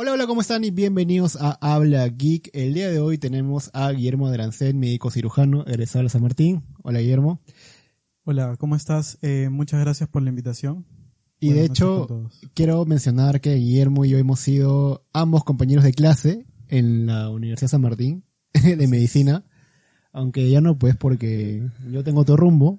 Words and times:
Hola, 0.00 0.12
hola, 0.12 0.28
¿cómo 0.28 0.40
están? 0.40 0.62
Y 0.62 0.70
bienvenidos 0.70 1.34
a 1.34 1.58
Habla 1.60 2.06
Geek. 2.06 2.50
El 2.52 2.72
día 2.72 2.88
de 2.88 3.00
hoy 3.00 3.18
tenemos 3.18 3.68
a 3.72 3.90
Guillermo 3.90 4.28
Adrancén, 4.28 4.78
médico 4.78 5.10
cirujano, 5.10 5.64
egresado 5.66 6.04
de 6.04 6.08
San 6.08 6.22
Martín. 6.22 6.62
Hola, 6.84 7.00
Guillermo. 7.00 7.40
Hola, 8.22 8.54
¿cómo 8.60 8.76
estás? 8.76 9.18
Eh, 9.22 9.48
muchas 9.50 9.80
gracias 9.80 10.08
por 10.08 10.22
la 10.22 10.28
invitación. 10.28 10.86
Y 11.40 11.50
de 11.50 11.64
hecho, 11.64 12.30
quiero 12.54 12.84
mencionar 12.84 13.40
que 13.40 13.56
Guillermo 13.56 14.04
y 14.04 14.10
yo 14.10 14.18
hemos 14.18 14.38
sido 14.38 15.04
ambos 15.12 15.42
compañeros 15.42 15.82
de 15.82 15.92
clase 15.92 16.46
en 16.68 17.06
la 17.06 17.28
Universidad 17.30 17.70
San 17.70 17.80
Martín 17.80 18.22
de 18.52 18.86
Medicina. 18.86 19.46
Aunque 20.12 20.48
ya 20.48 20.60
no, 20.60 20.78
pues, 20.78 20.94
porque 20.94 21.68
yo 21.90 22.04
tengo 22.04 22.20
otro 22.20 22.36
rumbo. 22.36 22.78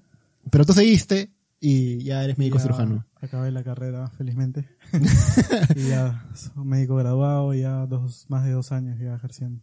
Pero 0.49 0.63
tú 0.63 0.71
seguiste 0.71 1.33
y 1.59 2.03
ya 2.03 2.23
eres 2.23 2.37
médico 2.37 2.59
cirujano. 2.59 3.05
Acabé 3.21 3.51
la 3.51 3.63
carrera, 3.63 4.09
felizmente. 4.09 4.67
y 5.75 5.89
ya 5.89 6.25
soy 6.33 6.65
médico 6.65 6.95
graduado, 6.95 7.53
ya 7.53 7.85
dos, 7.85 8.25
más 8.29 8.45
de 8.45 8.51
dos 8.51 8.71
años 8.71 8.97
ya 8.99 9.15
ejerciendo. 9.15 9.61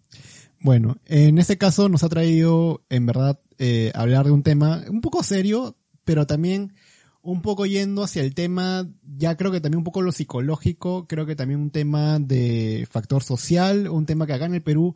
Bueno, 0.61 0.97
en 1.07 1.38
este 1.38 1.59
caso 1.59 1.88
nos 1.88 2.05
ha 2.05 2.09
traído, 2.09 2.85
en 2.91 3.07
verdad, 3.07 3.41
eh, 3.59 3.93
hablar 3.95 4.27
de 4.27 4.33
un 4.33 4.43
tema 4.43 4.83
un 4.88 5.01
poco 5.01 5.23
serio, 5.23 5.77
pero 6.05 6.27
también 6.27 6.74
un 7.23 7.43
poco 7.43 7.66
yendo 7.66 8.05
hacia 8.05 8.23
el 8.23 8.35
tema, 8.35 8.88
ya 9.02 9.37
creo 9.37 9.51
que 9.51 9.60
también 9.60 9.79
un 9.79 9.85
poco 9.85 10.01
lo 10.01 10.13
psicológico, 10.13 11.09
creo 11.09 11.27
que 11.27 11.35
también 11.35 11.60
un 11.60 11.71
tema 11.71 12.21
de 12.21 12.87
factor 12.88 13.23
social, 13.24 13.88
un 13.88 14.07
tema 14.07 14.27
que 14.27 14.35
acá 14.35 14.47
en 14.47 14.55
el 14.55 14.63
Perú 14.63 14.95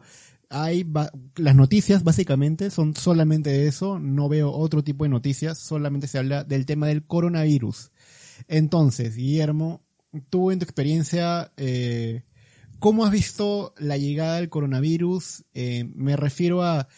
hay 0.51 0.85
las 1.37 1.55
noticias 1.55 2.03
básicamente 2.03 2.71
son 2.71 2.95
solamente 2.97 3.69
eso, 3.69 4.01
no 4.01 4.29
veo 4.29 4.51
otro 4.51 4.83
tipo 4.83 5.05
de 5.05 5.11
noticias, 5.11 5.59
solamente 5.59 6.09
se 6.09 6.19
habla 6.19 6.43
del 6.43 6.67
tema 6.67 6.89
del 6.89 7.07
coronavirus. 7.07 7.93
Entonces, 8.49 9.15
Guillermo, 9.15 9.81
tú 10.29 10.51
en 10.51 10.59
tu 10.59 10.65
experiencia, 10.65 11.53
eh, 11.57 12.25
¿cómo 12.81 13.05
has 13.05 13.13
visto 13.13 13.75
la 13.79 13.97
llegada 13.97 14.37
del 14.37 14.49
coronavirus? 14.49 15.45
Eh, 15.55 15.85
me 15.95 16.17
refiero 16.17 16.65
a 16.65 16.89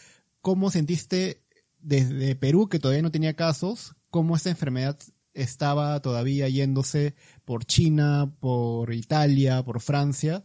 cómo 0.41 0.71
sentiste 0.71 1.43
desde 1.79 2.35
Perú, 2.37 2.71
que 2.71 2.79
todavía 2.79 3.03
no 3.03 3.13
tenía 3.13 3.35
casos, 3.35 3.95
cómo 4.09 4.35
esta 4.35 4.49
enfermedad 4.49 4.99
estaba 5.35 6.01
todavía 6.01 6.49
yéndose 6.49 7.15
por 7.45 7.67
China, 7.67 8.35
por 8.41 8.95
Italia, 8.95 9.63
por 9.63 9.81
Francia, 9.81 10.43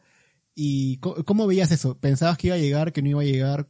¿Y 0.60 0.98
cómo, 0.98 1.46
veías 1.46 1.72
eso? 1.72 2.00
¿Pensabas 2.00 2.40
que 2.40 2.48
iba 2.48 2.56
a 2.56 2.60
llegar, 2.60 2.92
que 2.92 3.04
no 3.04 3.10
iba 3.10 3.22
a 3.22 3.26
llegar? 3.26 3.70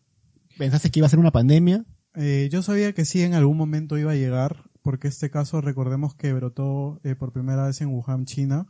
¿Pensaste 0.57 0.89
que 0.89 1.01
iba 1.01 1.07
a 1.07 1.09
ser 1.09 1.19
una 1.19 1.33
pandemia? 1.33 1.83
Eh, 2.15 2.47
yo 2.49 2.63
sabía 2.63 2.93
que 2.93 3.03
sí, 3.03 3.23
en 3.23 3.33
algún 3.33 3.57
momento 3.57 3.97
iba 3.97 4.13
a 4.13 4.15
llegar, 4.15 4.63
porque 4.83 5.09
este 5.09 5.29
caso 5.29 5.59
recordemos 5.59 6.15
que 6.15 6.31
brotó 6.31 7.01
eh, 7.03 7.13
por 7.15 7.33
primera 7.33 7.65
vez 7.65 7.81
en 7.81 7.89
Wuhan, 7.89 8.23
China. 8.23 8.67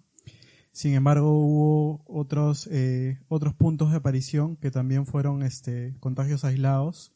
Sin 0.72 0.96
embargo, 0.96 1.32
hubo 1.32 2.02
otros, 2.08 2.68
eh, 2.72 3.20
otros 3.28 3.54
puntos 3.54 3.92
de 3.92 3.98
aparición 3.98 4.56
que 4.56 4.72
también 4.72 5.06
fueron 5.06 5.44
este, 5.44 5.96
contagios 6.00 6.44
aislados, 6.44 7.14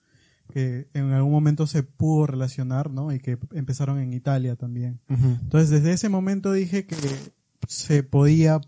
que 0.54 0.88
en 0.94 1.14
algún 1.14 1.32
momento 1.32 1.66
se 1.66 1.82
pudo 1.82 2.28
relacionar, 2.28 2.92
¿no? 2.92 3.12
Y 3.12 3.20
que 3.20 3.40
empezaron 3.54 3.98
en 3.98 4.14
Italia 4.14 4.56
también. 4.56 5.00
Entonces, 5.08 5.72
desde 5.72 5.94
ese 5.94 6.10
momento 6.10 6.52
dije 6.52 6.86
que 6.86 6.96
se 7.68 8.04
podía 8.04 8.62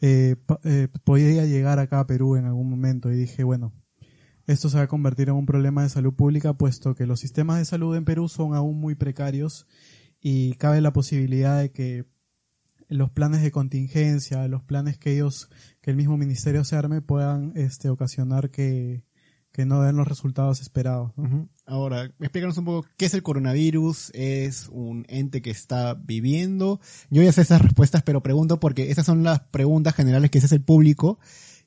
eh, 0.00 0.36
eh, 0.64 0.88
podía 1.04 1.44
llegar 1.44 1.78
acá 1.78 2.00
a 2.00 2.06
Perú 2.06 2.36
en 2.36 2.46
algún 2.46 2.70
momento 2.70 3.10
y 3.12 3.16
dije, 3.16 3.44
bueno, 3.44 3.72
esto 4.46 4.68
se 4.68 4.78
va 4.78 4.84
a 4.84 4.88
convertir 4.88 5.28
en 5.28 5.34
un 5.34 5.46
problema 5.46 5.82
de 5.82 5.90
salud 5.90 6.14
pública 6.14 6.54
puesto 6.54 6.94
que 6.94 7.06
los 7.06 7.20
sistemas 7.20 7.58
de 7.58 7.64
salud 7.64 7.94
en 7.96 8.04
Perú 8.04 8.28
son 8.28 8.54
aún 8.54 8.80
muy 8.80 8.94
precarios 8.94 9.66
y 10.20 10.54
cabe 10.54 10.80
la 10.80 10.92
posibilidad 10.92 11.60
de 11.60 11.70
que 11.70 12.06
los 12.88 13.10
planes 13.10 13.42
de 13.42 13.52
contingencia, 13.52 14.48
los 14.48 14.62
planes 14.62 14.98
que 14.98 15.12
ellos, 15.12 15.48
que 15.80 15.90
el 15.90 15.96
mismo 15.96 16.16
ministerio 16.16 16.64
se 16.64 16.76
arme 16.76 17.00
puedan 17.00 17.52
este, 17.54 17.88
ocasionar 17.88 18.50
que, 18.50 19.04
que 19.60 19.66
no 19.66 19.82
den 19.82 19.96
los 19.96 20.08
resultados 20.08 20.62
esperados. 20.62 21.12
Ahora, 21.66 22.06
explícanos 22.18 22.56
un 22.56 22.64
poco 22.64 22.88
qué 22.96 23.04
es 23.04 23.12
el 23.12 23.22
coronavirus, 23.22 24.10
es 24.14 24.70
un 24.72 25.04
ente 25.06 25.42
que 25.42 25.50
está 25.50 25.92
viviendo. 25.92 26.80
Yo 27.10 27.22
ya 27.22 27.30
sé 27.30 27.42
esas 27.42 27.60
respuestas, 27.60 28.02
pero 28.02 28.22
pregunto 28.22 28.58
porque 28.58 28.90
esas 28.90 29.04
son 29.04 29.22
las 29.22 29.40
preguntas 29.40 29.94
generales 29.94 30.30
que 30.30 30.38
hace 30.38 30.54
el 30.54 30.62
público 30.62 31.18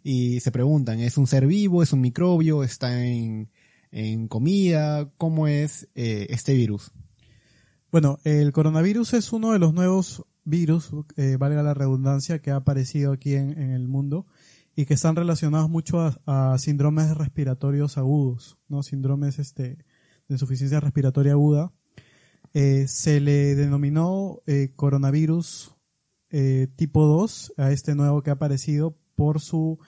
y 0.01 0.39
se 0.39 0.51
preguntan, 0.51 1.01
¿es 1.01 1.19
un 1.19 1.27
ser 1.27 1.45
vivo, 1.45 1.83
es 1.83 1.93
un 1.93 2.01
microbio, 2.01 2.63
está 2.63 3.05
en, 3.05 3.51
en 3.91 4.27
comida? 4.27 5.11
¿Cómo 5.17 5.47
es 5.47 5.87
eh, 5.93 6.25
este 6.31 6.55
virus? 6.55 6.89
Bueno, 7.91 8.17
el 8.23 8.51
coronavirus 8.53 9.13
es 9.13 9.31
uno 9.33 9.51
de 9.51 9.59
los 9.59 9.75
nuevos 9.75 10.25
virus, 10.45 10.89
eh, 11.15 11.37
valga 11.37 11.61
la 11.61 11.75
redundancia, 11.75 12.39
que 12.39 12.49
ha 12.49 12.55
aparecido 12.55 13.11
aquí 13.11 13.35
en, 13.35 13.51
en 13.51 13.69
el 13.69 13.87
mundo 13.87 14.25
y 14.75 14.85
que 14.85 14.95
están 14.95 15.15
relacionados 15.15 15.69
mucho 15.69 15.99
a, 16.25 16.57
síndromes 16.57 17.15
respiratorios 17.15 17.97
agudos, 17.97 18.57
¿no? 18.67 18.81
Síndromes 18.81 19.39
este, 19.39 19.63
de 20.27 20.29
insuficiencia 20.29 20.79
respiratoria 20.79 21.33
aguda. 21.33 21.71
Eh, 22.53 22.87
se 22.87 23.19
le 23.19 23.55
denominó 23.55 24.41
eh, 24.45 24.71
coronavirus 24.75 25.75
eh, 26.29 26.67
tipo 26.75 27.05
2 27.05 27.53
a 27.57 27.71
este 27.71 27.95
nuevo 27.95 28.21
que 28.21 28.31
ha 28.31 28.33
aparecido 28.33 28.97
por 29.15 29.39
su 29.39 29.79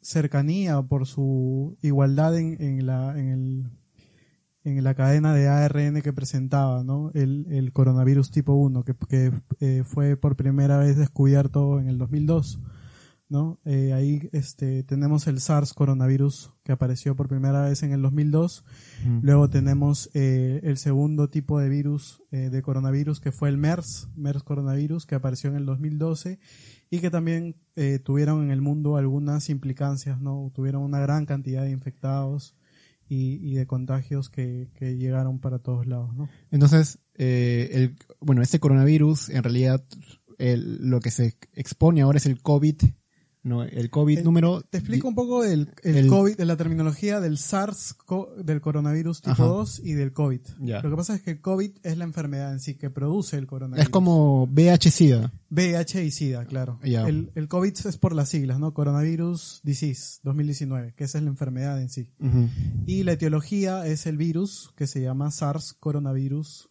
cercanía, 0.00 0.80
por 0.80 1.06
su 1.06 1.76
igualdad 1.82 2.36
en, 2.38 2.86
la, 2.86 3.16
en, 3.18 3.28
el, 3.28 3.70
en 4.64 4.82
la 4.82 4.94
cadena 4.94 5.34
de 5.34 5.46
ARN 5.46 6.00
que 6.00 6.12
presentaba, 6.12 6.82
¿no? 6.82 7.10
El, 7.14 7.46
el 7.50 7.72
coronavirus 7.72 8.30
tipo 8.30 8.54
1, 8.54 8.82
que, 8.82 8.94
que 9.08 9.84
fue 9.84 10.16
por 10.16 10.36
primera 10.36 10.78
vez 10.78 10.96
descubierto 10.96 11.78
en 11.78 11.88
el 11.88 11.98
2002. 11.98 12.58
¿No? 13.30 13.60
Eh, 13.64 13.92
ahí 13.92 14.28
este, 14.32 14.82
tenemos 14.82 15.28
el 15.28 15.40
SARS 15.40 15.72
coronavirus 15.72 16.52
que 16.64 16.72
apareció 16.72 17.14
por 17.14 17.28
primera 17.28 17.62
vez 17.62 17.82
en 17.84 17.92
el 17.92 18.02
2002. 18.02 18.64
Luego 19.22 19.48
tenemos 19.48 20.10
eh, 20.14 20.60
el 20.64 20.76
segundo 20.76 21.30
tipo 21.30 21.60
de 21.60 21.68
virus 21.68 22.22
eh, 22.32 22.50
de 22.50 22.60
coronavirus 22.60 23.20
que 23.20 23.30
fue 23.30 23.48
el 23.48 23.56
MERS, 23.56 24.08
MERS 24.16 24.42
coronavirus, 24.42 25.06
que 25.06 25.14
apareció 25.14 25.48
en 25.48 25.56
el 25.56 25.64
2012 25.64 26.40
y 26.90 26.98
que 26.98 27.10
también 27.10 27.56
tuvieron 28.04 28.42
en 28.42 28.50
el 28.50 28.60
mundo 28.60 28.96
algunas 28.96 29.48
implicancias, 29.48 30.20
¿no? 30.20 30.50
Tuvieron 30.52 30.82
una 30.82 30.98
gran 30.98 31.24
cantidad 31.24 31.62
de 31.62 31.70
infectados 31.70 32.56
y, 33.08 33.38
y 33.48 33.54
de 33.54 33.66
contagios 33.66 34.28
que, 34.28 34.68
que, 34.74 34.96
llegaron 34.96 35.38
para 35.38 35.60
todos 35.60 35.86
lados, 35.86 36.14
¿no? 36.14 36.28
Entonces, 36.50 36.98
el, 37.14 37.96
bueno, 38.20 38.42
este 38.42 38.58
coronavirus 38.58 39.30
en 39.30 39.42
realidad 39.44 39.82
lo 40.38 41.00
que 41.00 41.10
se 41.10 41.36
expone 41.54 42.02
ahora 42.02 42.18
es 42.18 42.26
el 42.26 42.42
COVID 42.42 42.82
no, 43.42 43.62
el 43.62 43.88
COVID 43.90 44.18
eh, 44.18 44.22
número... 44.22 44.62
Te 44.62 44.78
explico 44.78 45.08
un 45.08 45.14
poco 45.14 45.44
el, 45.44 45.72
el, 45.82 46.08
COVID, 46.08 46.36
de 46.36 46.44
la 46.44 46.56
terminología 46.56 47.20
del 47.20 47.38
SARS, 47.38 47.96
del 48.38 48.60
coronavirus 48.60 49.22
tipo 49.22 49.44
2 49.44 49.80
y 49.84 49.92
del 49.92 50.12
COVID. 50.12 50.40
Lo 50.58 50.90
que 50.90 50.96
pasa 50.96 51.14
es 51.14 51.22
que 51.22 51.32
el 51.32 51.40
COVID 51.40 51.70
es 51.82 51.96
la 51.96 52.04
enfermedad 52.04 52.52
en 52.52 52.60
sí 52.60 52.74
que 52.74 52.90
produce 52.90 53.36
el 53.36 53.46
coronavirus. 53.46 53.84
Es 53.84 53.90
como 53.90 54.46
VH-Sida. 54.46 55.32
VH 55.50 56.04
y 56.04 56.10
SIDA, 56.10 56.44
claro. 56.44 56.78
El, 56.82 57.32
el, 57.34 57.48
COVID 57.48 57.72
es 57.86 57.96
por 57.96 58.14
las 58.14 58.28
siglas, 58.28 58.60
¿no? 58.60 58.72
Coronavirus 58.72 59.60
Disease 59.64 60.20
2019, 60.22 60.94
que 60.94 61.04
esa 61.04 61.18
es 61.18 61.24
la 61.24 61.30
enfermedad 61.30 61.80
en 61.80 61.88
sí. 61.88 62.10
Y 62.86 63.02
la 63.02 63.12
etiología 63.12 63.86
es 63.86 64.06
el 64.06 64.16
virus 64.16 64.72
que 64.76 64.86
se 64.86 65.00
llama 65.00 65.30
SARS 65.30 65.72
coronavirus 65.72 66.69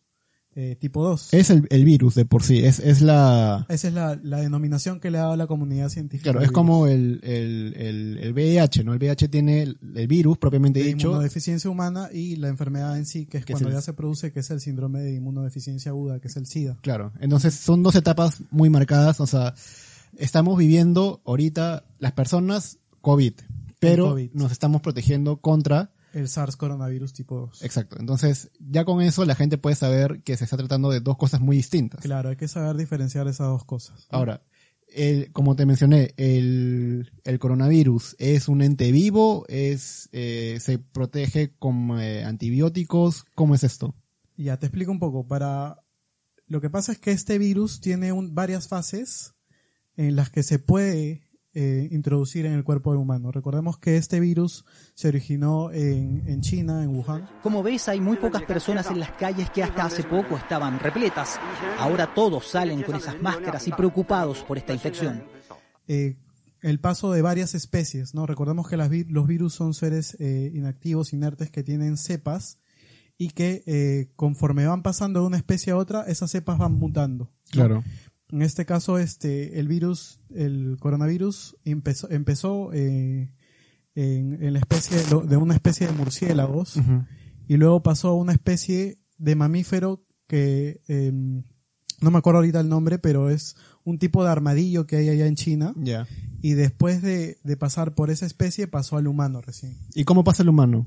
eh, 0.61 0.75
tipo 0.75 1.01
2. 1.05 1.33
Es 1.33 1.51
el, 1.51 1.85
virus 1.85 2.15
de 2.15 2.25
por 2.25 2.43
sí, 2.43 2.59
es, 2.59 2.79
es 2.79 3.01
la... 3.01 3.65
Esa 3.69 3.87
es 3.87 3.93
la, 3.93 4.17
denominación 4.17 4.99
que 4.99 5.09
le 5.09 5.17
ha 5.17 5.21
dado 5.21 5.37
la 5.37 5.47
comunidad 5.47 5.87
científica. 5.87 6.31
Claro, 6.31 6.43
es 6.43 6.51
como 6.51 6.85
el, 6.85 7.21
el, 7.23 8.17
el, 8.21 8.33
VIH, 8.33 8.83
¿no? 8.83 8.91
El 8.91 8.99
VIH 8.99 9.29
tiene 9.29 9.61
el, 9.61 9.77
virus 10.07 10.37
propiamente 10.37 10.79
de 10.79 10.87
dicho. 10.87 11.07
Inmunodeficiencia 11.07 11.69
humana 11.69 12.09
y 12.11 12.35
la 12.35 12.49
enfermedad 12.49 12.97
en 12.97 13.05
sí, 13.05 13.25
que 13.25 13.37
es 13.37 13.45
cuando 13.45 13.69
ya 13.69 13.79
se 13.79 13.93
produce, 13.93 14.33
que 14.33 14.41
es 14.41 14.51
el 14.51 14.59
síndrome 14.59 14.99
de 14.99 15.13
inmunodeficiencia 15.13 15.91
aguda, 15.91 16.19
que 16.19 16.27
es 16.27 16.35
el 16.35 16.45
SIDA. 16.45 16.77
Claro, 16.81 17.13
entonces 17.21 17.53
son 17.53 17.81
dos 17.81 17.95
etapas 17.95 18.43
muy 18.51 18.69
marcadas, 18.69 19.21
o 19.21 19.27
sea, 19.27 19.53
estamos 20.17 20.57
viviendo 20.57 21.21
ahorita 21.25 21.85
las 21.99 22.11
personas 22.11 22.79
COVID, 22.99 23.33
pero 23.79 24.17
nos 24.33 24.51
estamos 24.51 24.81
protegiendo 24.81 25.37
contra 25.37 25.91
el 26.13 26.27
SARS 26.27 26.55
coronavirus 26.55 27.13
tipo 27.13 27.39
2. 27.39 27.63
Exacto. 27.63 27.97
Entonces, 27.99 28.51
ya 28.59 28.85
con 28.85 29.01
eso 29.01 29.25
la 29.25 29.35
gente 29.35 29.57
puede 29.57 29.75
saber 29.75 30.21
que 30.23 30.37
se 30.37 30.43
está 30.43 30.57
tratando 30.57 30.89
de 30.89 30.99
dos 30.99 31.17
cosas 31.17 31.41
muy 31.41 31.57
distintas. 31.57 32.01
Claro, 32.01 32.29
hay 32.29 32.35
que 32.35 32.47
saber 32.47 32.75
diferenciar 32.75 33.27
esas 33.27 33.47
dos 33.47 33.65
cosas. 33.65 34.07
Ahora, 34.09 34.41
el, 34.87 35.31
como 35.31 35.55
te 35.55 35.65
mencioné, 35.65 36.13
el, 36.17 37.11
el, 37.23 37.39
coronavirus 37.39 38.15
es 38.19 38.47
un 38.47 38.61
ente 38.61 38.91
vivo, 38.91 39.45
es, 39.47 40.09
eh, 40.11 40.57
se 40.59 40.79
protege 40.79 41.55
con 41.57 41.99
eh, 41.99 42.23
antibióticos. 42.23 43.25
¿Cómo 43.35 43.55
es 43.55 43.63
esto? 43.63 43.95
Ya, 44.37 44.57
te 44.57 44.67
explico 44.67 44.91
un 44.91 44.99
poco. 44.99 45.27
Para, 45.27 45.83
lo 46.47 46.61
que 46.61 46.69
pasa 46.69 46.91
es 46.91 46.97
que 46.97 47.11
este 47.11 47.37
virus 47.37 47.81
tiene 47.81 48.11
un, 48.11 48.33
varias 48.33 48.67
fases 48.67 49.35
en 49.95 50.15
las 50.15 50.29
que 50.29 50.43
se 50.43 50.59
puede 50.59 51.28
eh, 51.53 51.87
introducir 51.91 52.45
en 52.45 52.53
el 52.53 52.63
cuerpo 52.63 52.91
humano. 52.91 53.31
Recordemos 53.31 53.77
que 53.77 53.97
este 53.97 54.19
virus 54.19 54.65
se 54.93 55.07
originó 55.07 55.71
en, 55.71 56.23
en, 56.27 56.41
China, 56.41 56.83
en 56.83 56.89
Wuhan. 56.89 57.27
Como 57.41 57.63
ves, 57.63 57.87
hay 57.89 57.99
muy 58.01 58.17
pocas 58.17 58.43
personas 58.43 58.89
en 58.91 58.99
las 58.99 59.11
calles 59.13 59.49
que 59.49 59.63
hasta 59.63 59.85
hace 59.85 60.03
poco 60.03 60.37
estaban 60.37 60.79
repletas. 60.79 61.39
Ahora 61.79 62.13
todos 62.13 62.47
salen 62.47 62.83
con 62.83 62.95
esas 62.95 63.21
máscaras 63.21 63.67
y 63.67 63.71
preocupados 63.71 64.43
por 64.43 64.57
esta 64.57 64.73
infección. 64.73 65.23
Eh, 65.87 66.17
el 66.61 66.79
paso 66.79 67.11
de 67.13 67.21
varias 67.21 67.55
especies, 67.55 68.13
¿no? 68.13 68.25
Recordemos 68.25 68.67
que 68.67 68.75
las 68.77 68.89
vi- 68.89 69.05
los 69.05 69.25
virus 69.27 69.53
son 69.53 69.73
seres 69.73 70.17
eh, 70.19 70.51
inactivos, 70.53 71.13
inertes, 71.13 71.49
que 71.49 71.63
tienen 71.63 71.95
cepas 71.97 72.59
y 73.17 73.29
que 73.29 73.63
eh, 73.65 74.11
conforme 74.15 74.65
van 74.67 74.83
pasando 74.83 75.21
de 75.21 75.27
una 75.27 75.37
especie 75.37 75.71
a 75.73 75.77
otra, 75.77 76.03
esas 76.03 76.31
cepas 76.31 76.57
van 76.57 76.73
mutando. 76.73 77.31
¿no? 77.69 77.83
En 78.31 78.41
este 78.41 78.65
caso, 78.65 78.97
este, 78.99 79.59
el 79.59 79.67
virus, 79.67 80.19
el 80.33 80.77
coronavirus 80.79 81.57
empezó, 81.65 82.09
empezó 82.11 82.71
eh, 82.73 83.29
en, 83.95 84.43
en 84.43 84.53
la 84.53 84.59
especie 84.59 84.97
de, 84.97 85.27
de 85.27 85.37
una 85.37 85.55
especie 85.55 85.87
de 85.87 85.93
murciélagos 85.93 86.79
y 87.47 87.57
luego 87.57 87.81
pasó 87.81 88.09
a 88.09 88.15
una 88.15 88.33
especie 88.33 88.99
de 89.17 89.35
mamífero 89.35 90.05
que 90.27 90.81
eh, 90.87 91.11
no 91.11 92.11
me 92.11 92.17
acuerdo 92.19 92.37
ahorita 92.39 92.59
el 92.59 92.69
nombre, 92.69 92.99
pero 92.99 93.29
es 93.31 93.55
un 93.83 93.97
tipo 93.97 94.23
de 94.23 94.29
armadillo 94.29 94.85
que 94.85 94.97
hay 94.97 95.09
allá 95.09 95.25
en 95.25 95.35
China 95.35 95.73
Ya. 95.75 96.07
y 96.41 96.53
después 96.53 97.01
de, 97.01 97.39
de 97.43 97.57
pasar 97.57 97.95
por 97.95 98.11
esa 98.11 98.25
especie 98.27 98.67
pasó 98.67 98.97
al 98.97 99.07
humano 99.07 99.41
recién, 99.41 99.75
¿Y 99.95 100.03
cómo 100.03 100.23
pasa 100.23 100.43
el 100.43 100.49
humano? 100.49 100.85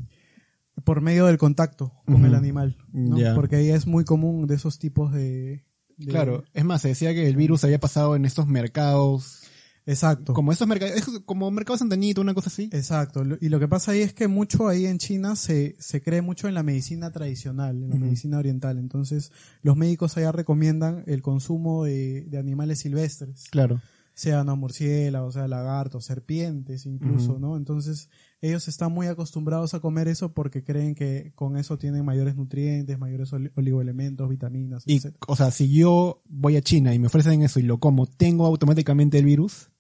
por 0.85 1.01
medio 1.03 1.27
del 1.27 1.37
contacto 1.37 1.93
con 2.07 2.25
el 2.25 2.35
animal, 2.35 2.79
¿no? 2.93 3.19
Porque 3.35 3.57
ahí 3.57 3.69
es 3.69 3.87
muy 3.87 4.05
común 4.05 4.47
de 4.47 4.55
esos 4.55 4.79
tipos 4.79 5.13
de... 5.13 5.67
de- 6.05 6.11
Claro. 6.13 6.45
Es 6.53 6.65
más, 6.65 6.83
se 6.83 6.89
decía 6.89 7.13
que 7.15 7.27
el 7.29 7.37
virus 7.37 7.65
había 7.65 7.81
pasado 7.81 8.15
en 8.17 8.25
estos 8.25 8.47
mercados. 8.47 9.39
Exacto. 9.85 10.33
Como 10.33 10.53
estos 10.53 10.69
mercados, 10.69 10.95
es 10.97 11.05
como 11.25 11.51
mercado 11.51 11.77
Santanito, 11.77 12.21
una 12.21 12.35
cosa 12.35 12.49
así. 12.51 12.69
Exacto, 12.73 13.25
y 13.41 13.49
lo 13.49 13.59
que 13.59 13.67
pasa 13.67 13.91
ahí 13.93 14.01
es 14.01 14.15
que 14.15 14.29
mucho 14.29 14.69
ahí 14.69 14.87
en 14.87 14.99
China 14.99 15.35
se, 15.35 15.75
se 15.81 16.01
cree 16.01 16.23
mucho 16.23 16.47
en 16.47 16.55
la 16.55 16.63
medicina 16.63 17.11
tradicional, 17.11 17.83
en 17.83 17.91
la 17.91 17.97
medicina 17.97 18.39
oriental. 18.39 18.79
Entonces, 18.79 19.33
los 19.63 19.77
médicos 19.77 20.17
allá 20.17 20.31
recomiendan 20.31 21.03
el 21.09 21.21
consumo 21.21 21.83
de, 21.85 22.23
de 22.29 22.39
animales 22.39 22.79
silvestres, 22.79 23.49
Claro. 23.51 23.81
sean 24.15 24.47
no, 24.47 24.55
murciélagos, 24.57 25.35
sea 25.35 25.49
lagartos, 25.49 26.05
serpientes 26.05 26.87
incluso. 26.87 27.41
¿no? 27.41 27.57
Entonces, 27.57 28.09
ellos 28.43 28.67
están 28.69 28.93
muy 28.93 29.07
acostumbrados 29.07 29.73
a 29.73 29.81
comer 29.81 30.09
eso 30.09 30.35
porque 30.35 30.63
creen 30.65 30.95
que 30.95 31.33
con 31.35 31.57
eso 31.57 31.79
tienen 31.79 32.05
mayores 32.05 32.37
nutrientes, 32.37 32.99
mayores 32.99 33.33
oli- 33.33 33.51
oligoelementos, 33.55 34.29
vitaminas, 34.29 34.83
Y, 34.87 34.97
etc. 34.97 35.15
o 35.29 35.37
sea, 35.37 35.51
si 35.53 35.73
yo 35.73 36.23
voy 36.29 36.57
a 36.57 36.61
China 36.63 36.93
y 36.93 36.99
me 36.99 37.07
ofrecen 37.07 37.41
eso 37.43 37.61
y 37.61 37.63
lo 37.63 37.79
como, 37.79 38.07
¿tengo 38.07 38.45
automáticamente 38.45 39.17
el 39.19 39.25
virus? 39.25 39.71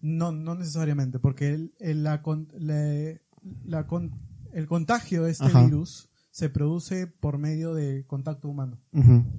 No, 0.00 0.32
no 0.32 0.54
necesariamente, 0.54 1.18
porque 1.18 1.52
el, 1.52 1.74
el- 1.80 2.04
la, 2.04 2.22
el 4.52 4.66
contagio 4.66 5.24
de 5.24 5.32
este 5.32 5.44
Ajá. 5.46 5.64
virus 5.64 6.08
se 6.30 6.48
produce 6.48 7.06
por 7.08 7.38
medio 7.38 7.74
de 7.74 8.06
contacto 8.06 8.48
humano, 8.48 8.80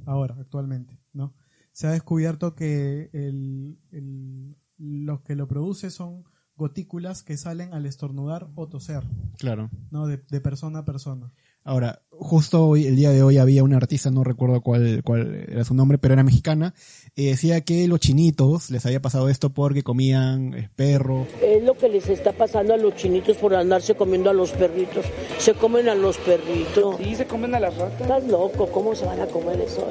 ahora, 0.06 0.36
actualmente, 0.40 1.00
¿no? 1.14 1.34
Se 1.72 1.88
ha 1.88 1.92
descubierto 1.92 2.54
que 2.54 3.10
el, 3.14 3.80
el- 3.92 4.58
lo 4.78 5.24
que 5.24 5.36
lo 5.36 5.48
produce 5.48 5.90
son 5.90 6.26
gotículas 6.62 7.24
que 7.24 7.38
salen 7.38 7.74
al 7.74 7.88
estornudar 7.88 8.48
o 8.54 8.68
toser, 8.68 9.04
Claro. 9.40 9.72
¿no? 9.90 10.06
De, 10.06 10.18
de 10.18 10.42
persona 10.42 10.80
a 10.80 10.86
persona. 10.86 11.32
Ahora, 11.64 12.02
justo 12.22 12.68
hoy, 12.68 12.86
el 12.86 12.96
día 12.96 13.12
de 13.12 13.24
hoy 13.24 13.38
había 13.38 13.64
una 13.64 13.78
artista, 13.78 14.12
no 14.12 14.24
recuerdo 14.24 14.62
cuál, 14.62 15.02
cuál 15.04 15.36
era 15.48 15.64
su 15.64 15.74
nombre, 15.74 15.98
pero 15.98 16.14
era 16.14 16.24
mexicana, 16.24 16.74
y 17.16 17.26
decía 17.26 17.62
que 17.62 17.88
los 17.88 18.00
chinitos 18.00 18.70
les 18.70 18.86
había 18.86 19.02
pasado 19.02 19.30
esto 19.30 19.52
porque 19.52 19.84
comían 19.84 20.54
eh, 20.54 20.70
perro. 20.76 21.28
Es 21.42 21.64
lo 21.64 21.76
que 21.76 21.90
les 21.90 22.08
está 22.10 22.32
pasando 22.32 22.74
a 22.74 22.78
los 22.78 22.96
chinitos 22.96 23.38
por 23.38 23.56
andarse 23.56 23.96
comiendo 23.96 24.30
a 24.30 24.34
los 24.34 24.52
perritos. 24.52 25.06
Se 25.40 25.54
comen 25.54 25.90
a 25.90 25.96
los 25.96 26.18
perritos. 26.18 26.98
Sí, 26.98 27.16
se 27.16 27.26
comen 27.26 27.56
a 27.56 27.60
las 27.60 27.76
ratas. 27.76 28.02
Estás 28.02 28.24
loco, 28.28 28.68
¿cómo 28.72 28.96
se 28.96 29.06
van 29.06 29.20
a 29.20 29.28
comer 29.28 29.60
eso? 29.62 29.86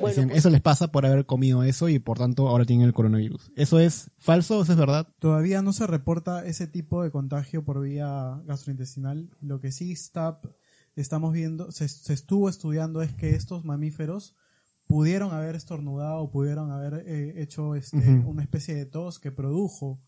Bueno, 0.00 0.16
Decían, 0.16 0.30
eso 0.30 0.48
les 0.48 0.62
pasa 0.62 0.88
por 0.88 1.04
haber 1.04 1.26
comido 1.26 1.62
eso 1.62 1.88
y 1.90 1.98
por 1.98 2.18
tanto 2.18 2.48
ahora 2.48 2.64
tienen 2.64 2.86
el 2.86 2.94
coronavirus. 2.94 3.52
¿Eso 3.56 3.78
es 3.78 4.10
falso 4.16 4.58
o 4.58 4.62
eso 4.62 4.72
es 4.72 4.78
verdad? 4.78 5.06
Todavía 5.18 5.60
no 5.60 5.74
se 5.74 5.86
reporta 5.86 6.46
ese 6.46 6.66
tipo 6.66 7.02
de 7.02 7.10
contagio 7.10 7.64
por 7.64 7.82
vía 7.82 8.40
gastrointestinal. 8.46 9.28
Lo 9.42 9.60
que 9.60 9.72
sí 9.72 9.92
está, 9.92 10.40
estamos 10.96 11.32
viendo, 11.32 11.70
se, 11.72 11.88
se 11.88 12.12
estuvo 12.12 12.48
estudiando 12.48 13.02
es 13.02 13.12
que 13.14 13.30
estos 13.34 13.64
mamíferos 13.64 14.34
pudieron 14.86 15.32
haber 15.32 15.54
estornudado, 15.54 16.30
pudieron 16.30 16.70
haber 16.72 17.04
eh, 17.06 17.40
hecho 17.42 17.74
este, 17.76 17.96
una 18.26 18.42
especie 18.42 18.74
de 18.74 18.86
tos 18.86 19.18
que 19.20 19.30
produjo 19.30 20.02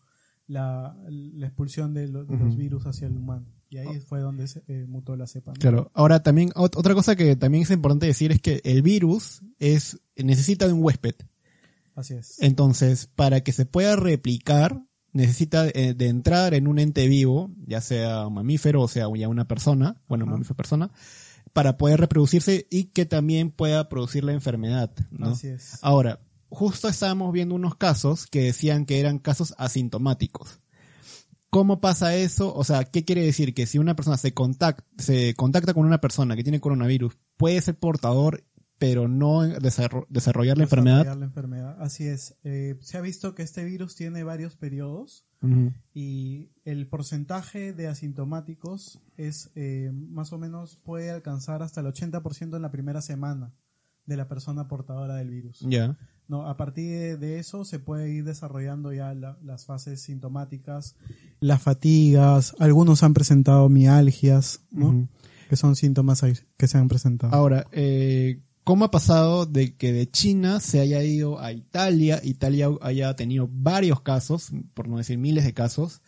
la, 0.45 0.95
la 1.09 1.47
expulsión 1.47 1.93
de, 1.93 2.07
lo- 2.09 2.25
de 2.25 2.37
los 2.37 2.57
virus 2.57 2.85
hacia 2.85 3.07
el 3.07 3.15
humano. 3.17 3.47
Y 3.69 3.77
ahí 3.77 3.99
fue 4.01 4.19
donde 4.19 4.47
se 4.47 4.61
eh, 4.67 4.85
mutó 4.87 5.15
la 5.15 5.25
cepa. 5.25 5.51
¿no? 5.53 5.59
Claro. 5.59 5.89
Ahora 5.95 6.21
también, 6.21 6.49
ot- 6.49 6.75
otra 6.77 6.93
cosa 6.93 7.15
que 7.15 7.35
también 7.35 7.63
es 7.63 7.71
importante 7.71 8.05
decir 8.05 8.31
es 8.31 8.41
que 8.41 8.61
el 8.65 8.81
virus 8.83 9.41
es, 9.57 9.99
necesita 10.17 10.67
de 10.67 10.73
un 10.73 10.83
huésped. 10.83 11.15
Así 11.95 12.13
es. 12.15 12.39
Entonces, 12.41 13.07
para 13.07 13.41
que 13.41 13.51
se 13.51 13.65
pueda 13.65 13.95
replicar, 13.95 14.85
necesita 15.13 15.67
eh, 15.67 15.93
de 15.93 16.07
entrar 16.07 16.53
en 16.53 16.67
un 16.67 16.79
ente 16.79 17.07
vivo, 17.07 17.51
ya 17.65 17.81
sea 17.81 18.27
un 18.27 18.33
mamífero 18.33 18.81
o 18.81 18.87
sea 18.87 19.07
ya 19.15 19.29
una 19.29 19.47
persona, 19.47 20.01
bueno, 20.07 20.25
Ajá. 20.25 20.33
mamífero 20.33 20.55
persona, 20.55 20.91
para 21.53 21.77
poder 21.77 21.99
reproducirse 21.99 22.67
y 22.69 22.85
que 22.85 23.05
también 23.05 23.51
pueda 23.51 23.87
producir 23.87 24.23
la 24.23 24.33
enfermedad, 24.33 24.91
¿no? 25.11 25.29
Así 25.29 25.47
es. 25.47 25.77
Ahora, 25.81 26.19
justo 26.49 26.87
estábamos 26.87 27.31
viendo 27.31 27.55
unos 27.55 27.75
casos 27.75 28.27
que 28.27 28.41
decían 28.41 28.85
que 28.85 28.99
eran 28.99 29.19
casos 29.19 29.53
asintomáticos. 29.57 30.59
¿Cómo 31.49 31.79
pasa 31.79 32.15
eso? 32.15 32.51
O 32.55 32.63
sea, 32.63 32.83
¿qué 32.83 33.05
quiere 33.05 33.23
decir? 33.23 33.53
Que 33.53 33.67
si 33.67 33.77
una 33.77 33.95
persona 33.95 34.17
se 34.17 34.33
contacta, 34.33 34.83
se 34.97 35.35
contacta 35.35 35.75
con 35.75 35.85
una 35.85 36.01
persona 36.01 36.35
que 36.35 36.41
tiene 36.41 36.59
coronavirus, 36.59 37.15
puede 37.37 37.61
ser 37.61 37.77
portador, 37.77 38.43
pero 38.79 39.07
no 39.07 39.43
desarro- 39.43 40.05
desarrollar 40.09 40.57
la 40.57 40.63
enfermedad. 40.63 40.97
Desarrollar 40.99 41.17
la 41.19 41.25
enfermedad. 41.25 41.77
Así 41.81 42.05
es. 42.05 42.35
Eh, 42.43 42.75
se 42.81 42.97
ha 42.97 43.01
visto 43.01 43.33
que 43.35 43.43
este 43.43 43.63
virus 43.63 43.95
tiene 43.95 44.23
varios 44.23 44.55
periodos. 44.57 45.25
Y 45.93 46.51
el 46.63 46.87
porcentaje 46.87 47.73
de 47.73 47.87
asintomáticos 47.87 49.01
es 49.17 49.51
eh, 49.55 49.91
más 49.93 50.31
o 50.31 50.37
menos 50.39 50.77
puede 50.77 51.11
alcanzar 51.11 51.61
hasta 51.61 51.81
el 51.81 51.87
80% 51.87 52.55
en 52.55 52.61
la 52.61 52.71
primera 52.71 53.01
semana 53.01 53.53
de 54.05 54.15
la 54.15 54.29
persona 54.29 54.69
portadora 54.69 55.15
del 55.15 55.29
virus. 55.29 55.59
Ya. 55.67 55.97
No, 56.29 56.47
a 56.47 56.55
partir 56.55 57.19
de, 57.19 57.39
eso 57.39 57.65
se 57.65 57.79
puede 57.79 58.09
ir 58.09 58.23
desarrollando 58.23 58.93
ya 58.93 59.13
la- 59.13 59.37
las 59.43 59.65
fases 59.65 60.01
sintomáticas, 60.03 60.95
las 61.41 61.61
fatigas, 61.61 62.55
algunos 62.59 63.03
han 63.03 63.13
presentado 63.13 63.67
mialgias, 63.67 64.61
¿no? 64.71 65.09
Que 65.49 65.57
son 65.57 65.75
síntomas 65.75 66.21
que 66.55 66.67
se 66.67 66.77
han 66.77 66.87
presentado. 66.87 67.33
Ahora, 67.35 67.67
eh, 67.73 68.41
¿cómo 68.63 68.85
ha 68.85 68.91
pasado 68.91 69.45
de 69.45 69.75
que 69.75 69.91
de 69.93 70.09
China 70.09 70.59
se 70.59 70.79
haya 70.79 71.03
ido 71.03 71.39
a 71.39 71.51
Italia, 71.51 72.19
Italia 72.23 72.69
haya 72.81 73.15
tenido 73.15 73.49
varios 73.51 74.01
casos, 74.01 74.51
por 74.73 74.87
no 74.87 74.97
decir 74.97 75.17
miles 75.17 75.43
de 75.43 75.53
casos, 75.53 76.01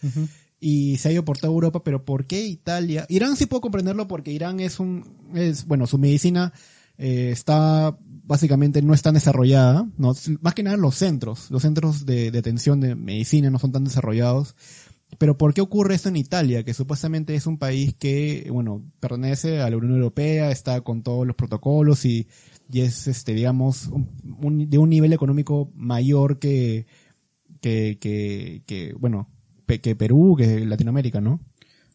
y 0.59 0.97
se 0.97 1.09
ha 1.09 1.11
ido 1.11 1.25
por 1.25 1.37
toda 1.37 1.53
Europa, 1.53 1.83
pero 1.83 2.05
¿por 2.05 2.25
qué 2.25 2.45
Italia? 2.45 3.05
Irán 3.09 3.35
sí 3.35 3.45
puedo 3.45 3.61
comprenderlo 3.61 4.07
porque 4.07 4.31
Irán 4.31 4.59
es 4.59 4.79
un, 4.79 5.05
es, 5.33 5.65
bueno, 5.65 5.87
su 5.87 5.97
medicina 5.97 6.53
eh, 6.97 7.29
está 7.31 7.97
básicamente 8.27 8.81
no 8.81 8.93
es 8.93 9.01
tan 9.01 9.13
desarrollada, 9.13 9.87
no, 9.97 10.13
más 10.41 10.53
que 10.55 10.63
nada 10.63 10.77
los 10.77 10.95
centros, 10.95 11.51
los 11.51 11.61
centros 11.61 12.05
de, 12.05 12.31
de 12.31 12.39
atención 12.39 12.79
de 12.79 12.95
medicina 12.95 13.49
no 13.49 13.59
son 13.59 13.71
tan 13.71 13.83
desarrollados. 13.83 14.55
Pero 15.17 15.37
¿por 15.37 15.53
qué 15.53 15.61
ocurre 15.61 15.95
esto 15.95 16.09
en 16.09 16.17
Italia? 16.17 16.63
Que 16.63 16.73
supuestamente 16.73 17.35
es 17.35 17.45
un 17.45 17.57
país 17.57 17.95
que, 17.97 18.49
bueno, 18.51 18.83
pertenece 18.99 19.61
a 19.61 19.69
la 19.69 19.77
Unión 19.77 19.93
Europea, 19.93 20.51
está 20.51 20.81
con 20.81 21.03
todos 21.03 21.25
los 21.25 21.35
protocolos 21.35 22.05
y, 22.05 22.27
y 22.71 22.81
es, 22.81 23.07
este, 23.07 23.33
digamos, 23.33 23.87
un- 23.87 24.09
un- 24.41 24.69
de 24.69 24.77
un 24.77 24.89
nivel 24.89 25.13
económico 25.13 25.71
mayor 25.75 26.39
que, 26.39 26.85
que, 27.61 27.97
que, 27.99 28.63
que 28.65 28.93
bueno, 28.99 29.29
pe- 29.65 29.81
que 29.81 29.95
Perú, 29.95 30.35
que 30.37 30.65
Latinoamérica, 30.65 31.21
¿no? 31.21 31.39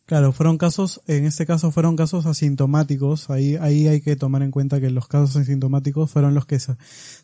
Claro, 0.07 0.33
fueron 0.33 0.59
casos, 0.59 1.01
en 1.07 1.25
este 1.25 1.47
caso 1.47 1.71
fueron 1.71 1.95
casos 1.95 2.27
asintomáticos, 2.27 3.31
ahí, 3.31 3.55
ahí 3.55 3.87
hay 3.87 4.01
que 4.01 4.17
tomar 4.17 4.43
en 4.43 4.51
cuenta 4.51 4.81
que 4.81 4.91
los 4.91 5.07
casos 5.07 5.37
asintomáticos 5.37 6.11
fueron 6.11 6.35
los 6.35 6.47
que 6.47 6.59
se 6.59 6.75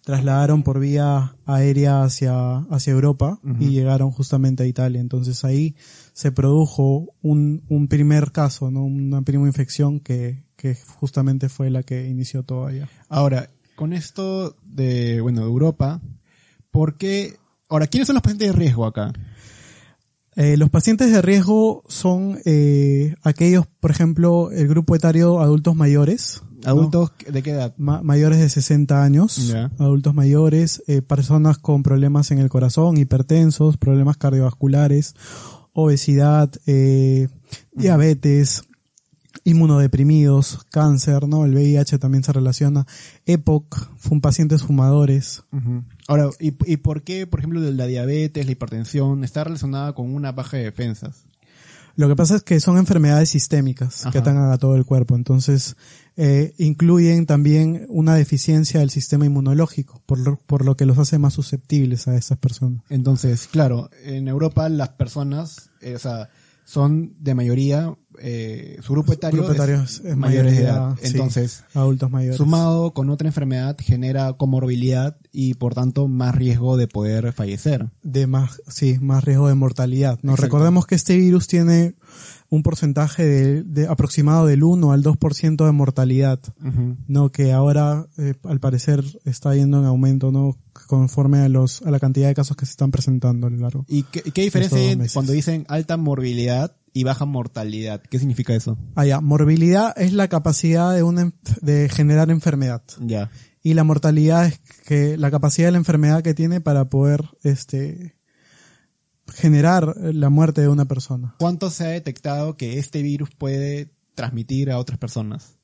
trasladaron 0.05 0.63
por 0.63 0.79
vía 0.79 1.35
aérea 1.47 2.05
hacia, 2.05 2.59
hacia 2.71 2.93
Europa 2.93 3.41
y 3.61 3.71
llegaron 3.71 4.13
justamente 4.13 4.63
a 4.63 4.67
Italia. 4.67 5.01
Entonces 5.01 5.45
ahí 5.45 5.75
se 6.13 6.31
produjo 6.31 7.09
un, 7.23 7.65
un 7.69 7.89
primer 7.89 8.31
caso, 8.31 8.71
¿no? 8.71 8.85
Una 8.85 9.23
primera 9.23 9.49
infección 9.49 9.99
que, 9.99 10.45
que 10.57 10.75
justamente 10.99 11.49
fue 11.49 11.71
la 11.71 11.83
que 11.83 12.07
inició 12.09 12.43
todo 12.43 12.67
allá. 12.67 12.89
Ahora, 13.09 13.51
con 13.75 13.93
esto 13.93 14.57
de, 14.65 15.21
bueno, 15.21 15.43
de 15.43 15.47
Europa, 15.47 16.01
¿por 16.71 16.97
qué? 16.97 17.37
Ahora, 17.69 17.87
¿quiénes 17.87 18.07
son 18.07 18.15
los 18.15 18.23
pacientes 18.23 18.49
de 18.49 18.53
riesgo 18.55 18.87
acá? 18.87 19.13
Eh, 20.35 20.57
los 20.59 20.69
pacientes 20.69 21.11
de 21.13 21.23
riesgo 21.23 21.83
son 21.89 22.39
eh, 22.45 23.15
aquellos, 23.23 23.67
por 23.81 23.91
ejemplo, 23.91 24.51
el 24.51 24.69
grupo 24.69 24.95
etario 24.95 25.41
adultos 25.41 25.75
mayores. 25.75 26.43
¿no? 26.63 26.71
¿Adultos 26.71 27.13
de 27.31 27.43
qué 27.43 27.53
edad? 27.53 27.75
ma- 27.79 28.03
mayores 28.03 28.39
de 28.39 28.49
60 28.51 29.03
años, 29.03 29.55
adultos 29.79 30.15
mayores, 30.15 30.83
eh, 30.89 31.01
personas 31.01 31.57
con 31.59 31.83
problemas 31.83 32.31
en 32.33 32.39
el 32.39 32.51
corazón, 32.51 32.99
hipertensos, 32.99 33.79
problemas 33.79 34.19
cardiovasculares, 34.19 35.15
obesidad, 35.73 36.51
eh, 36.67 37.29
diabetes, 37.73 38.63
inmunodeprimidos, 39.47 40.65
cáncer, 40.71 41.29
¿no? 41.29 41.45
El 41.45 41.55
VIH 41.55 41.99
también 41.99 42.25
se 42.25 42.33
relaciona. 42.33 42.85
EPOC, 43.27 43.91
fue 43.97 44.21
pacientes 44.21 44.65
fumadores. 44.65 45.45
Ahora, 46.09 46.31
¿y, 46.41 46.53
¿y 46.71 46.77
por 46.79 47.03
qué, 47.03 47.27
por 47.29 47.41
ejemplo, 47.41 47.61
la 47.61 47.87
diabetes, 47.87 48.45
la 48.45 48.53
hipertensión, 48.53 49.23
está 49.23 49.45
relacionada 49.45 49.95
con 49.95 50.13
una 50.13 50.33
baja 50.33 50.57
de 50.57 50.65
defensas? 50.65 51.27
Lo 51.95 52.09
que 52.09 52.17
pasa 52.17 52.37
es 52.37 52.43
que 52.43 52.61
son 52.61 52.77
enfermedades 52.77 53.31
sistémicas 53.31 54.05
que 54.13 54.19
atacan 54.19 54.51
a 54.51 54.59
todo 54.59 54.77
el 54.77 54.85
cuerpo. 54.85 55.15
Entonces, 55.15 55.77
eh, 56.17 56.53
incluyen 56.59 57.25
también 57.25 57.87
una 57.89 58.15
deficiencia 58.17 58.81
del 58.81 58.91
sistema 58.91 59.25
inmunológico, 59.25 60.03
por 60.05 60.19
lo, 60.19 60.37
por 60.37 60.65
lo 60.65 60.77
que 60.77 60.87
los 60.87 60.99
hace 60.99 61.19
más 61.19 61.35
susceptibles 61.35 62.07
a 62.09 62.17
estas 62.17 62.37
personas. 62.37 62.83
Entonces, 62.91 63.47
claro, 63.47 63.89
en 64.05 64.29
Europa 64.29 64.69
las 64.69 64.91
personas, 64.91 65.71
eh, 65.81 65.95
o 65.95 65.99
sea, 65.99 66.29
son 66.69 67.15
de 67.21 67.35
mayoría, 67.37 67.95
eh, 68.19 68.79
su 68.83 68.93
grupo 68.93 69.13
etario, 69.13 69.45
Grupo 69.45 69.53
es 69.63 69.69
es- 69.85 70.01
es 70.05 70.17
mayores 70.17 70.57
de 70.57 70.63
edad. 70.65 70.97
sí. 71.01 71.07
Entonces, 71.13 71.63
Adultos 71.75 72.11
mayores. 72.11 72.37
sumado 72.39 72.93
con 72.93 73.09
otra 73.09 73.29
enfermedad 73.29 73.77
genera 73.79 74.33
comorbilidad 74.33 75.17
y 75.31 75.55
por 75.55 75.75
tanto 75.75 76.09
más 76.09 76.35
riesgo 76.35 76.77
de 76.77 76.89
poder 76.89 77.33
fallecer. 77.33 77.91
de 78.03 78.27
más, 78.27 78.61
sí, 78.69 78.99
más 79.01 79.23
riesgo 79.25 79.47
de 79.49 79.55
mortalidad. 79.55 80.19
Nos 80.23 80.41
recordemos 80.41 80.87
que 80.87 80.97
este 80.97 81.17
virus 81.17 81.47
tiene 81.47 81.95
un 82.57 82.63
porcentaje 82.63 83.25
de, 83.25 83.63
de 83.63 83.87
aproximado 83.87 84.47
del 84.47 84.63
1 84.65 84.93
al 84.93 85.03
2% 85.03 85.65
de 85.67 85.73
mortalidad, 85.73 86.41
no 87.07 87.31
que 87.31 87.53
ahora 87.53 88.07
eh, 88.19 88.35
al 88.45 88.59
parecer 88.61 89.05
está 89.25 89.55
yendo 89.55 89.79
en 89.79 89.85
aumento, 89.85 90.33
no 90.33 90.57
conforme 90.89 91.39
a 91.41 91.49
los 91.49 91.83
a 91.83 91.91
la 91.91 92.01
cantidad 92.01 92.29
de 92.29 92.35
casos 92.35 92.57
que 92.57 92.67
se 92.67 92.71
están 92.73 92.91
presentando 92.91 93.47
a 93.47 93.51
lo 93.51 93.57
largo. 93.59 93.85
¿Y 93.89 94.03
qué, 94.05 94.23
qué 94.23 94.43
diferencia 94.43 94.79
hay 94.79 94.99
cuando 95.13 95.33
dicen 95.33 95.65
alta 95.69 95.97
morbilidad 95.97 96.75
y 96.93 97.05
baja 97.05 97.25
mortalidad? 97.27 98.03
¿Qué 98.11 98.19
significa 98.19 98.55
eso? 98.55 98.77
Ah, 98.95 99.05
ya, 99.07 99.21
morbilidad 99.21 99.93
es 99.97 100.13
la 100.13 100.29
capacidad 100.29 100.95
de 100.95 101.03
una 101.03 101.33
de 101.63 101.89
generar 101.89 102.31
enfermedad 102.31 102.83
Ya. 103.01 103.31
y 103.63 103.75
la 103.75 103.85
mortalidad 103.85 104.47
es 104.47 104.59
que 104.87 105.17
la 105.17 105.31
capacidad 105.31 105.69
de 105.69 105.73
la 105.73 105.79
enfermedad 105.79 106.23
que 106.23 106.35
tiene 106.35 106.61
para 106.61 106.89
poder 106.89 107.23
este 107.43 108.16
generar 109.33 109.97
la 110.01 110.31
muerte 110.31 110.61
de 110.61 110.69
una 110.69 110.85
persona. 110.85 111.35
¿Cuánto 111.39 111.71
se 111.71 111.85
ha 111.85 111.89
detectado 111.89 112.57
que 112.57 112.79
este 112.79 113.03
virus 113.03 113.31
puede 113.37 113.91
transmitir 114.15 114.71
a 114.71 114.79
otras 114.79 114.99
personas? 114.99 115.57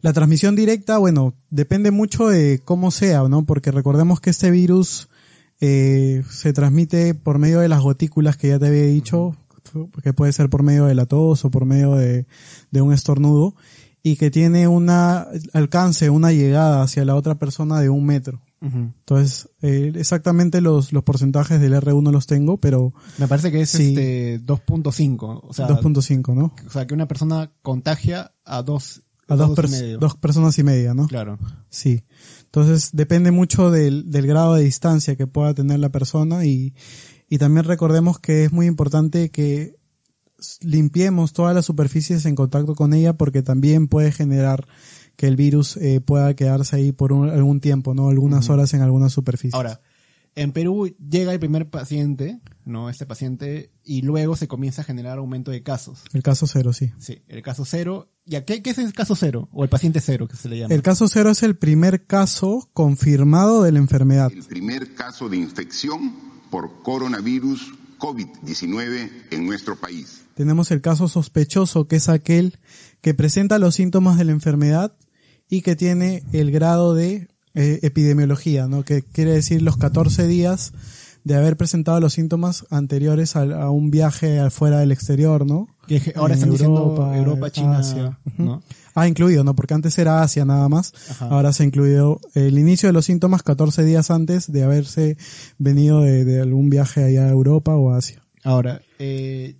La 0.00 0.12
transmisión 0.12 0.54
directa, 0.54 0.98
bueno, 0.98 1.34
depende 1.50 1.90
mucho 1.90 2.28
de 2.28 2.60
cómo 2.64 2.90
sea, 2.90 3.28
¿no? 3.28 3.44
Porque 3.44 3.70
recordemos 3.70 4.20
que 4.20 4.30
este 4.30 4.50
virus 4.50 5.08
eh, 5.60 6.22
se 6.30 6.52
transmite 6.52 7.14
por 7.14 7.38
medio 7.38 7.60
de 7.60 7.68
las 7.68 7.80
gotículas 7.80 8.36
que 8.36 8.48
ya 8.48 8.58
te 8.58 8.66
había 8.66 8.84
dicho, 8.84 9.36
que 10.02 10.12
puede 10.12 10.32
ser 10.32 10.48
por 10.48 10.62
medio 10.62 10.84
de 10.84 10.94
la 10.94 11.06
tos 11.06 11.44
o 11.44 11.50
por 11.50 11.64
medio 11.64 11.94
de, 11.94 12.26
de 12.70 12.82
un 12.82 12.92
estornudo, 12.92 13.56
y 14.02 14.16
que 14.16 14.30
tiene 14.30 14.68
una 14.68 15.26
alcance, 15.52 16.10
una 16.10 16.30
llegada 16.30 16.82
hacia 16.82 17.04
la 17.04 17.16
otra 17.16 17.36
persona 17.36 17.80
de 17.80 17.88
un 17.88 18.06
metro. 18.06 18.40
Entonces, 18.60 19.48
eh, 19.62 19.92
exactamente 19.94 20.60
los, 20.60 20.92
los 20.92 21.02
porcentajes 21.04 21.60
del 21.60 21.74
R1 21.74 22.10
los 22.10 22.26
tengo, 22.26 22.58
pero 22.58 22.92
Me 23.18 23.28
parece 23.28 23.52
que 23.52 23.60
es 23.60 23.70
Sí. 23.70 23.88
este 23.90 24.40
2.5, 24.40 25.40
o 25.44 25.52
sea, 25.52 25.68
2.5, 25.68 26.34
¿no? 26.34 26.54
o 26.66 26.70
sea, 26.70 26.86
que 26.86 26.94
una 26.94 27.06
persona 27.06 27.52
contagia 27.62 28.32
a 28.44 28.62
dos 28.62 29.02
A 29.28 29.36
dos, 29.36 29.50
y 29.50 29.54
pers- 29.62 29.98
dos 29.98 30.16
personas 30.16 30.58
y 30.58 30.62
media, 30.64 30.94
¿no? 30.94 31.06
Claro. 31.06 31.38
Sí. 31.68 32.04
Entonces 32.46 32.90
depende 32.92 33.30
mucho 33.30 33.70
del, 33.70 34.10
del 34.10 34.26
grado 34.26 34.54
de 34.54 34.64
distancia 34.64 35.16
que 35.16 35.26
pueda 35.26 35.52
tener 35.52 35.78
la 35.78 35.90
persona 35.90 36.44
y, 36.46 36.74
y 37.28 37.38
también 37.38 37.66
recordemos 37.66 38.18
que 38.18 38.44
es 38.44 38.52
muy 38.52 38.66
importante 38.66 39.30
que 39.30 39.76
limpiemos 40.60 41.32
todas 41.32 41.54
las 41.54 41.64
superficies 41.66 42.24
en 42.26 42.34
contacto 42.34 42.74
con 42.74 42.94
ella 42.94 43.14
porque 43.14 43.42
también 43.42 43.88
puede 43.88 44.12
generar 44.12 44.66
que 45.16 45.26
el 45.26 45.36
virus 45.36 45.76
eh, 45.78 46.00
pueda 46.00 46.34
quedarse 46.34 46.76
ahí 46.76 46.92
por 46.92 47.12
un- 47.12 47.30
algún 47.30 47.60
tiempo, 47.60 47.94
¿no? 47.94 48.08
Algunas 48.08 48.48
horas 48.50 48.72
en 48.74 48.82
alguna 48.82 49.08
superficie. 49.08 49.56
Ahora, 49.56 49.80
en 50.34 50.52
Perú 50.52 50.94
llega 51.08 51.32
el 51.32 51.38
primer 51.40 51.70
paciente, 51.70 52.40
¿no? 52.66 52.90
Este 52.90 53.06
paciente, 53.06 53.70
y 53.82 54.02
luego 54.02 54.36
se 54.36 54.46
comienza 54.48 54.82
a 54.82 54.84
generar 54.84 55.16
aumento 55.16 55.50
de 55.50 55.62
casos. 55.62 56.00
El 56.12 56.22
caso 56.22 56.46
cero, 56.46 56.74
sí. 56.74 56.90
Sí, 56.98 57.22
el 57.28 57.40
caso 57.42 57.64
cero. 57.64 58.10
¿Y 58.26 58.34
a 58.34 58.44
qué, 58.44 58.60
qué 58.62 58.70
es 58.70 58.78
el 58.78 58.92
caso 58.92 59.16
cero? 59.16 59.48
O 59.52 59.62
el 59.64 59.70
paciente 59.70 60.00
cero, 60.00 60.28
que 60.28 60.36
se 60.36 60.50
le 60.50 60.58
llama. 60.58 60.74
El 60.74 60.82
caso 60.82 61.08
cero 61.08 61.30
es 61.30 61.42
el 61.42 61.56
primer 61.56 62.04
caso 62.06 62.68
confirmado 62.74 63.62
de 63.62 63.72
la 63.72 63.78
enfermedad. 63.78 64.30
el 64.30 64.42
primer 64.44 64.94
caso 64.94 65.28
de 65.30 65.38
infección 65.38 66.12
por 66.50 66.82
coronavirus 66.82 67.72
COVID-19 67.98 69.10
en 69.30 69.46
nuestro 69.46 69.76
país. 69.76 70.22
Tenemos 70.34 70.70
el 70.70 70.80
caso 70.80 71.08
sospechoso, 71.08 71.88
que 71.88 71.96
es 71.96 72.08
aquel 72.08 72.58
que 73.00 73.14
presenta 73.14 73.58
los 73.58 73.74
síntomas 73.76 74.18
de 74.18 74.24
la 74.24 74.32
enfermedad 74.32 74.94
y 75.48 75.62
que 75.62 75.76
tiene 75.76 76.22
el 76.32 76.50
grado 76.50 76.94
de 76.94 77.28
eh, 77.54 77.80
epidemiología, 77.82 78.66
¿no? 78.66 78.84
Que 78.84 79.02
quiere 79.02 79.32
decir 79.32 79.62
los 79.62 79.76
14 79.76 80.26
días 80.26 80.72
de 81.24 81.34
haber 81.34 81.56
presentado 81.56 81.98
los 81.98 82.12
síntomas 82.12 82.66
anteriores 82.70 83.34
a, 83.34 83.40
a 83.42 83.70
un 83.70 83.90
viaje 83.90 84.38
afuera 84.38 84.78
del 84.78 84.92
exterior, 84.92 85.44
¿no? 85.44 85.66
Que 85.88 86.12
ahora 86.16 86.34
En 86.34 86.38
están 86.38 86.50
diciendo 86.52 87.12
Europa, 87.14 87.50
China, 87.50 87.78
Asia. 87.78 88.18
Ujú. 88.26 88.42
¿no? 88.42 88.62
Ah, 88.94 89.08
incluido, 89.08 89.42
¿no? 89.42 89.54
Porque 89.56 89.74
antes 89.74 89.98
era 89.98 90.22
Asia 90.22 90.44
nada 90.44 90.68
más. 90.68 90.92
Ajá. 91.10 91.26
Ahora 91.26 91.52
se 91.52 91.62
ha 91.62 91.66
incluido 91.66 92.20
el 92.34 92.58
inicio 92.58 92.88
de 92.88 92.92
los 92.92 93.06
síntomas 93.06 93.42
14 93.42 93.84
días 93.84 94.10
antes 94.10 94.50
de 94.50 94.62
haberse 94.62 95.16
venido 95.58 96.00
de, 96.00 96.24
de 96.24 96.40
algún 96.40 96.70
viaje 96.70 97.02
allá 97.02 97.26
a 97.26 97.30
Europa 97.30 97.74
o 97.74 97.90
a 97.90 97.98
Asia. 97.98 98.22
Ahora, 98.44 98.80
eh, 99.00 99.56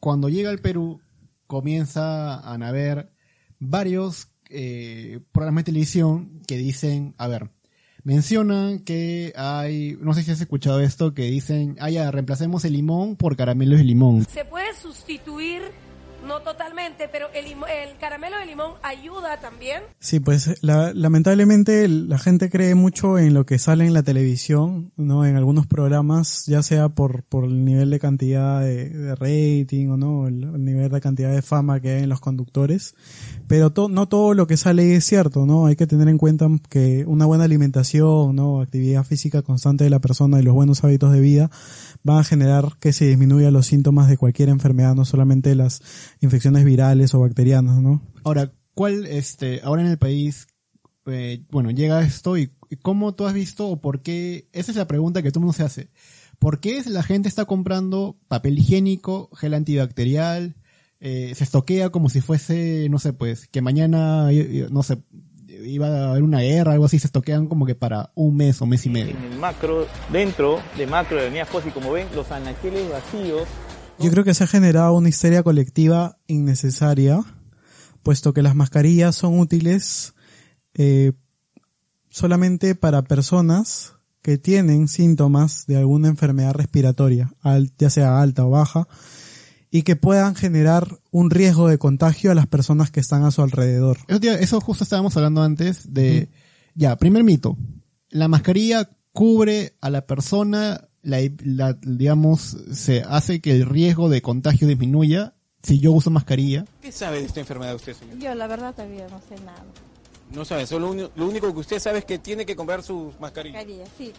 cuando 0.00 0.28
llega 0.28 0.50
al 0.50 0.58
Perú, 0.58 1.00
comienza 1.46 2.34
a 2.34 2.54
haber 2.54 3.10
varios 3.58 4.28
eh, 4.50 5.20
programas 5.32 5.62
de 5.62 5.72
televisión 5.72 6.42
que 6.46 6.56
dicen, 6.56 7.14
a 7.18 7.28
ver, 7.28 7.50
mencionan 8.04 8.80
que 8.80 9.32
hay, 9.36 9.96
no 10.00 10.14
sé 10.14 10.22
si 10.22 10.30
has 10.30 10.40
escuchado 10.40 10.80
esto, 10.80 11.14
que 11.14 11.24
dicen, 11.24 11.76
ah, 11.80 11.90
ya, 11.90 12.10
reemplacemos 12.10 12.64
el 12.64 12.72
limón 12.72 13.16
por 13.16 13.36
caramelos 13.36 13.78
de 13.78 13.84
limón. 13.84 14.24
Se 14.24 14.44
puede 14.44 14.74
sustituir, 14.74 15.62
no 16.28 16.40
totalmente, 16.42 17.08
pero 17.10 17.26
el, 17.34 17.46
caramelo 17.98 18.38
de 18.38 18.46
limón 18.46 18.72
ayuda 18.82 19.40
también. 19.40 19.82
Sí, 19.98 20.20
pues 20.20 20.62
la- 20.62 20.92
lamentablemente 20.94 21.88
la 21.88 22.18
gente 22.18 22.50
cree 22.50 22.74
mucho 22.74 23.18
en 23.18 23.34
lo 23.34 23.44
que 23.46 23.58
sale 23.58 23.86
en 23.86 23.94
la 23.94 24.02
televisión, 24.02 24.92
¿no? 24.96 25.24
En 25.24 25.36
algunos 25.36 25.66
programas, 25.66 26.44
ya 26.46 26.62
sea 26.62 26.90
por, 26.90 27.24
por 27.24 27.44
el 27.44 27.64
nivel 27.64 27.90
de 27.90 27.98
cantidad 27.98 28.60
de, 28.60 29.14
rating 29.16 29.88
o 29.88 29.96
no, 29.96 30.28
el, 30.28 30.44
el 30.44 30.64
nivel 30.64 30.90
de 30.90 31.00
cantidad 31.00 31.32
de 31.32 31.42
fama 31.42 31.80
que 31.80 31.90
hay 31.96 32.02
en 32.04 32.08
los 32.08 32.20
conductores. 32.20 32.94
Pero 33.48 33.70
to- 33.72 33.88
no 33.88 34.06
todo 34.06 34.34
lo 34.34 34.46
que 34.46 34.56
sale 34.56 34.94
es 34.94 35.04
cierto, 35.06 35.46
¿no? 35.46 35.66
Hay 35.66 35.76
que 35.76 35.86
tener 35.86 36.08
en 36.08 36.18
cuenta 36.18 36.46
que 36.68 37.04
una 37.06 37.24
buena 37.24 37.44
alimentación, 37.44 38.36
¿no? 38.36 38.60
Actividad 38.60 39.04
física 39.04 39.42
constante 39.42 39.84
de 39.84 39.90
la 39.90 39.98
persona 40.00 40.38
y 40.38 40.42
los 40.42 40.54
buenos 40.54 40.84
hábitos 40.84 41.10
de 41.12 41.20
vida 41.20 41.50
van 42.04 42.18
a 42.18 42.24
generar 42.24 42.64
que 42.80 42.92
se 42.92 43.06
disminuyan 43.06 43.52
los 43.52 43.66
síntomas 43.66 44.08
de 44.08 44.16
cualquier 44.16 44.50
enfermedad, 44.50 44.94
no 44.94 45.04
solamente 45.04 45.54
las 45.54 45.80
infecciones 46.20 46.64
virales 46.64 47.14
o 47.14 47.20
bacterianas, 47.20 47.78
¿no? 47.78 48.02
Ahora, 48.24 48.52
¿cuál, 48.74 49.06
este, 49.06 49.60
ahora 49.62 49.82
en 49.82 49.88
el 49.88 49.98
país, 49.98 50.46
eh, 51.06 51.44
bueno, 51.50 51.70
llega 51.70 52.02
esto 52.02 52.36
y, 52.36 52.50
y 52.70 52.76
cómo 52.76 53.14
tú 53.14 53.26
has 53.26 53.34
visto 53.34 53.68
o 53.68 53.80
por 53.80 54.02
qué, 54.02 54.48
esa 54.52 54.70
es 54.70 54.76
la 54.76 54.86
pregunta 54.86 55.22
que 55.22 55.30
todo 55.30 55.40
el 55.40 55.46
mundo 55.46 55.56
se 55.56 55.64
hace. 55.64 55.90
¿Por 56.38 56.60
qué 56.60 56.82
la 56.86 57.02
gente 57.02 57.28
está 57.28 57.44
comprando 57.46 58.16
papel 58.28 58.58
higiénico, 58.58 59.28
gel 59.34 59.54
antibacterial, 59.54 60.56
eh, 61.00 61.32
se 61.34 61.44
estoquea 61.44 61.90
como 61.90 62.08
si 62.08 62.20
fuese, 62.20 62.88
no 62.90 62.98
sé, 62.98 63.12
pues, 63.12 63.48
que 63.48 63.60
mañana, 63.60 64.30
eh, 64.32 64.64
eh, 64.64 64.66
no 64.70 64.82
sé, 64.82 64.98
iba 65.48 65.88
a 65.88 66.10
haber 66.10 66.22
una 66.22 66.40
guerra, 66.40 66.72
algo 66.72 66.84
así, 66.84 66.98
se 66.98 67.06
estoquean 67.06 67.46
como 67.46 67.66
que 67.66 67.74
para 67.74 68.10
un 68.14 68.36
mes 68.36 68.60
o 68.62 68.66
mes 68.66 68.86
y 68.86 68.90
medio. 68.90 69.16
En 69.16 69.32
el 69.32 69.38
macro, 69.38 69.86
dentro 70.12 70.60
de 70.76 70.86
macro 70.86 71.16
de 71.16 71.22
Avenida 71.24 71.46
Fossi, 71.46 71.70
como 71.70 71.92
ven, 71.92 72.06
los 72.14 72.30
anaqueles 72.30 72.88
vacíos. 72.90 73.48
Yo 74.00 74.10
creo 74.10 74.22
que 74.24 74.34
se 74.34 74.44
ha 74.44 74.46
generado 74.46 74.94
una 74.94 75.08
histeria 75.08 75.42
colectiva 75.42 76.18
innecesaria, 76.28 77.20
puesto 78.02 78.32
que 78.32 78.42
las 78.42 78.54
mascarillas 78.54 79.16
son 79.16 79.38
útiles 79.40 80.14
eh, 80.74 81.12
solamente 82.08 82.76
para 82.76 83.02
personas 83.02 83.94
que 84.22 84.38
tienen 84.38 84.88
síntomas 84.88 85.66
de 85.66 85.78
alguna 85.78 86.08
enfermedad 86.08 86.54
respiratoria, 86.54 87.32
ya 87.76 87.90
sea 87.90 88.20
alta 88.20 88.44
o 88.44 88.50
baja, 88.50 88.86
y 89.70 89.82
que 89.82 89.96
puedan 89.96 90.34
generar 90.34 91.00
un 91.10 91.30
riesgo 91.30 91.68
de 91.68 91.78
contagio 91.78 92.30
a 92.30 92.34
las 92.34 92.46
personas 92.46 92.90
que 92.90 93.00
están 93.00 93.24
a 93.24 93.30
su 93.30 93.42
alrededor. 93.42 93.98
Eso 94.08 94.60
justo 94.60 94.84
estábamos 94.84 95.16
hablando 95.16 95.42
antes 95.42 95.92
de, 95.92 96.28
ya, 96.74 96.96
primer 96.96 97.24
mito. 97.24 97.56
La 98.10 98.28
mascarilla 98.28 98.88
cubre 99.12 99.76
a 99.80 99.90
la 99.90 100.06
persona, 100.06 100.87
la, 101.02 101.18
la- 101.44 101.78
digamos, 101.82 102.56
se 102.72 103.02
hace 103.02 103.40
que 103.40 103.52
el 103.52 103.66
riesgo 103.66 104.08
de 104.08 104.22
contagio 104.22 104.68
disminuya 104.68 105.34
si 105.62 105.80
yo 105.80 105.92
uso 105.92 106.10
mascarilla. 106.10 106.64
¿Qué 106.80 106.92
sabe 106.92 107.18
de 107.20 107.26
esta 107.26 107.40
enfermedad 107.40 107.74
usted, 107.74 107.94
señor? 107.94 108.18
Yo 108.18 108.34
la 108.34 108.46
verdad 108.46 108.74
todavía 108.74 109.06
no 109.10 109.20
sé 109.28 109.42
nada. 109.44 109.64
No 110.32 110.44
sabe, 110.44 110.66
solo 110.66 110.94
lo 110.94 111.26
único 111.28 111.52
que 111.52 111.60
usted 111.60 111.78
sabe 111.80 111.98
es 112.00 112.04
que 112.04 112.18
tiene 112.18 112.44
que 112.46 112.54
comprar 112.54 112.82
su 112.82 113.12
mascarilla. 113.20 113.56
Mascarilla, 113.58 113.84
sí. 113.96 114.12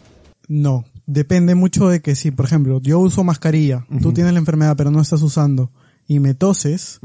No, 0.48 0.84
depende 1.06 1.54
mucho 1.54 1.88
de 1.90 2.02
que 2.02 2.16
si, 2.16 2.32
por 2.32 2.46
ejemplo, 2.46 2.82
yo 2.82 2.98
uso 3.00 3.24
mascarilla, 3.24 3.86
tú 4.02 4.12
tienes 4.14 4.34
la 4.34 4.40
enfermedad 4.40 4.76
pero 4.76 4.90
no 4.90 5.00
estás 5.00 5.22
usando 5.22 5.72
y 6.08 6.20
me 6.20 6.34
toses, 6.34 7.00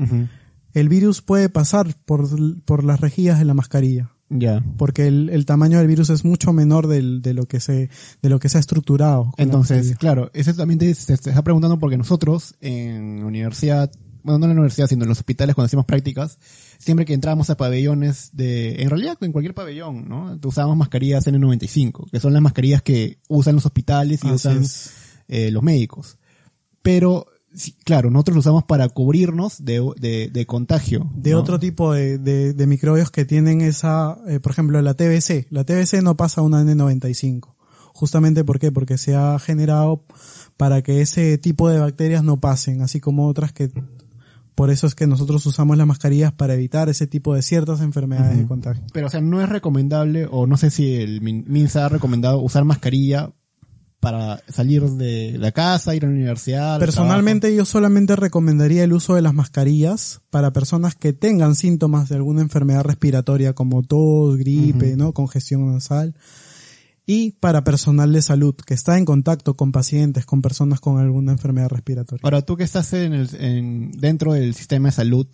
el 0.72 0.88
virus 0.88 1.20
puede 1.20 1.50
pasar 1.50 1.94
por, 2.06 2.26
por 2.64 2.82
las 2.84 3.00
rejillas 3.00 3.38
de 3.38 3.44
la 3.44 3.52
mascarilla. 3.52 4.10
Ya. 4.36 4.64
Porque 4.76 5.06
el, 5.06 5.30
el 5.30 5.46
tamaño 5.46 5.78
del 5.78 5.86
virus 5.86 6.10
es 6.10 6.24
mucho 6.24 6.52
menor 6.52 6.88
del, 6.88 7.22
de 7.22 7.34
lo 7.34 7.46
que 7.46 7.60
se, 7.60 7.88
de 8.20 8.28
lo 8.28 8.40
que 8.40 8.48
se 8.48 8.58
ha 8.58 8.60
estructurado. 8.60 9.32
Entonces, 9.36 9.96
claro, 9.96 10.30
eso 10.34 10.52
también 10.54 10.80
te, 10.80 10.92
se, 10.94 11.16
se 11.16 11.30
está 11.30 11.42
preguntando 11.42 11.78
porque 11.78 11.96
nosotros 11.96 12.56
en 12.60 13.20
la 13.20 13.26
universidad, 13.26 13.92
bueno, 14.24 14.40
no 14.40 14.46
en 14.46 14.50
la 14.50 14.54
universidad, 14.54 14.88
sino 14.88 15.04
en 15.04 15.08
los 15.08 15.18
hospitales 15.18 15.54
cuando 15.54 15.66
hacíamos 15.66 15.86
prácticas, 15.86 16.38
siempre 16.78 17.04
que 17.04 17.14
entrábamos 17.14 17.48
a 17.50 17.56
pabellones 17.56 18.30
de, 18.32 18.82
en 18.82 18.90
realidad 18.90 19.16
en 19.20 19.30
cualquier 19.30 19.54
pabellón, 19.54 20.08
¿no? 20.08 20.36
Usábamos 20.42 20.76
mascarillas 20.78 21.28
N95, 21.28 22.10
que 22.10 22.18
son 22.18 22.32
las 22.32 22.42
mascarillas 22.42 22.82
que 22.82 23.18
usan 23.28 23.54
los 23.54 23.66
hospitales 23.66 24.24
y 24.24 24.26
Así 24.26 24.34
usan 24.34 24.64
eh, 25.28 25.52
los 25.52 25.62
médicos. 25.62 26.18
Pero, 26.82 27.26
sí, 27.54 27.74
claro, 27.84 28.10
nosotros 28.10 28.34
lo 28.34 28.40
usamos 28.40 28.64
para 28.64 28.88
cubrirnos 28.88 29.64
de, 29.64 29.80
de, 29.98 30.28
de 30.32 30.46
contagio. 30.46 31.10
de 31.16 31.30
¿no? 31.32 31.38
otro 31.38 31.58
tipo 31.58 31.92
de, 31.92 32.18
de, 32.18 32.52
de 32.52 32.66
microbios 32.66 33.10
que 33.10 33.24
tienen 33.24 33.60
esa, 33.60 34.18
eh, 34.28 34.40
por 34.40 34.52
ejemplo, 34.52 34.80
la 34.82 34.94
TBC. 34.94 35.46
La 35.50 35.64
TBC 35.64 36.02
no 36.02 36.16
pasa 36.16 36.40
a 36.40 36.44
una 36.44 36.62
N95. 36.62 37.54
Justamente 37.94 38.44
¿por 38.44 38.58
qué? 38.58 38.72
Porque 38.72 38.98
se 38.98 39.14
ha 39.14 39.38
generado 39.38 40.04
para 40.56 40.82
que 40.82 41.00
ese 41.00 41.38
tipo 41.38 41.68
de 41.70 41.78
bacterias 41.78 42.24
no 42.24 42.40
pasen, 42.40 42.82
así 42.82 43.00
como 43.00 43.26
otras 43.28 43.52
que, 43.52 43.70
por 44.56 44.70
eso 44.70 44.86
es 44.86 44.94
que 44.94 45.06
nosotros 45.06 45.44
usamos 45.46 45.76
las 45.76 45.86
mascarillas 45.86 46.32
para 46.32 46.54
evitar 46.54 46.88
ese 46.88 47.06
tipo 47.06 47.34
de 47.34 47.42
ciertas 47.42 47.80
enfermedades 47.80 48.38
de 48.38 48.46
contagio. 48.46 48.82
Pero, 48.92 49.06
o 49.08 49.10
sea, 49.10 49.20
no 49.20 49.40
es 49.42 49.48
recomendable, 49.48 50.26
o 50.30 50.46
no 50.46 50.56
sé 50.56 50.70
si 50.70 50.94
el 50.96 51.20
Min- 51.20 51.44
MINSA 51.48 51.86
ha 51.86 51.88
recomendado 51.88 52.40
usar 52.40 52.64
mascarilla 52.64 53.32
para 54.04 54.42
salir 54.48 54.82
de 54.82 55.36
la 55.38 55.50
casa, 55.50 55.94
ir 55.94 56.04
a 56.04 56.08
la 56.08 56.14
universidad. 56.14 56.74
al 56.74 56.80
Personalmente 56.80 57.54
yo 57.54 57.64
solamente 57.64 58.14
recomendaría 58.14 58.84
el 58.84 58.92
uso 58.92 59.14
de 59.14 59.22
las 59.22 59.34
mascarillas 59.34 60.20
para 60.30 60.52
personas 60.52 60.94
que 60.94 61.12
tengan 61.12 61.56
síntomas 61.56 62.08
de 62.08 62.16
alguna 62.16 62.42
enfermedad 62.42 62.84
respiratoria 62.84 63.54
como 63.54 63.82
tos, 63.82 64.36
gripe, 64.36 64.96
¿no? 64.96 65.12
congestión 65.12 65.72
nasal 65.72 66.14
y 67.06 67.32
para 67.32 67.64
personal 67.64 68.12
de 68.12 68.22
salud 68.22 68.54
que 68.54 68.74
está 68.74 68.96
en 68.96 69.04
contacto 69.04 69.56
con 69.56 69.72
pacientes, 69.72 70.24
con 70.24 70.40
personas 70.40 70.80
con 70.80 70.98
alguna 70.98 71.32
enfermedad 71.32 71.68
respiratoria. 71.68 72.20
Ahora, 72.22 72.42
tú 72.42 72.56
que 72.56 72.64
estás 72.64 72.92
en 72.94 73.12
el, 73.12 73.28
en, 73.38 73.90
dentro 73.92 74.32
del 74.32 74.54
sistema 74.54 74.88
de 74.88 74.92
salud, 74.92 75.26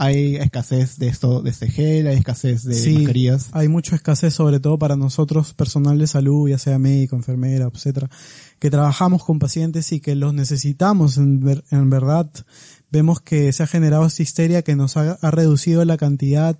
hay 0.00 0.36
escasez 0.36 0.96
de 0.98 1.08
esto, 1.08 1.42
de 1.42 1.50
este 1.50 1.68
gel, 1.68 2.06
hay 2.06 2.16
escasez 2.16 2.62
de 2.62 2.74
Sí, 2.74 2.94
mascarillas. 2.98 3.48
hay 3.52 3.66
mucha 3.68 3.96
escasez 3.96 4.32
sobre 4.32 4.60
todo 4.60 4.78
para 4.78 4.94
nosotros, 4.96 5.54
personal 5.54 5.98
de 5.98 6.06
salud, 6.06 6.48
ya 6.48 6.56
sea 6.56 6.78
médico, 6.78 7.16
enfermera, 7.16 7.68
etcétera, 7.74 8.08
que 8.60 8.70
trabajamos 8.70 9.24
con 9.24 9.38
pacientes 9.40 9.90
y 9.92 9.98
que 10.00 10.14
los 10.14 10.32
necesitamos 10.34 11.18
en, 11.18 11.40
ver- 11.40 11.64
en 11.72 11.90
verdad. 11.90 12.30
Vemos 12.90 13.20
que 13.20 13.52
se 13.52 13.62
ha 13.62 13.66
generado 13.66 14.06
esta 14.06 14.22
histeria 14.22 14.62
que 14.62 14.76
nos 14.76 14.96
ha, 14.96 15.18
ha 15.20 15.30
reducido 15.30 15.84
la 15.84 15.96
cantidad 15.96 16.56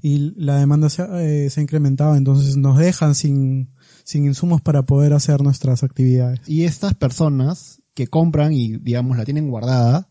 y 0.00 0.32
la 0.36 0.56
demanda 0.56 0.88
se 0.88 1.02
ha, 1.02 1.22
eh, 1.22 1.50
se 1.50 1.60
ha 1.60 1.62
incrementado, 1.64 2.14
entonces 2.16 2.56
nos 2.56 2.78
dejan 2.78 3.14
sin, 3.16 3.70
sin 4.04 4.24
insumos 4.26 4.60
para 4.62 4.86
poder 4.86 5.12
hacer 5.12 5.42
nuestras 5.42 5.82
actividades. 5.82 6.40
Y 6.46 6.62
estas 6.64 6.94
personas 6.94 7.82
que 7.94 8.06
compran 8.06 8.52
y, 8.52 8.76
digamos, 8.76 9.16
la 9.16 9.24
tienen 9.24 9.48
guardada, 9.50 10.08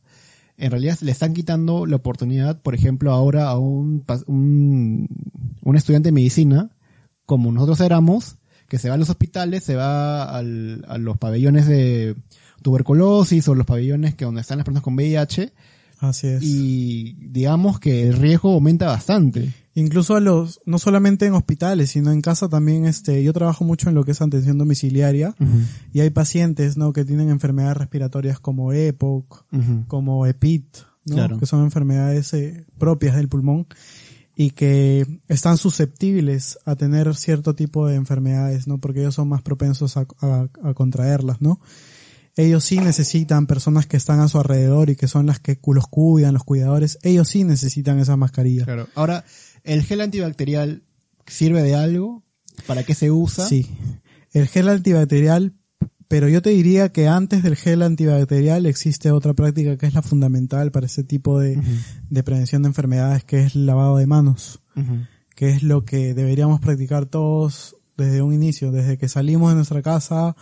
en 0.57 0.71
realidad 0.71 0.97
le 1.01 1.11
están 1.11 1.33
quitando 1.33 1.85
la 1.85 1.97
oportunidad, 1.97 2.61
por 2.61 2.75
ejemplo, 2.75 3.11
ahora 3.11 3.49
a 3.49 3.57
un, 3.57 4.03
un 4.27 5.75
estudiante 5.75 6.07
de 6.07 6.13
medicina, 6.13 6.69
como 7.25 7.51
nosotros 7.51 7.81
éramos, 7.81 8.37
que 8.69 8.77
se 8.77 8.89
va 8.89 8.95
a 8.95 8.97
los 8.97 9.09
hospitales, 9.09 9.63
se 9.63 9.75
va 9.75 10.23
al- 10.23 10.85
a 10.87 10.97
los 10.97 11.17
pabellones 11.17 11.67
de 11.67 12.15
tuberculosis 12.61 13.47
o 13.47 13.55
los 13.55 13.65
pabellones 13.65 14.15
que 14.15 14.25
donde 14.25 14.41
están 14.41 14.57
las 14.57 14.65
personas 14.65 14.83
con 14.83 14.95
VIH, 14.95 15.53
Así 16.09 16.27
es. 16.27 16.43
y 16.43 17.15
digamos 17.29 17.79
que 17.79 18.07
el 18.07 18.13
riesgo 18.17 18.53
aumenta 18.53 18.87
bastante. 18.87 19.53
Incluso 19.77 20.15
a 20.15 20.21
los, 20.21 20.61
no 20.65 20.79
solamente 20.79 21.25
en 21.25 21.33
hospitales, 21.33 21.91
sino 21.91 22.11
en 22.13 22.21
casa 22.21 22.47
también, 22.47 22.85
este, 22.85 23.21
yo 23.23 23.33
trabajo 23.33 23.65
mucho 23.65 23.89
en 23.89 23.95
lo 23.95 24.05
que 24.05 24.11
es 24.11 24.21
atención 24.21 24.57
domiciliaria 24.57 25.35
y 25.91 25.99
hay 25.99 26.09
pacientes, 26.11 26.77
¿no? 26.77 26.93
Que 26.93 27.03
tienen 27.03 27.29
enfermedades 27.29 27.75
respiratorias 27.77 28.39
como 28.39 28.71
EPOC, 28.71 29.45
como 29.87 30.25
EPIT, 30.25 30.77
¿no? 31.05 31.15
Claro. 31.15 31.37
Que 31.39 31.45
son 31.45 31.63
enfermedades 31.63 32.33
eh, 32.33 32.65
propias 32.77 33.17
del 33.17 33.27
pulmón 33.27 33.67
y 34.37 34.51
que 34.51 35.05
están 35.27 35.57
susceptibles 35.57 36.57
a 36.65 36.75
tener 36.75 37.13
cierto 37.15 37.53
tipo 37.55 37.85
de 37.87 37.95
enfermedades, 37.95 38.67
¿no? 38.67 38.77
Porque 38.79 39.01
ellos 39.01 39.15
son 39.15 39.27
más 39.27 39.41
propensos 39.41 39.97
a, 39.97 40.05
a- 40.21 40.47
a 40.63 40.73
contraerlas, 40.73 41.41
¿no? 41.41 41.59
Ellos 42.37 42.65
sí 42.65 42.79
necesitan 42.79 43.47
personas 43.47 43.85
que 43.85 43.95
están 43.95 44.19
a 44.19 44.27
su 44.27 44.37
alrededor 44.37 44.89
y 44.89 44.95
que 44.95 45.07
son 45.07 45.25
las 45.25 45.39
que 45.39 45.57
los 45.65 45.87
cuidan, 45.87 46.33
los 46.33 46.43
cuidadores. 46.43 46.99
Ellos 47.01 47.29
sí 47.29 47.43
necesitan 47.43 47.99
esas 47.99 48.17
mascarillas. 48.17 48.65
Claro. 48.65 48.87
Ahora, 48.93 49.23
¿el 49.63 49.83
gel 49.83 50.01
antibacterial 50.01 50.83
sirve 51.25 51.63
de 51.63 51.75
algo? 51.75 52.23
¿Para 52.67 52.83
qué 52.83 52.93
se 52.93 53.11
usa? 53.11 53.47
Sí. 53.47 53.69
El 54.31 54.47
gel 54.47 54.67
antibacterial, 54.67 55.53
pero 56.09 56.27
yo 56.27 56.41
te 56.41 56.49
diría 56.49 56.89
que 56.89 57.07
antes 57.07 57.41
del 57.41 57.55
gel 57.55 57.81
antibacterial 57.81 58.65
existe 58.65 59.11
otra 59.11 59.33
práctica 59.33 59.77
que 59.77 59.85
es 59.85 59.93
la 59.93 60.01
fundamental 60.01 60.71
para 60.71 60.87
ese 60.87 61.05
tipo 61.05 61.39
de, 61.39 61.57
de 62.09 62.23
prevención 62.23 62.63
de 62.63 62.67
enfermedades, 62.67 63.23
que 63.23 63.45
es 63.45 63.55
el 63.55 63.65
lavado 63.65 63.95
de 63.95 64.07
manos, 64.07 64.61
que 65.35 65.51
es 65.51 65.63
lo 65.63 65.85
que 65.85 66.13
deberíamos 66.13 66.59
practicar 66.59 67.05
todos 67.05 67.77
desde 67.95 68.21
un 68.21 68.33
inicio, 68.33 68.71
desde 68.71 68.97
que 68.97 69.07
salimos 69.07 69.51
de 69.51 69.55
nuestra 69.55 69.81
casa, 69.81 70.35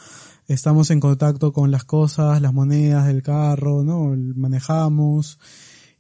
estamos 0.47 0.91
en 0.91 0.99
contacto 0.99 1.53
con 1.53 1.71
las 1.71 1.83
cosas, 1.83 2.41
las 2.41 2.53
monedas 2.53 3.07
del 3.07 3.21
carro, 3.21 3.83
¿no? 3.83 4.15
Manejamos, 4.35 5.39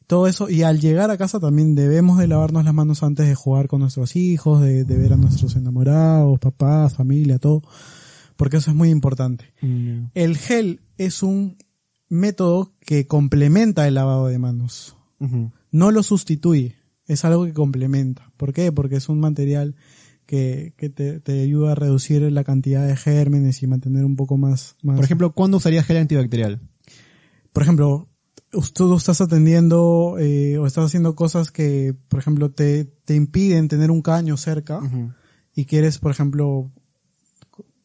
todo 0.07 0.27
eso, 0.27 0.49
y 0.49 0.63
al 0.63 0.79
llegar 0.79 1.11
a 1.11 1.17
casa 1.17 1.39
también 1.39 1.75
debemos 1.75 2.17
de 2.17 2.27
lavarnos 2.27 2.65
las 2.65 2.73
manos 2.73 3.03
antes 3.03 3.27
de 3.27 3.35
jugar 3.35 3.67
con 3.67 3.81
nuestros 3.81 4.15
hijos, 4.15 4.61
de, 4.61 4.83
de 4.83 4.97
ver 4.97 5.13
a 5.13 5.17
nuestros 5.17 5.55
enamorados, 5.55 6.39
papás, 6.39 6.95
familia, 6.95 7.39
todo, 7.39 7.61
porque 8.35 8.57
eso 8.57 8.71
es 8.71 8.75
muy 8.75 8.89
importante. 8.89 9.53
Mm. 9.61 10.07
El 10.13 10.37
gel 10.37 10.81
es 10.97 11.23
un 11.23 11.57
método 12.09 12.73
que 12.81 13.07
complementa 13.07 13.87
el 13.87 13.95
lavado 13.95 14.27
de 14.27 14.39
manos, 14.39 14.95
no 15.71 15.91
lo 15.91 16.03
sustituye, 16.03 16.75
es 17.07 17.23
algo 17.23 17.45
que 17.45 17.53
complementa. 17.53 18.31
¿Por 18.35 18.51
qué? 18.51 18.71
Porque 18.73 18.97
es 18.97 19.07
un 19.07 19.19
material 19.21 19.75
que, 20.25 20.73
que 20.77 20.89
te, 20.89 21.19
te 21.19 21.41
ayuda 21.41 21.73
a 21.73 21.75
reducir 21.75 22.21
la 22.31 22.43
cantidad 22.43 22.85
de 22.87 22.95
gérmenes 22.95 23.61
y 23.63 23.67
mantener 23.67 24.05
un 24.05 24.15
poco 24.15 24.37
más, 24.37 24.75
más 24.81 24.95
Por 24.95 25.05
ejemplo, 25.05 25.33
¿cuándo 25.33 25.57
usarías 25.57 25.85
gel 25.85 25.97
antibacterial? 25.97 26.59
por 27.51 27.61
ejemplo, 27.63 28.07
tú 28.73 28.95
estás 28.97 29.21
atendiendo 29.21 30.15
eh, 30.19 30.57
o 30.57 30.65
estás 30.65 30.85
haciendo 30.85 31.15
cosas 31.15 31.51
que, 31.51 31.95
por 32.07 32.19
ejemplo, 32.19 32.49
te, 32.51 32.85
te 33.05 33.13
impiden 33.15 33.67
tener 33.67 33.91
un 33.91 34.01
caño 34.01 34.37
cerca 34.37 34.79
y 35.55 35.65
quieres, 35.65 35.99
por 35.99 36.09
ejemplo, 36.11 36.71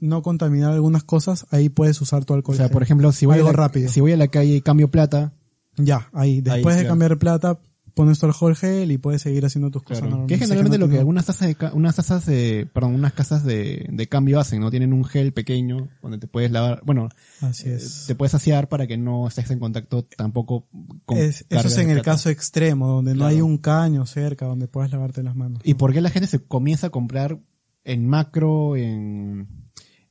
no 0.01 0.23
contaminar 0.23 0.73
algunas 0.73 1.05
cosas, 1.05 1.47
ahí 1.51 1.69
puedes 1.69 2.01
usar 2.01 2.25
tu 2.25 2.33
alcohol. 2.33 2.55
O 2.55 2.57
sea, 2.57 2.67
gel. 2.69 2.73
por 2.73 2.83
ejemplo, 2.83 3.13
si 3.13 3.27
voy, 3.27 3.35
a 3.35 3.37
Algo 3.39 3.51
la, 3.51 3.57
rápido. 3.57 3.91
si 3.91 4.01
voy 4.01 4.13
a 4.13 4.17
la 4.17 4.29
calle 4.29 4.57
y 4.57 4.61
cambio 4.63 4.89
plata, 4.91 5.35
Ya, 5.77 6.09
ahí. 6.13 6.41
Después 6.41 6.77
de 6.77 6.83
claro. 6.83 6.93
cambiar 6.93 7.19
plata, 7.19 7.59
pones 7.99 8.19
tu 8.19 8.27
alcohol 8.27 8.55
gel 8.57 8.91
y 8.93 8.99
puedes 8.99 9.21
seguir 9.23 9.45
haciendo 9.45 9.71
tus 9.71 9.83
cosas 9.83 10.09
que 10.27 10.35
es 10.35 10.41
generalmente 10.41 10.79
no 10.79 10.87
lo 10.87 10.91
que 10.93 10.99
algunas 10.99 11.27
tasas 11.27 11.49
de, 11.49 11.55
ca- 11.55 11.73
unas 11.75 11.97
tasas 11.97 12.25
de, 12.27 12.69
perdón, 12.73 12.95
unas 12.95 13.13
casas 13.13 13.45
de, 13.45 13.87
de 13.91 14.07
cambio 14.09 14.39
hacen, 14.41 14.61
¿no? 14.61 14.71
Tienen 14.71 14.93
un 14.93 15.05
gel 15.05 15.33
pequeño 15.33 15.89
donde 16.01 16.19
te 16.19 16.27
puedes 16.29 16.51
lavar, 16.51 16.81
bueno, 16.85 17.09
Así 17.41 17.69
eh, 17.69 17.75
es. 17.75 18.05
te 18.07 18.15
puedes 18.15 18.35
asear 18.35 18.69
para 18.69 18.87
que 18.87 18.97
no 18.97 19.27
estés 19.29 19.51
en 19.51 19.59
contacto 19.59 20.05
tampoco 20.05 20.69
con 21.05 21.19
Es- 21.19 21.45
eso 21.49 21.69
es 21.69 21.79
en 21.79 21.91
el 21.91 22.03
caso 22.03 22.31
extremo, 22.31 22.87
donde 22.89 23.15
no 23.15 23.27
hay 23.27 23.41
un 23.41 23.59
caño 23.59 24.07
cerca 24.07 24.47
donde 24.47 24.69
puedas 24.69 24.91
lavarte 24.93 25.23
las 25.23 25.35
manos. 25.37 25.61
¿Y 25.65 25.75
por 25.75 25.93
qué 25.93 26.01
la 26.01 26.11
gente 26.11 26.27
se 26.29 26.39
comienza 26.47 26.87
a 26.87 26.91
comprar 26.91 27.41
en 27.85 28.07
macro, 28.07 28.77
en, 28.77 29.49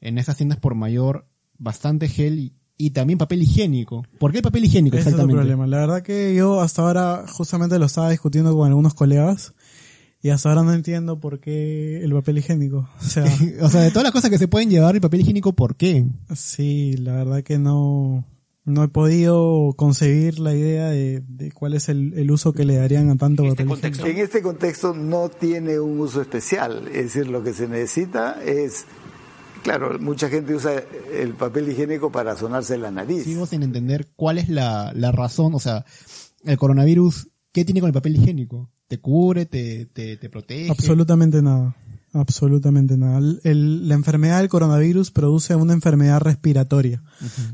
en 0.02 0.18
esas 0.18 0.36
tiendas 0.38 0.60
por 0.60 0.76
mayor, 0.76 1.28
bastante 1.58 2.08
gel 2.08 2.40
y, 2.40 2.54
y 2.78 2.92
también 2.92 3.18
papel 3.18 3.42
higiénico? 3.42 4.06
¿Por 4.20 4.32
qué 4.32 4.38
el 4.38 4.44
papel 4.44 4.66
higiénico 4.66 4.96
Ese 4.96 5.02
es 5.02 5.08
el 5.08 5.14
exactamente? 5.14 5.42
problema. 5.42 5.68
La 5.68 5.78
verdad 5.78 6.04
que 6.04 6.36
yo 6.36 6.62
hasta 6.62 6.84
ahora 6.84 7.26
justamente 7.28 7.80
lo 7.80 7.86
estaba 7.86 8.10
discutiendo 8.10 8.56
con 8.56 8.68
algunos 8.68 8.94
colegas 8.94 9.54
y 10.22 10.30
hasta 10.30 10.50
ahora 10.50 10.64
no 10.64 10.74
entiendo 10.74 11.20
por 11.20 11.40
qué 11.40 12.04
el 12.04 12.12
papel 12.12 12.40
higiénico. 12.40 12.90
O 13.00 13.04
sea, 13.04 13.24
o 13.62 13.70
sea, 13.70 13.82
de 13.82 13.90
todas 13.90 14.04
las 14.04 14.12
cosas 14.12 14.30
que 14.30 14.38
se 14.38 14.48
pueden 14.48 14.70
llevar, 14.70 14.96
el 14.96 15.02
papel 15.02 15.22
higiénico, 15.22 15.54
¿por 15.54 15.76
qué? 15.76 16.06
sí, 16.36 16.98
la 16.98 17.14
verdad 17.14 17.44
que 17.44 17.58
no, 17.58 18.26
no 18.66 18.84
he 18.84 18.88
podido 18.88 19.74
concebir 19.76 20.40
la 20.40 20.54
idea 20.54 20.88
de, 20.90 21.24
de 21.28 21.52
cuál 21.52 21.74
es 21.74 21.90
el, 21.90 22.14
el 22.16 22.30
uso 22.32 22.54
que 22.54 22.66
le 22.66 22.76
darían 22.76 23.10
a 23.10 23.16
tanto 23.16 23.44
papel 23.44 23.68
higiénico. 23.72 24.06
En 24.06 24.18
este 24.18 24.42
contexto 24.42 24.94
no 24.94 25.30
tiene 25.30 25.80
un 25.80 26.00
uso 26.00 26.22
especial, 26.22 26.88
es 26.90 27.14
decir, 27.14 27.28
lo 27.28 27.44
que 27.44 27.54
se 27.54 27.68
necesita 27.68 28.44
es, 28.44 28.86
claro, 29.64 29.98
mucha 30.00 30.30
gente 30.30 30.54
usa 30.56 30.72
el 31.14 31.34
papel 31.34 31.70
higiénico 31.70 32.12
para 32.12 32.36
sonarse 32.36 32.78
la 32.78 32.92
nariz. 32.92 33.24
Sigo 33.24 33.46
sin 33.46 33.64
entender 33.64 34.08
cuál 34.16 34.38
es 34.38 34.50
la, 34.50 34.92
la 34.96 35.12
razón, 35.12 35.54
o 35.56 35.60
sea, 35.60 35.86
el 36.44 36.58
coronavirus, 36.58 37.30
¿qué 37.52 37.66
tiene 37.66 37.80
con 37.82 37.88
el 37.88 37.94
papel 37.94 38.16
higiénico? 38.18 38.70
¿Te 38.88 39.00
cubre? 39.00 39.46
¿Te, 39.46 39.86
te, 39.88 40.18
te 40.18 40.30
protege? 40.30 40.70
Absolutamente 40.72 41.42
nada. 41.42 41.76
Absolutamente 42.14 42.98
nada. 42.98 43.20
El- 43.44 43.88
la 43.88 43.94
enfermedad 43.96 44.40
del 44.40 44.50
coronavirus 44.50 45.12
produce 45.12 45.56
una 45.56 45.74
enfermedad 45.74 46.20
respiratoria, 46.22 47.04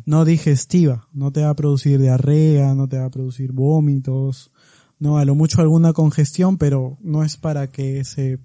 no 0.05 0.25
digestiva. 0.25 1.07
No 1.11 1.31
te 1.31 1.41
va 1.41 1.49
a 1.49 1.55
producir 1.55 1.99
diarrea, 1.99 2.73
no 2.75 2.87
te 2.87 2.97
va 2.99 3.05
a 3.05 3.09
producir 3.09 3.51
vómitos, 3.51 4.51
¿no? 4.99 5.17
A 5.17 5.25
lo 5.25 5.33
mucho 5.35 5.59
alguna 5.59 5.91
congestión, 5.91 6.57
pero 6.59 6.97
no 7.01 7.23
es 7.23 7.35
para 7.35 7.71
que 7.71 8.03
se 8.05 8.37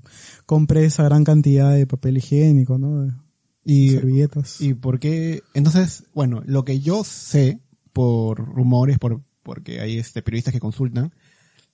compre 0.47 0.87
esa 0.87 1.05
gran 1.05 1.25
cantidad 1.25 1.73
de 1.75 1.87
papel 1.87 2.17
higiénico, 2.17 2.79
¿no? 2.79 3.07
Y, 3.71 3.91
servilletas. 3.91 4.63
y 4.63 4.73
por 4.73 4.99
qué, 4.99 5.43
entonces, 5.53 6.05
bueno, 6.15 6.43
lo 6.47 6.65
que 6.65 6.81
yo 6.81 7.05
sé 7.05 7.61
por 7.93 8.39
rumores, 8.39 8.99
por, 8.99 9.23
porque 9.43 9.81
hay 9.81 9.99
este 9.99 10.23
periodistas 10.23 10.55
que 10.55 10.61
consultan, 10.61 11.13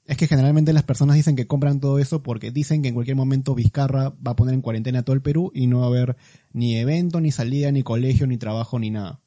es 0.07 0.17
que 0.17 0.27
generalmente 0.27 0.73
las 0.73 0.83
personas 0.83 1.15
dicen 1.15 1.37
que 1.37 1.47
compran 1.47 1.79
todo 1.79 2.01
eso 2.01 2.23
porque 2.23 2.51
dicen 2.51 2.83
que 2.83 2.89
en 2.89 2.95
cualquier 2.95 3.17
momento 3.17 3.55
Vizcarra 3.55 4.11
va 4.27 4.33
a 4.33 4.37
poner 4.37 4.55
en 4.55 4.61
cuarentena 4.61 5.05
todo 5.05 5.15
el 5.15 5.23
Perú 5.23 5.53
y 5.55 5.69
no 5.69 5.79
va 5.79 5.85
a 5.85 5.89
haber 5.89 6.17
ni 6.53 6.77
evento, 6.77 7.21
ni 7.21 7.31
salida, 7.31 7.71
ni 7.71 7.83
colegio, 7.85 8.27
ni 8.27 8.39
trabajo, 8.39 8.79
ni 8.79 8.91
nada. 8.91 9.21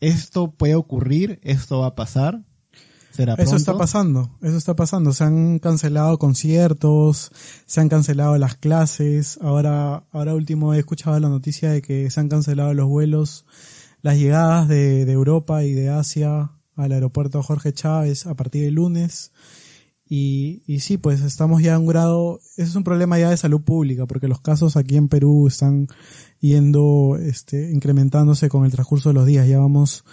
Esto 0.00 0.52
puede 0.52 0.76
ocurrir, 0.76 1.40
esto 1.42 1.80
va 1.80 1.88
a 1.88 1.94
pasar. 1.94 2.42
¿Será 3.18 3.34
Eso 3.34 3.56
está 3.56 3.76
pasando, 3.76 4.30
eso 4.42 4.56
está 4.56 4.76
pasando. 4.76 5.12
Se 5.12 5.24
han 5.24 5.58
cancelado 5.58 6.20
conciertos, 6.20 7.32
se 7.66 7.80
han 7.80 7.88
cancelado 7.88 8.38
las 8.38 8.54
clases. 8.54 9.40
Ahora, 9.42 10.04
ahora 10.12 10.36
último 10.36 10.72
he 10.72 10.78
escuchado 10.78 11.18
la 11.18 11.28
noticia 11.28 11.72
de 11.72 11.82
que 11.82 12.08
se 12.10 12.20
han 12.20 12.28
cancelado 12.28 12.72
los 12.74 12.86
vuelos, 12.86 13.44
las 14.02 14.18
llegadas 14.18 14.68
de, 14.68 15.04
de 15.04 15.12
Europa 15.12 15.64
y 15.64 15.72
de 15.72 15.88
Asia 15.88 16.52
al 16.76 16.92
aeropuerto 16.92 17.42
Jorge 17.42 17.72
Chávez 17.72 18.24
a 18.24 18.34
partir 18.34 18.62
del 18.62 18.74
lunes. 18.74 19.32
Y, 20.08 20.62
y 20.68 20.78
sí, 20.78 20.96
pues 20.96 21.20
estamos 21.20 21.60
ya 21.60 21.74
a 21.74 21.78
un 21.80 21.88
grado, 21.88 22.38
ese 22.56 22.68
es 22.68 22.76
un 22.76 22.84
problema 22.84 23.18
ya 23.18 23.30
de 23.30 23.36
salud 23.36 23.62
pública, 23.62 24.06
porque 24.06 24.28
los 24.28 24.40
casos 24.40 24.76
aquí 24.76 24.96
en 24.96 25.08
Perú 25.08 25.48
están 25.48 25.88
yendo, 26.38 27.18
este, 27.20 27.72
incrementándose 27.72 28.48
con 28.48 28.64
el 28.64 28.70
transcurso 28.70 29.08
de 29.08 29.16
los 29.16 29.26
días. 29.26 29.48
Ya 29.48 29.58
vamos 29.58 30.04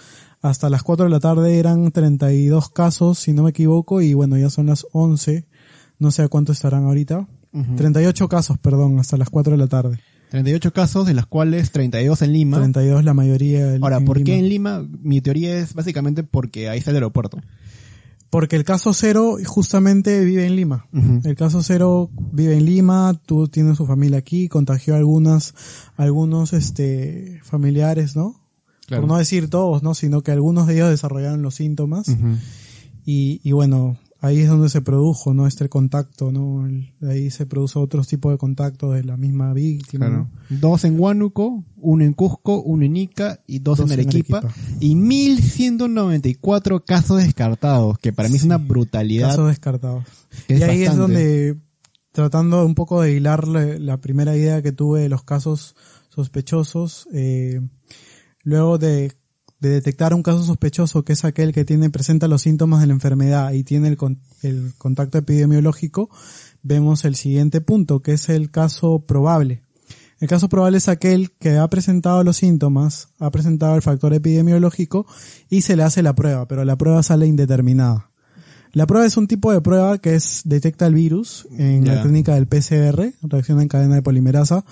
hasta 0.50 0.70
las 0.70 0.84
4 0.84 1.06
de 1.06 1.12
la 1.12 1.20
tarde 1.20 1.58
eran 1.60 1.92
32 1.92 2.70
casos, 2.70 3.20
si 3.20 3.34
no 3.34 3.44
me 3.44 3.50
equivoco, 3.50 4.02
y 4.02 4.14
bueno, 4.14 4.38
ya 4.38 4.50
son 4.50 4.68
las 4.68 4.86
11. 4.92 5.48
No 6.00 6.12
sé 6.12 6.22
a 6.24 6.28
cuánto 6.28 6.52
estarán 6.52 6.84
ahorita. 6.86 7.28
38 7.78 8.28
casos, 8.28 8.58
perdón, 8.58 9.00
hasta 9.00 9.16
las 9.18 9.30
4 9.30 9.52
de 9.54 9.58
la 9.58 9.68
tarde. 9.68 10.00
38 10.32 10.74
casos, 10.74 11.06
de 11.08 11.14
las 11.14 11.26
cuales 11.26 11.72
32 11.72 12.22
en 12.22 12.34
Lima. 12.34 12.58
32 12.58 13.04
la 13.06 13.14
mayoría. 13.14 13.76
en- 13.76 13.84
Ahora, 13.84 13.98
en 13.98 14.06
¿por 14.06 14.18
qué 14.24 14.24
Lima. 14.24 14.38
en 14.40 14.50
Lima? 14.50 14.88
Mi 15.02 15.22
teoría 15.22 15.58
es 15.58 15.74
básicamente 15.74 16.24
porque 16.24 16.68
ahí 16.70 16.80
está 16.80 16.92
el 16.92 16.98
aeropuerto. 16.98 17.40
Porque 18.30 18.58
el 18.58 18.66
caso 18.66 18.92
cero 18.94 19.38
justamente 19.46 20.26
vive 20.26 20.46
en 20.46 20.56
Lima. 20.58 20.88
El 21.24 21.36
caso 21.36 21.64
cero 21.64 22.10
vive 22.34 22.58
en 22.58 22.66
Lima, 22.66 23.20
tú 23.26 23.48
tienes 23.48 23.78
su 23.78 23.86
familia 23.86 24.18
aquí, 24.18 24.50
contagió 24.50 24.96
a 24.96 24.98
algunas, 24.98 25.54
algunos 25.96 26.52
este 26.52 27.40
familiares, 27.44 28.16
¿no? 28.18 28.42
Claro. 28.86 29.02
Por 29.04 29.10
no 29.10 29.18
decir 29.18 29.50
todos, 29.50 29.82
¿no? 29.84 29.96
Sino 29.96 30.22
que 30.22 30.32
algunos 30.32 30.68
de 30.68 30.76
ellos 30.76 30.90
desarrollaron 30.90 31.42
los 31.42 31.56
síntomas. 31.56 32.08
Y, 33.06 33.40
y 33.44 33.52
bueno, 33.52 33.98
ahí 34.22 34.40
es 34.40 34.48
donde 34.50 34.70
se 34.70 34.82
produjo, 34.82 35.34
¿no? 35.34 35.46
Este 35.48 35.70
contacto, 35.70 36.32
¿no? 36.32 36.66
El- 36.68 36.92
ahí 37.08 37.30
se 37.32 37.46
produjo 37.46 37.80
otros 37.82 38.08
tipos 38.08 38.32
de 38.32 38.38
contactos 38.38 38.94
de 38.96 39.04
la 39.04 39.18
misma 39.18 39.54
víctima, 39.54 40.08
Claro. 40.08 40.30
¿no? 40.50 40.58
Dos 40.60 40.84
en 40.86 41.00
Huánuco, 41.00 41.64
uno 41.78 42.04
en 42.04 42.14
Cusco, 42.14 42.62
uno 42.62 42.84
en 42.86 42.96
Ica 42.98 43.40
y 43.48 43.60
dos, 43.60 43.78
Dos 43.80 43.92
en 43.92 44.00
en 44.00 44.08
Arequipa. 44.08 44.38
Arequipa. 44.40 44.56
Y 44.80 44.96
1194 44.96 46.86
casos 46.86 47.24
descartados, 47.24 47.98
que 48.00 48.14
para 48.14 48.30
mí 48.30 48.36
es 48.36 48.44
una 48.44 48.58
brutalidad. 48.58 49.30
Casos 49.30 49.48
descartados. 49.50 50.04
y 50.48 50.62
ahí 50.64 50.84
es 50.84 50.96
donde, 50.96 51.58
tratando 52.12 52.66
un 52.66 52.76
poco 52.76 53.02
de 53.02 53.14
hilar 53.14 53.48
la, 53.48 53.64
la 53.80 53.98
primera 53.98 54.36
idea 54.36 54.62
que 54.62 54.72
tuve 54.72 55.02
de 55.02 55.10
los 55.10 55.24
casos 55.24 55.76
sospechosos, 56.10 57.08
eh, 57.14 57.62
luego 58.46 58.78
de, 58.78 59.12
de 59.60 59.70
detectar 59.70 60.14
un 60.14 60.24
caso 60.24 60.42
sospechoso, 60.44 61.04
que 61.04 61.12
es 61.14 61.26
aquel 61.26 61.52
que 61.52 61.66
tiene, 61.66 61.90
presenta 61.90 62.30
los 62.30 62.44
síntomas 62.44 62.80
de 62.80 62.88
la 62.88 62.94
enfermedad 62.94 63.52
y 63.52 63.66
tiene 63.66 63.90
el, 63.90 63.98
con- 63.98 64.22
el 64.42 64.72
contacto 64.78 65.18
epidemiológico, 65.18 66.10
vemos 66.64 67.04
el 67.04 67.16
siguiente 67.16 67.60
punto, 67.60 68.02
que 68.02 68.14
es 68.14 68.30
el 68.30 68.50
caso 68.52 69.00
probable. 69.06 69.62
El 70.22 70.30
caso 70.30 70.48
probable 70.48 70.78
es 70.78 70.88
aquel 70.88 71.32
que 71.32 71.58
ha 71.58 71.68
presentado 71.68 72.24
los 72.24 72.38
síntomas, 72.38 73.10
ha 73.20 73.30
presentado 73.32 73.76
el 73.76 73.82
factor 73.82 74.14
epidemiológico 74.14 75.06
y 75.50 75.62
se 75.62 75.76
le 75.76 75.84
hace 75.84 76.02
la 76.02 76.16
prueba, 76.16 76.48
pero 76.48 76.64
la 76.64 76.78
prueba 76.78 77.04
sale 77.04 77.28
indeterminada. 77.28 78.12
La 78.72 78.88
prueba 78.88 79.06
es 79.06 79.16
un 79.18 79.28
tipo 79.28 79.52
de 79.54 79.62
prueba 79.62 79.98
que 80.00 80.16
es 80.16 80.42
detecta 80.46 80.86
el 80.88 80.96
virus 80.96 81.48
en 81.58 81.86
la 81.86 81.94
técnica 82.04 82.36
del 82.36 82.46
PCR, 82.48 83.14
reacción 83.24 83.62
en 83.62 83.68
cadena 83.70 83.96
de 83.96 84.02
polimerasa, 84.02 84.66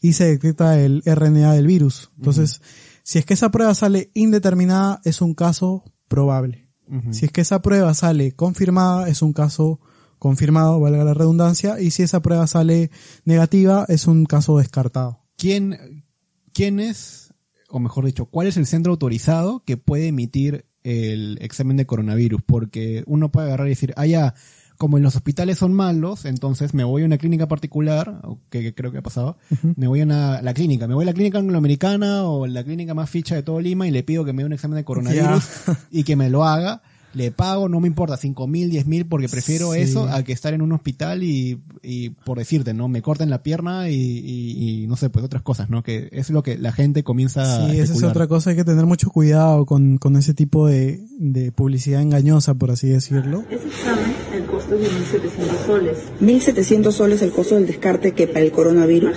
y 0.00 0.14
se 0.14 0.24
detecta 0.26 0.78
el 0.80 1.02
RNA 1.04 1.52
del 1.54 1.66
virus. 1.66 2.10
Entonces, 2.16 2.62
si 3.10 3.18
es 3.18 3.26
que 3.26 3.34
esa 3.34 3.50
prueba 3.50 3.74
sale 3.74 4.12
indeterminada, 4.14 5.00
es 5.04 5.20
un 5.20 5.34
caso 5.34 5.82
probable. 6.06 6.68
Si 7.10 7.26
es 7.26 7.32
que 7.32 7.40
esa 7.40 7.60
prueba 7.60 7.92
sale 7.92 8.36
confirmada, 8.36 9.08
es 9.08 9.20
un 9.20 9.32
caso 9.32 9.80
confirmado, 10.20 10.78
valga 10.78 11.02
la 11.02 11.12
redundancia, 11.12 11.80
y 11.80 11.90
si 11.90 12.04
esa 12.04 12.22
prueba 12.22 12.46
sale 12.46 12.92
negativa, 13.24 13.84
es 13.88 14.06
un 14.06 14.26
caso 14.26 14.58
descartado. 14.58 15.24
¿Quién, 15.36 16.04
¿Quién 16.52 16.78
es, 16.78 17.34
o 17.68 17.80
mejor 17.80 18.04
dicho, 18.04 18.26
cuál 18.26 18.46
es 18.46 18.56
el 18.56 18.66
centro 18.66 18.92
autorizado 18.92 19.64
que 19.64 19.76
puede 19.76 20.06
emitir 20.06 20.66
el 20.84 21.36
examen 21.40 21.78
de 21.78 21.86
coronavirus? 21.86 22.42
Porque 22.46 23.02
uno 23.08 23.32
puede 23.32 23.48
agarrar 23.48 23.66
y 23.66 23.70
decir, 23.70 23.92
ah, 23.96 24.06
ya, 24.06 24.34
como 24.80 24.96
en 24.96 25.02
los 25.02 25.14
hospitales 25.14 25.58
son 25.58 25.74
malos, 25.74 26.24
entonces 26.24 26.72
me 26.72 26.84
voy 26.84 27.02
a 27.02 27.04
una 27.04 27.18
clínica 27.18 27.46
particular, 27.46 28.22
que 28.48 28.74
creo 28.74 28.90
que 28.90 28.96
ha 28.96 29.02
pasado, 29.02 29.36
me 29.76 29.86
voy 29.86 30.00
a 30.00 30.04
una, 30.04 30.40
la 30.40 30.54
clínica, 30.54 30.88
me 30.88 30.94
voy 30.94 31.02
a 31.02 31.06
la 31.06 31.12
clínica 31.12 31.38
angloamericana 31.38 32.24
o 32.24 32.46
la 32.46 32.64
clínica 32.64 32.94
más 32.94 33.10
ficha 33.10 33.34
de 33.34 33.42
todo 33.42 33.60
Lima 33.60 33.86
y 33.86 33.90
le 33.90 34.02
pido 34.02 34.24
que 34.24 34.32
me 34.32 34.42
dé 34.42 34.46
un 34.46 34.54
examen 34.54 34.76
de 34.76 34.84
coronavirus 34.84 35.44
y 35.90 36.02
que 36.02 36.16
me 36.16 36.30
lo 36.30 36.44
haga. 36.44 36.80
Le 37.12 37.32
pago, 37.32 37.68
no 37.68 37.80
me 37.80 37.88
importa, 37.88 38.16
cinco 38.16 38.46
mil, 38.46 38.70
diez 38.70 38.86
mil, 38.86 39.04
porque 39.04 39.28
prefiero 39.28 39.72
Sí. 39.72 39.80
eso 39.80 40.06
a 40.08 40.22
que 40.22 40.32
estar 40.32 40.54
en 40.54 40.62
un 40.62 40.70
hospital 40.72 41.24
y, 41.24 41.58
y 41.82 42.10
por 42.10 42.38
decirte, 42.38 42.72
¿no? 42.72 42.86
Me 42.86 43.02
corten 43.02 43.30
la 43.30 43.42
pierna 43.42 43.90
y, 43.90 43.94
y- 43.96 44.82
y 44.82 44.86
no 44.86 44.96
sé, 44.96 45.10
pues 45.10 45.24
otras 45.24 45.42
cosas, 45.42 45.70
¿no? 45.70 45.82
Que 45.82 46.08
es 46.12 46.30
lo 46.30 46.44
que 46.44 46.56
la 46.56 46.70
gente 46.70 47.02
comienza 47.02 47.42
a 47.42 47.68
Sí, 47.70 47.80
esa 47.80 47.94
es 47.94 48.02
otra 48.04 48.28
cosa, 48.28 48.50
hay 48.50 48.56
que 48.56 48.64
tener 48.64 48.86
mucho 48.86 49.10
cuidado 49.10 49.66
con, 49.66 49.98
con 49.98 50.14
ese 50.16 50.34
tipo 50.34 50.68
de, 50.68 51.00
de 51.18 51.50
publicidad 51.50 52.00
engañosa, 52.00 52.54
por 52.54 52.70
así 52.70 52.88
decirlo. 52.88 53.42
Ese 53.50 53.66
examen, 53.66 54.12
el 54.32 54.44
costo 54.44 54.76
es 54.76 54.80
de 54.82 54.88
1.700 54.88 55.66
soles. 55.66 55.98
1.700 56.20 56.92
soles 56.92 57.22
el 57.22 57.30
costo 57.32 57.56
del 57.56 57.66
descarte 57.66 58.12
que 58.12 58.28
para 58.28 58.40
el 58.40 58.52
coronavirus. 58.52 59.16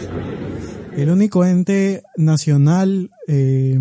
El 0.98 1.10
único 1.12 1.46
ente 1.46 2.02
nacional 2.18 3.12
eh, 3.28 3.80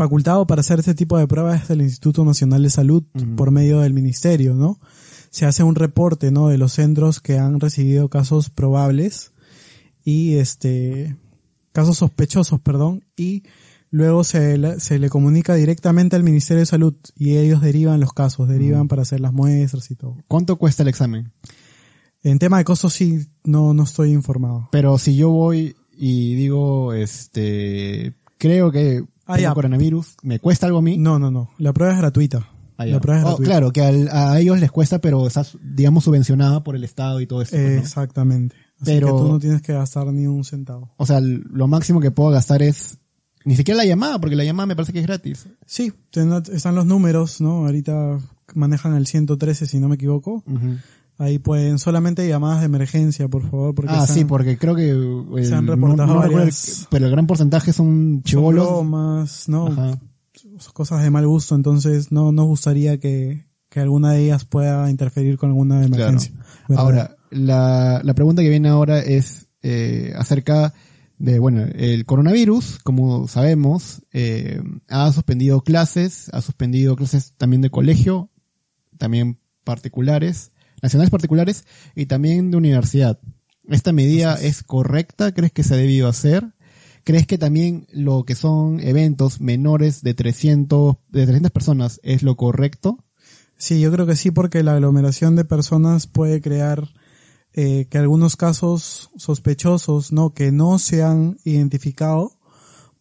facultado 0.00 0.46
para 0.46 0.60
hacer 0.60 0.78
este 0.78 0.94
tipo 0.94 1.18
de 1.18 1.26
pruebas 1.26 1.64
es 1.64 1.68
el 1.68 1.82
Instituto 1.82 2.24
Nacional 2.24 2.62
de 2.62 2.70
Salud 2.70 3.04
por 3.36 3.50
medio 3.50 3.80
del 3.80 3.92
ministerio, 3.92 4.54
¿no? 4.54 4.80
Se 5.28 5.44
hace 5.44 5.62
un 5.62 5.74
reporte, 5.74 6.30
¿no? 6.30 6.48
De 6.48 6.56
los 6.56 6.72
centros 6.72 7.20
que 7.20 7.36
han 7.36 7.60
recibido 7.60 8.08
casos 8.08 8.48
probables 8.48 9.32
y 10.02 10.36
este 10.36 11.18
casos 11.72 11.98
sospechosos, 11.98 12.60
perdón, 12.60 13.04
y 13.14 13.42
luego 13.90 14.24
se 14.24 14.56
le, 14.56 14.80
se 14.80 14.98
le 14.98 15.10
comunica 15.10 15.54
directamente 15.54 16.16
al 16.16 16.22
Ministerio 16.22 16.60
de 16.60 16.66
Salud 16.66 16.94
y 17.14 17.36
ellos 17.36 17.60
derivan 17.60 18.00
los 18.00 18.14
casos, 18.14 18.48
derivan 18.48 18.88
para 18.88 19.02
hacer 19.02 19.20
las 19.20 19.34
muestras 19.34 19.90
y 19.90 19.96
todo. 19.96 20.16
¿Cuánto 20.28 20.56
cuesta 20.56 20.82
el 20.82 20.88
examen? 20.88 21.30
En 22.22 22.38
tema 22.38 22.56
de 22.56 22.64
costos 22.64 22.94
sí 22.94 23.26
no 23.44 23.74
no 23.74 23.82
estoy 23.82 24.12
informado. 24.12 24.70
Pero 24.72 24.96
si 24.96 25.14
yo 25.14 25.28
voy 25.28 25.76
y 25.92 26.36
digo, 26.36 26.94
este, 26.94 28.14
creo 28.38 28.72
que 28.72 29.04
Ah, 29.32 29.36
tengo 29.36 29.48
ya. 29.50 29.54
coronavirus, 29.54 30.16
¿me 30.22 30.38
cuesta 30.38 30.66
algo 30.66 30.78
a 30.78 30.82
mí? 30.82 30.96
No, 30.98 31.18
no, 31.18 31.30
no. 31.30 31.50
La 31.58 31.72
prueba 31.72 31.92
es 31.94 31.98
gratuita. 31.98 32.46
Ah. 32.76 32.86
La 32.86 33.00
prueba 33.00 33.20
es 33.20 33.24
Oh, 33.24 33.28
gratuita. 33.30 33.50
claro, 33.50 33.72
que 33.72 33.82
al- 33.82 34.08
a 34.10 34.40
ellos 34.40 34.58
les 34.60 34.70
cuesta, 34.70 35.00
pero 35.00 35.26
está, 35.26 35.44
digamos, 35.62 36.04
subvencionada 36.04 36.62
por 36.64 36.76
el 36.76 36.84
Estado 36.84 37.20
y 37.20 37.26
todo 37.26 37.42
eso. 37.42 37.50
pues, 37.56 37.62
¿no? 37.74 37.78
Exactamente. 37.80 38.56
Así 38.80 38.92
Pero- 38.92 39.06
que 39.08 39.12
tú 39.12 39.28
no 39.28 39.38
tienes 39.38 39.60
que 39.62 39.72
gastar 39.74 40.06
ni 40.06 40.26
un 40.26 40.44
centavo. 40.44 40.90
O 40.96 41.04
sea, 41.04 41.20
lo 41.20 41.66
máximo 41.68 42.00
que 42.00 42.10
puedo 42.10 42.30
gastar 42.30 42.62
es 42.62 42.96
ni 43.44 43.56
siquiera 43.56 43.76
la 43.78 43.84
llamada, 43.84 44.18
porque 44.20 44.36
la 44.36 44.44
llamada 44.44 44.66
me 44.66 44.76
parece 44.76 44.92
que 44.92 45.00
es 45.00 45.06
gratis. 45.06 45.46
Sí, 45.66 45.92
están 46.50 46.74
los 46.74 46.86
números, 46.86 47.40
¿no? 47.40 47.66
Ahorita 47.66 48.18
manejan 48.54 48.94
el 48.96 49.06
113 49.06 49.66
si 49.66 49.78
no 49.80 49.88
me 49.88 49.94
equivoco. 49.96 50.42
Ahí 51.20 51.38
pueden 51.38 51.78
solamente 51.78 52.26
llamadas 52.26 52.60
de 52.60 52.66
emergencia, 52.66 53.28
por 53.28 53.42
favor, 53.42 53.74
porque 53.74 53.92
ah, 53.94 54.06
sí, 54.06 54.24
porque 54.24 54.56
creo 54.56 54.74
que 54.74 54.88
el- 54.90 55.44
se 55.44 55.54
han 55.54 55.66
no- 55.66 55.74
reportado 55.74 56.14
no 56.14 56.24
el- 56.24 56.32
varias- 56.32 56.86
pero 56.90 57.04
el 57.04 57.10
gran 57.12 57.26
porcentaje 57.26 57.72
son 57.74 58.22
chivolos. 58.22 58.66
bromas, 58.66 59.46
¿no? 59.48 59.66
Ajá. 59.66 59.98
Cosas 60.72 61.02
de 61.02 61.10
mal 61.10 61.26
gusto, 61.26 61.54
entonces 61.54 62.10
no 62.10 62.32
nos 62.32 62.46
gustaría 62.46 62.98
que, 62.98 63.44
que 63.68 63.80
alguna 63.80 64.12
de 64.12 64.24
ellas 64.24 64.44
pueda 64.46 64.90
interferir 64.90 65.36
con 65.36 65.50
alguna 65.50 65.86
Claro. 65.86 65.94
emergencia. 66.04 66.32
Ahora, 66.74 67.16
la, 67.30 68.00
la 68.02 68.14
pregunta 68.14 68.40
que 68.42 68.48
viene 68.48 68.68
ahora 68.70 69.00
es 69.00 69.46
eh, 69.62 70.14
acerca 70.16 70.72
de, 71.18 71.38
bueno, 71.38 71.60
el 71.74 72.06
coronavirus, 72.06 72.78
como 72.82 73.28
sabemos, 73.28 74.00
eh, 74.14 74.62
ha 74.88 75.12
suspendido 75.12 75.60
clases, 75.60 76.30
ha 76.32 76.40
suspendido 76.40 76.96
clases 76.96 77.34
también 77.36 77.60
de 77.60 77.68
colegio, 77.68 78.30
también 78.96 79.38
particulares, 79.64 80.52
nacionales 80.82 81.10
particulares 81.10 81.64
y 81.94 82.06
también 82.06 82.50
de 82.50 82.56
universidad. 82.56 83.18
¿Esta 83.68 83.92
medida 83.92 84.34
es 84.34 84.62
correcta? 84.62 85.32
¿Crees 85.32 85.52
que 85.52 85.62
se 85.62 85.74
ha 85.74 85.76
debido 85.76 86.08
hacer? 86.08 86.54
¿Crees 87.04 87.26
que 87.26 87.38
también 87.38 87.86
lo 87.92 88.24
que 88.24 88.34
son 88.34 88.80
eventos 88.80 89.40
menores 89.40 90.02
de 90.02 90.14
300, 90.14 90.96
de 91.08 91.24
300 91.24 91.50
personas 91.50 92.00
es 92.02 92.22
lo 92.22 92.36
correcto? 92.36 93.04
Sí, 93.56 93.80
yo 93.80 93.92
creo 93.92 94.06
que 94.06 94.16
sí, 94.16 94.30
porque 94.30 94.62
la 94.62 94.74
aglomeración 94.74 95.36
de 95.36 95.44
personas 95.44 96.06
puede 96.06 96.40
crear 96.40 96.88
eh, 97.52 97.86
que 97.90 97.98
algunos 97.98 98.36
casos 98.36 99.10
sospechosos, 99.16 100.12
¿no? 100.12 100.34
Que 100.34 100.52
no 100.52 100.78
se 100.78 101.02
han 101.02 101.36
identificado, 101.44 102.38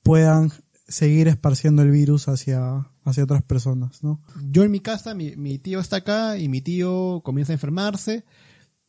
puedan 0.04 0.52
seguir 0.90 1.28
esparciendo 1.28 1.84
el 1.84 1.92
virus 1.92 2.28
hacia, 2.28 2.88
hacia 3.06 3.24
otras 3.24 3.44
personas, 3.44 4.04
¿no? 4.04 4.20
Yo 4.52 4.64
en 4.64 4.72
mi 4.72 4.82
casa, 4.82 5.14
mi, 5.14 5.36
mi 5.38 5.60
tío 5.60 5.80
está 5.80 5.98
acá 5.98 6.38
y 6.38 6.50
mi 6.50 6.62
tío 6.62 7.22
comienza 7.24 7.54
a 7.54 7.56
enfermarse. 7.56 8.26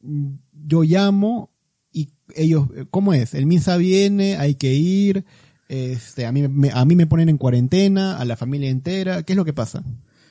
Yo 0.01 0.83
llamo 0.83 1.51
y 1.93 2.11
ellos, 2.35 2.69
¿cómo 2.91 3.13
es? 3.15 3.35
El 3.35 3.47
MINSA 3.47 3.77
viene, 3.77 4.37
hay 4.37 4.55
que 4.55 4.75
ir, 4.75 5.25
este, 5.69 6.27
a 6.27 6.33
mí, 6.33 6.49
me, 6.49 6.71
a 6.73 6.85
mí 6.85 6.97
me 6.97 7.07
ponen 7.07 7.29
en 7.29 7.39
cuarentena, 7.39 8.17
a 8.19 8.25
la 8.25 8.37
familia 8.37 8.71
entera, 8.71 9.23
¿qué 9.23 9.35
es 9.35 9.37
lo 9.37 9.45
que 9.45 9.53
pasa? 9.53 9.85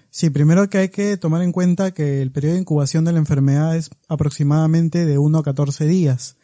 Sí, 0.10 0.32
primero 0.32 0.69
que 0.69 0.79
hay 0.79 0.89
que 0.89 1.17
tomar 1.17 1.43
en 1.43 1.51
cuenta 1.51 1.91
que 1.91 2.23
el 2.23 2.32
periodo 2.32 2.55
de 2.55 2.62
incubación 2.62 3.05
de 3.05 3.12
la 3.13 3.19
enfermedad 3.19 3.75
es 3.75 3.91
aproximadamente 4.08 5.05
de 5.05 5.19
1 5.19 5.38
a 5.38 5.43
14 5.43 5.86
días. 5.86 6.36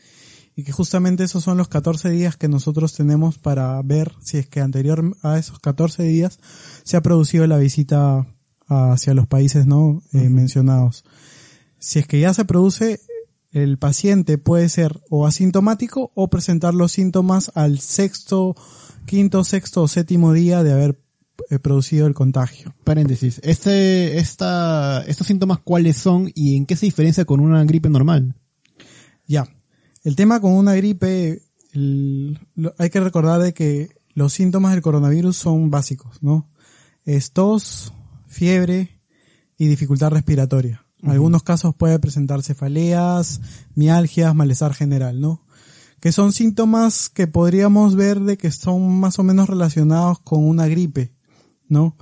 Y 0.55 0.63
que 0.63 0.71
justamente 0.71 1.23
esos 1.23 1.43
son 1.43 1.57
los 1.57 1.67
14 1.67 2.09
días 2.09 2.37
que 2.37 2.47
nosotros 2.47 2.93
tenemos 2.93 3.37
para 3.37 3.81
ver 3.81 4.13
si 4.21 4.37
es 4.37 4.47
que 4.47 4.61
anterior 4.61 5.15
a 5.21 5.37
esos 5.37 5.59
14 5.59 6.03
días 6.03 6.39
se 6.83 6.95
ha 6.95 7.01
producido 7.01 7.45
la 7.45 7.57
visita 7.57 8.25
hacia 8.67 9.13
los 9.13 9.27
países 9.27 9.67
no 9.67 10.01
eh, 10.13 10.29
mencionados. 10.29 11.03
Si 11.77 11.99
es 11.99 12.07
que 12.07 12.19
ya 12.19 12.33
se 12.33 12.45
produce, 12.45 13.01
el 13.51 13.77
paciente 13.77 14.37
puede 14.37 14.69
ser 14.69 15.01
o 15.09 15.27
asintomático 15.27 16.11
o 16.15 16.29
presentar 16.29 16.73
los 16.73 16.91
síntomas 16.93 17.51
al 17.55 17.79
sexto, 17.79 18.55
quinto, 19.05 19.43
sexto 19.43 19.83
o 19.83 19.87
séptimo 19.87 20.33
día 20.33 20.63
de 20.63 20.73
haber 20.73 20.99
eh, 21.49 21.59
producido 21.59 22.07
el 22.07 22.13
contagio. 22.13 22.73
Paréntesis, 22.83 23.39
este, 23.43 24.17
esta, 24.17 25.03
estos 25.05 25.27
síntomas 25.27 25.59
cuáles 25.59 25.97
son 25.97 26.31
y 26.33 26.57
en 26.57 26.65
qué 26.65 26.75
se 26.75 26.85
diferencia 26.85 27.25
con 27.25 27.39
una 27.39 27.63
gripe 27.65 27.89
normal? 27.89 28.35
Ya. 29.27 29.47
El 30.05 30.15
tema 30.15 30.39
con 30.39 30.53
una 30.53 30.73
gripe, 30.75 31.41
el- 31.73 32.39
lo- 32.55 32.73
hay 32.77 32.89
que 32.89 32.99
recordar 33.01 33.41
de 33.41 33.53
que 33.53 33.89
los 34.13 34.31
síntomas 34.31 34.71
del 34.71 34.81
coronavirus 34.81 35.35
son 35.35 35.69
básicos, 35.69 36.23
¿no? 36.23 36.49
Es 37.03 37.31
tos, 37.33 37.91
fiebre 38.27 39.01
y 39.57 39.67
dificultad 39.67 40.11
respiratoria. 40.11 40.85
En 41.01 41.11
algunos 41.11 41.43
casos 41.43 41.75
puede 41.75 41.99
presentar 41.99 42.41
cefaleas, 42.43 43.41
mialgias, 43.75 44.33
malestar 44.33 44.73
general, 44.73 45.19
¿no? 45.19 45.45
Que 45.99 46.11
son 46.11 46.31
síntomas 46.33 47.09
que 47.09 47.27
podríamos 47.27 47.95
ver 47.95 48.19
de 48.21 48.37
que 48.37 48.51
son 48.51 48.99
más 48.99 49.19
o 49.19 49.23
menos 49.23 49.49
relacionados 49.49 50.19
con 50.19 50.43
una 50.47 50.67
gripe, 50.67 51.13
¿no? 51.67 51.97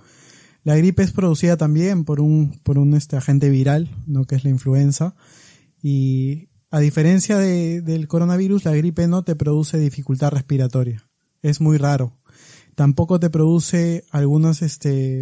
La 0.63 0.75
gripe 0.77 1.03
es 1.03 1.11
producida 1.11 1.57
también 1.57 2.05
por 2.05 2.21
un, 2.21 2.59
por 2.63 2.77
un 2.77 2.93
este 2.95 3.15
agente 3.17 3.49
viral, 3.49 3.89
¿no? 4.07 4.25
Que 4.25 4.35
es 4.35 4.43
la 4.43 4.49
influenza. 4.49 5.15
Y 5.81 6.49
a 6.73 6.79
diferencia 6.79 7.37
de- 7.37 7.81
del 7.81 8.07
coronavirus, 8.07 8.65
la 8.65 8.71
gripe 8.75 9.07
no 9.07 9.23
te 9.23 9.35
produce 9.35 9.77
dificultad 9.77 10.31
respiratoria. 10.31 11.05
Es 11.41 11.61
muy 11.61 11.77
raro. 11.77 12.17
Tampoco 12.75 13.19
te 13.19 13.29
produce 13.29 14.05
algunas, 14.09 14.61
este, 14.63 15.21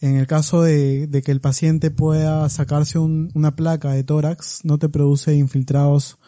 en 0.00 0.16
el 0.16 0.26
caso 0.26 0.62
de, 0.62 1.06
de 1.06 1.22
que 1.22 1.30
el 1.32 1.40
paciente 1.40 1.90
pueda 1.90 2.48
sacarse 2.48 2.98
un- 2.98 3.30
una 3.34 3.54
placa 3.56 3.92
de 3.92 4.02
tórax, 4.04 4.64
no 4.64 4.78
te 4.78 4.88
produce 4.88 5.34
infiltrados 5.36 6.18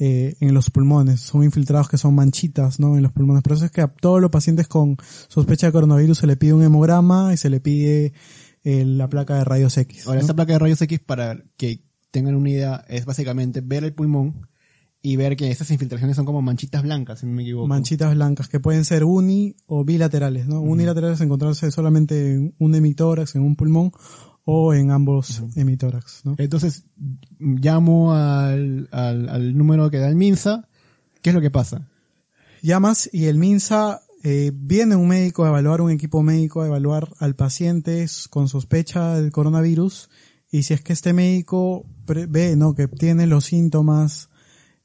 eh, 0.00 0.36
en 0.40 0.54
los 0.54 0.70
pulmones. 0.70 1.20
Son 1.20 1.42
infiltrados 1.42 1.88
que 1.88 1.98
son 1.98 2.14
manchitas, 2.14 2.78
¿no? 2.78 2.96
En 2.96 3.02
los 3.02 3.10
pulmones. 3.12 3.42
Por 3.42 3.54
eso 3.54 3.64
es 3.64 3.72
que 3.72 3.80
a 3.80 3.88
todos 3.88 4.20
los 4.20 4.30
pacientes 4.30 4.68
con 4.68 4.96
sospecha 5.28 5.66
de 5.66 5.72
coronavirus 5.72 6.18
se 6.18 6.26
le 6.28 6.36
pide 6.36 6.52
un 6.54 6.62
hemograma 6.62 7.34
y 7.34 7.36
se 7.36 7.50
le 7.50 7.58
pide 7.60 8.12
eh, 8.62 8.84
la 8.84 9.08
placa 9.08 9.34
de 9.36 9.44
rayos 9.44 9.76
X. 9.76 10.06
Ahora, 10.06 10.18
¿no? 10.18 10.20
esta 10.20 10.34
placa 10.34 10.52
de 10.52 10.58
rayos 10.60 10.80
X, 10.82 11.00
para 11.04 11.42
que 11.56 11.82
tengan 12.18 12.34
una 12.34 12.50
idea, 12.50 12.84
es 12.88 13.04
básicamente 13.04 13.60
ver 13.60 13.84
el 13.84 13.94
pulmón 13.94 14.48
y 15.00 15.14
ver 15.14 15.36
que 15.36 15.48
estas 15.52 15.70
infiltraciones 15.70 16.16
son 16.16 16.26
como 16.26 16.42
manchitas 16.42 16.82
blancas, 16.82 17.20
si 17.20 17.26
no 17.26 17.32
me 17.32 17.42
equivoco. 17.42 17.68
manchitas 17.68 18.12
blancas 18.12 18.48
que 18.48 18.58
pueden 18.58 18.84
ser 18.84 19.04
uni 19.04 19.54
o 19.66 19.84
bilaterales, 19.84 20.48
¿no? 20.48 20.60
Unilaterales 20.60 21.20
encontrarse 21.20 21.70
solamente 21.70 22.32
en 22.32 22.54
un 22.58 22.74
hemitórax, 22.74 23.36
en 23.36 23.42
un 23.42 23.54
pulmón 23.54 23.92
o 24.44 24.74
en 24.74 24.90
ambos 24.90 25.44
hemitórax, 25.54 26.22
¿no? 26.24 26.34
Entonces, 26.38 26.86
llamo 27.38 28.12
al, 28.14 28.88
al, 28.90 29.28
al 29.28 29.56
número 29.56 29.88
que 29.90 29.98
da 29.98 30.08
el 30.08 30.16
MINSA. 30.16 30.66
¿Qué 31.22 31.30
es 31.30 31.34
lo 31.34 31.40
que 31.40 31.52
pasa? 31.52 31.86
Llamas 32.62 33.08
y 33.12 33.26
el 33.26 33.38
MINSA 33.38 34.00
eh, 34.24 34.50
viene 34.52 34.96
un 34.96 35.06
médico 35.06 35.44
a 35.44 35.50
evaluar, 35.50 35.80
un 35.80 35.92
equipo 35.92 36.24
médico 36.24 36.62
a 36.62 36.66
evaluar 36.66 37.08
al 37.20 37.36
paciente 37.36 38.04
con 38.30 38.48
sospecha 38.48 39.14
del 39.14 39.30
coronavirus 39.30 40.10
y 40.50 40.62
si 40.62 40.74
es 40.74 40.80
que 40.80 40.92
este 40.92 41.12
médico 41.12 41.86
ve, 42.06 42.56
¿no? 42.56 42.74
Que 42.74 42.88
tiene 42.88 43.26
los 43.26 43.44
síntomas 43.44 44.30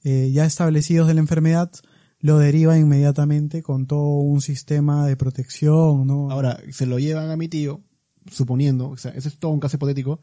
eh, 0.04 0.32
ya 0.34 0.46
establecidos 0.46 1.08
de 1.08 1.14
la 1.14 1.22
enfermedad, 1.22 1.72
lo 2.20 2.38
deriva 2.38 2.78
inmediatamente 2.78 3.62
con 3.62 3.88
todo 3.88 4.08
un 4.08 4.42
sistema 4.42 5.06
de 5.08 5.16
protección, 5.16 6.08
¿no? 6.08 6.32
Ahora, 6.32 6.60
se 6.72 6.86
lo 6.86 7.00
llevan 7.00 7.30
a 7.30 7.38
mi 7.38 7.48
tío, 7.48 7.82
suponiendo, 8.32 8.90
o 8.90 8.98
sea, 8.98 9.12
eso 9.12 9.28
es 9.28 9.38
todo 9.38 9.52
un 9.52 9.60
caso 9.60 9.78
hipotético. 9.78 10.20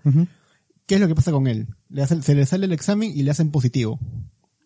¿Qué 0.87 0.95
es 0.97 1.01
lo 1.01 1.09
que 1.09 1.15
pasa 1.15 1.31
con 1.31 1.47
él? 1.47 1.69
Le 1.89 2.07
se 2.07 2.35
le 2.35 2.47
sale 2.47 2.67
el 2.67 2.73
examen 2.73 3.11
y 3.15 3.23
le 3.23 3.31
hacen 3.31 3.51
positivo. 3.51 3.99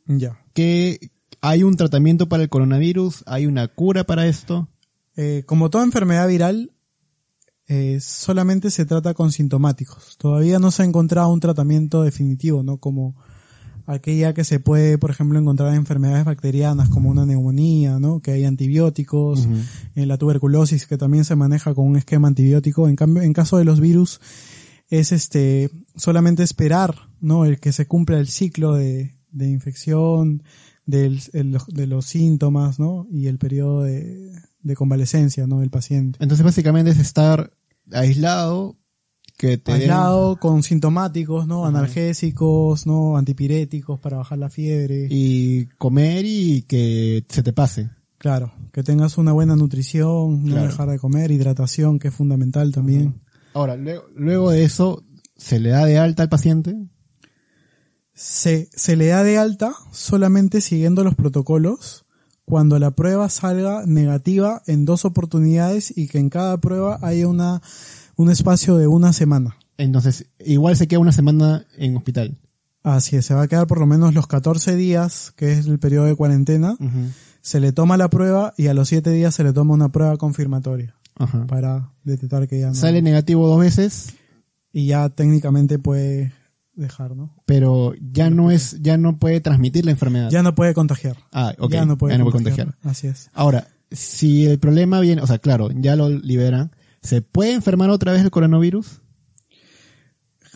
Ya. 0.07 0.39
¿Que 0.53 1.11
hay 1.41 1.63
un 1.63 1.77
tratamiento 1.77 2.29
para 2.29 2.43
el 2.43 2.49
coronavirus? 2.49 3.25
¿Hay 3.27 3.47
una 3.47 3.69
cura 3.69 4.05
para 4.05 4.27
esto? 4.27 4.69
Eh, 5.17 5.45
como 5.47 5.71
toda 5.71 5.85
enfermedad 5.85 6.27
viral, 6.27 6.74
eh, 7.69 7.99
solamente 8.01 8.71
se 8.71 8.85
trata 8.85 9.15
con 9.15 9.33
sintomáticos. 9.33 10.17
Todavía 10.19 10.59
no 10.59 10.71
se 10.71 10.83
ha 10.83 10.87
encontrado 10.87 11.33
un 11.33 11.41
tratamiento 11.41 12.03
definitivo, 12.03 12.63
¿no? 12.63 12.79
Como 12.79 13.15
aquella 13.87 14.33
que 14.33 14.45
se 14.45 14.61
puede, 14.61 14.97
por 14.99 15.11
ejemplo, 15.11 15.39
encontrar 15.39 15.71
en 15.71 15.77
enfermedades 15.77 16.25
bacterianas 16.25 16.89
como 16.89 17.11
una 17.11 17.27
neumonía, 17.27 17.99
¿no? 17.99 18.21
Que 18.21 18.33
hay 18.33 18.45
antibióticos, 18.45 19.47
en 19.95 20.09
la 20.09 20.17
tuberculosis 20.19 20.87
que 20.87 20.97
también 20.99 21.25
se 21.25 21.37
maneja 21.37 21.75
con 21.75 21.87
un 21.87 21.97
esquema 21.97 22.29
antibiótico. 22.29 22.89
En 22.89 22.97
cambio, 22.97 23.23
en 23.23 23.33
caso 23.33 23.59
de 23.59 23.65
los 23.65 23.81
virus, 23.81 24.21
es 24.89 25.13
este, 25.13 25.71
solamente 25.97 26.43
esperar, 26.43 26.95
¿no? 27.21 27.45
El 27.45 27.61
que 27.61 27.73
se 27.73 27.87
cumpla 27.87 28.19
el 28.19 28.29
ciclo 28.29 28.75
de, 28.75 29.17
de 29.31 29.49
infección, 29.51 30.43
del, 30.87 31.21
el- 31.33 31.59
de 31.69 31.87
los 31.87 32.07
síntomas, 32.07 32.79
¿no? 32.79 33.07
Y 33.11 33.27
el 33.27 33.39
periodo 33.39 33.83
de, 33.83 34.31
de 34.65 34.75
convalecencia, 34.75 35.47
¿no? 35.47 35.61
Del 35.61 35.71
paciente. 35.71 36.19
Entonces, 36.21 36.45
básicamente 36.45 36.91
es 36.91 36.99
estar 36.99 37.53
aislado, 37.93 38.77
que 39.37 39.59
te 39.59 39.73
den- 39.73 39.83
Aislado, 39.83 40.37
con 40.41 40.63
sintomáticos, 40.63 41.47
¿no? 41.47 41.67
Analgésicos, 41.67 42.87
¿no? 42.87 43.17
Antipiréticos 43.17 44.01
para 44.01 44.17
bajar 44.17 44.39
la 44.39 44.51
fiebre. 44.51 45.07
y 45.11 45.67
comer 45.79 46.25
y 46.27 46.63
que 46.63 47.25
se 47.29 47.43
te 47.43 47.53
pase. 47.53 47.91
Claro, 48.19 48.53
que 48.73 48.83
tengas 48.83 49.19
una 49.19 49.33
buena 49.33 49.55
nutrición, 49.55 50.45
no 50.45 50.63
dejar 50.63 50.89
de 50.89 50.99
comer, 50.99 51.31
hidratación, 51.31 51.99
que 51.99 52.09
es 52.09 52.15
fundamental 52.15 52.73
también. 52.73 53.21
Ahora, 53.53 53.77
luego, 53.77 54.05
luego 54.17 54.51
de 54.51 54.65
eso, 54.65 55.05
¿se 55.37 55.61
le 55.61 55.69
da 55.71 55.85
de 55.85 55.99
alta 55.99 56.23
al 56.23 56.29
paciente? 56.31 56.75
Se, 58.15 58.69
se 58.73 58.97
le 58.97 59.09
da 59.09 59.25
de 59.25 59.39
alta 59.39 59.75
solamente 59.93 60.61
siguiendo 60.61 61.03
los 61.03 61.17
protocolos 61.17 62.04
cuando 62.45 62.79
la 62.79 62.91
prueba 62.91 63.29
salga 63.29 63.85
negativa 63.87 64.63
en 64.67 64.85
dos 64.85 65.05
oportunidades 65.05 65.97
y 65.97 66.09
que 66.09 66.19
en 66.19 66.31
cada 66.31 66.59
prueba 66.59 66.99
haya 67.03 67.29
una, 67.29 67.63
un 68.17 68.31
espacio 68.31 68.77
de 68.77 68.87
una 68.87 69.13
semana. 69.13 69.57
Entonces, 69.79 70.27
igual 70.39 70.77
se 70.77 70.87
queda 70.87 71.01
una 71.01 71.13
semana 71.13 71.67
en 71.77 71.97
hospital. 71.97 72.39
Así 72.83 73.17
es, 73.17 73.27
se 73.27 73.35
va 73.35 73.43
a 73.43 73.49
quedar 73.49 73.67
por 73.67 73.79
lo 73.79 73.87
menos 73.87 74.15
los 74.15 74.27
14 74.27 74.77
días, 74.77 75.33
que 75.37 75.53
es 75.53 75.67
el 75.67 75.79
periodo 75.79 76.05
de 76.05 76.15
cuarentena. 76.15 76.77
Se 77.41 77.61
le 77.61 77.73
toma 77.73 77.97
la 77.97 78.09
prueba 78.09 78.53
y 78.57 78.67
a 78.67 78.75
los 78.75 78.89
7 78.89 79.11
días 79.11 79.35
se 79.35 79.45
le 79.45 79.53
toma 79.53 79.75
una 79.75 79.91
prueba 79.91 80.17
confirmatoria 80.17 80.95
Ajá. 81.17 81.47
para 81.47 81.91
detectar 82.05 82.47
que 82.47 82.61
ya 82.61 82.69
no. 82.69 82.75
Sale 82.75 83.01
negativo 83.01 83.49
dos 83.49 83.59
veces, 83.59 84.15
y 84.75 84.87
ya 84.87 85.09
técnicamente 85.09 85.79
puede 85.79 86.33
dejar, 86.75 87.17
¿no? 87.17 87.35
pero 87.47 87.95
ya 88.13 88.31
no 88.31 88.51
es, 88.51 88.83
ya 88.83 88.97
no 88.97 89.19
puede 89.19 89.41
transmitir 89.41 89.85
la 89.85 89.93
enfermedad. 89.93 90.31
Ya 90.31 90.43
no 90.43 90.55
puede 90.55 90.75
contagiar. 90.75 91.17
Ah, 91.33 91.55
ok. 91.59 91.73
Ya 91.73 91.85
no 91.85 91.97
puede, 91.97 92.15
ya 92.15 92.19
no 92.19 92.25
puede 92.25 92.33
contagiar. 92.33 92.67
contagiar. 92.67 92.91
Así 92.91 93.07
es. 93.07 93.31
Ahora, 93.33 93.69
si 93.91 94.47
el 94.47 94.59
problema 94.59 95.01
viene, 95.01 95.23
o 95.23 95.27
sea, 95.27 95.39
claro, 95.39 95.71
ya 95.71 95.97
lo 95.97 96.09
liberan, 96.09 96.73
¿se 97.03 97.23
puede 97.23 97.53
enfermar 97.53 97.91
otra 97.91 98.13
vez 98.13 98.23
el 98.23 98.31
coronavirus? 98.31 99.01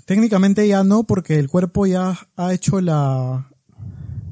Técnicamente 0.04 0.66
ya 0.66 0.84
no, 0.84 1.04
porque 1.04 1.38
el 1.38 1.48
cuerpo 1.48 1.86
ya 1.86 2.18
ha 2.36 2.54
hecho 2.54 2.80
la, 2.80 3.48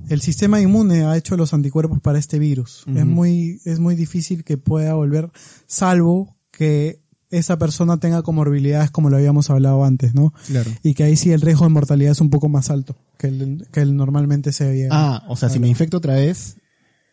el 0.08 0.20
sistema 0.20 0.60
inmune 0.60 1.04
ha 1.04 1.16
hecho 1.16 1.36
los 1.36 1.52
anticuerpos 1.52 2.00
para 2.00 2.18
este 2.18 2.38
virus. 2.38 2.84
Es 2.94 3.04
muy, 3.04 3.60
es 3.64 3.78
muy 3.78 3.94
difícil 3.94 4.44
que 4.44 4.56
pueda 4.56 4.94
volver, 4.94 5.30
salvo 5.66 6.36
que 6.50 7.02
esa 7.38 7.58
persona 7.58 7.98
tenga 7.98 8.22
comorbilidades 8.22 8.90
como 8.90 9.10
lo 9.10 9.16
habíamos 9.16 9.50
hablado 9.50 9.84
antes, 9.84 10.14
¿no? 10.14 10.32
Claro. 10.46 10.70
Y 10.82 10.94
que 10.94 11.04
ahí 11.04 11.16
sí 11.16 11.32
el 11.32 11.40
riesgo 11.40 11.64
de 11.64 11.70
mortalidad 11.70 12.12
es 12.12 12.20
un 12.20 12.30
poco 12.30 12.48
más 12.48 12.70
alto 12.70 12.96
que 13.18 13.28
el, 13.28 13.66
que 13.72 13.80
el 13.80 13.96
normalmente 13.96 14.52
se 14.52 14.68
había. 14.68 14.88
Ah, 14.90 15.22
o 15.28 15.36
sea, 15.36 15.48
si 15.48 15.58
me 15.58 15.68
infecto 15.68 15.96
otra 15.98 16.14
vez, 16.14 16.56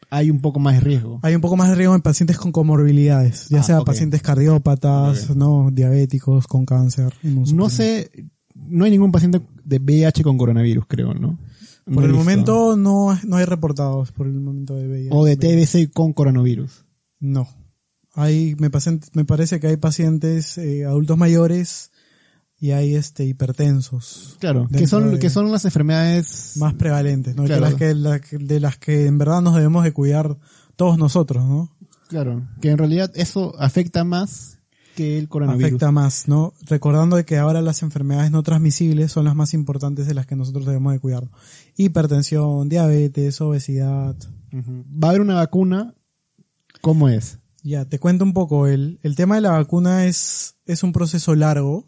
hay 0.10 0.30
un 0.30 0.42
poco 0.42 0.60
más 0.60 0.76
de 0.76 0.82
riesgo. 0.82 1.20
Hay 1.24 1.34
un 1.36 1.42
poco 1.42 1.58
más 1.58 1.70
de 1.70 1.76
riesgo 1.76 1.96
en 1.96 2.02
pacientes 2.02 2.38
con 2.38 2.52
comorbilidades, 2.52 3.48
ya 3.50 3.60
Ah, 3.60 3.64
sea 3.64 3.82
pacientes 3.82 4.22
cardiópatas, 4.22 5.36
no 5.36 5.70
diabéticos, 5.72 6.48
con 6.48 6.66
cáncer. 6.66 7.14
No 7.24 7.70
sé, 7.70 8.12
no 8.56 8.86
hay 8.86 8.92
ningún 8.92 9.12
paciente 9.12 9.42
de 9.64 9.78
VIH 9.80 10.24
con 10.24 10.38
coronavirus, 10.38 10.86
creo, 10.88 11.14
¿no? 11.14 11.40
Por 11.86 12.04
el 12.06 12.12
visto. 12.12 12.18
momento 12.24 12.78
no, 12.78 13.18
no 13.26 13.36
hay 13.38 13.46
reportados 13.46 14.12
por 14.12 14.28
el 14.28 14.40
momento 14.40 14.76
de 14.76 14.88
VIH. 14.88 15.10
O 15.12 15.26
de 15.26 15.36
TBC 15.36 15.92
con 15.92 16.14
coronavirus. 16.14 16.86
No. 17.20 17.48
Hay, 18.14 18.56
me, 18.60 18.70
me 19.14 19.26
parece 19.26 19.60
que 19.60 19.68
hay 19.68 19.78
pacientes 19.78 20.58
eh, 20.58 20.86
adultos 20.86 21.18
mayores 21.18 21.92
y 22.60 22.72
hay 22.72 22.96
este 22.96 23.26
hipertensos. 23.26 24.38
Claro, 24.40 24.68
que 24.72 24.88
son, 24.88 25.12
de- 25.12 25.20
que 25.20 25.30
son 25.30 25.52
las 25.52 25.66
enfermedades 25.66 26.54
más 26.58 26.76
prevalentes, 26.76 27.36
¿no? 27.36 27.44
Que 27.44 27.60
las 27.60 27.74
que, 27.76 27.94
la- 27.96 28.22
de 28.32 28.60
las 28.60 28.78
que 28.78 29.08
en 29.08 29.18
verdad 29.18 29.42
nos 29.42 29.56
debemos 29.56 29.84
de 29.84 29.92
cuidar 29.94 30.38
todos 30.76 30.98
nosotros, 30.98 31.44
¿no? 31.46 31.76
Claro, 32.08 32.48
que 32.62 32.70
en 32.70 32.78
realidad 32.78 33.12
eso 33.16 33.56
afecta 33.60 34.04
más 34.04 34.60
que 34.96 35.18
el 35.18 35.28
coronavirus. 35.28 35.70
Afecta 35.72 35.92
más, 35.92 36.28
¿no? 36.28 36.54
Recordando 36.68 37.16
de 37.16 37.26
que 37.26 37.38
ahora 37.40 37.64
las 37.64 37.82
enfermedades 37.82 38.30
no 38.30 38.44
transmisibles 38.44 39.12
son 39.12 39.26
las 39.26 39.36
más 39.36 39.56
importantes 39.56 40.06
de 40.06 40.14
las 40.14 40.28
que 40.28 40.36
nosotros 40.36 40.68
debemos 40.68 40.94
de 40.94 41.00
cuidar. 41.00 41.28
Hipertensión, 41.76 42.70
diabetes, 42.70 43.42
obesidad. 43.42 44.16
Va 44.54 45.08
a 45.08 45.10
haber 45.10 45.22
una 45.22 45.34
vacuna, 45.36 45.96
¿cómo 46.82 47.10
es? 47.10 47.40
Ya, 47.64 47.86
te 47.86 47.98
cuento 48.00 48.24
un 48.26 48.34
poco. 48.34 48.68
El, 48.68 49.00
el 49.04 49.16
tema 49.16 49.36
de 49.36 49.42
la 49.42 49.52
vacuna 49.52 50.06
es, 50.06 50.56
es 50.66 50.84
un 50.84 50.92
proceso 50.92 51.34
largo. 51.36 51.86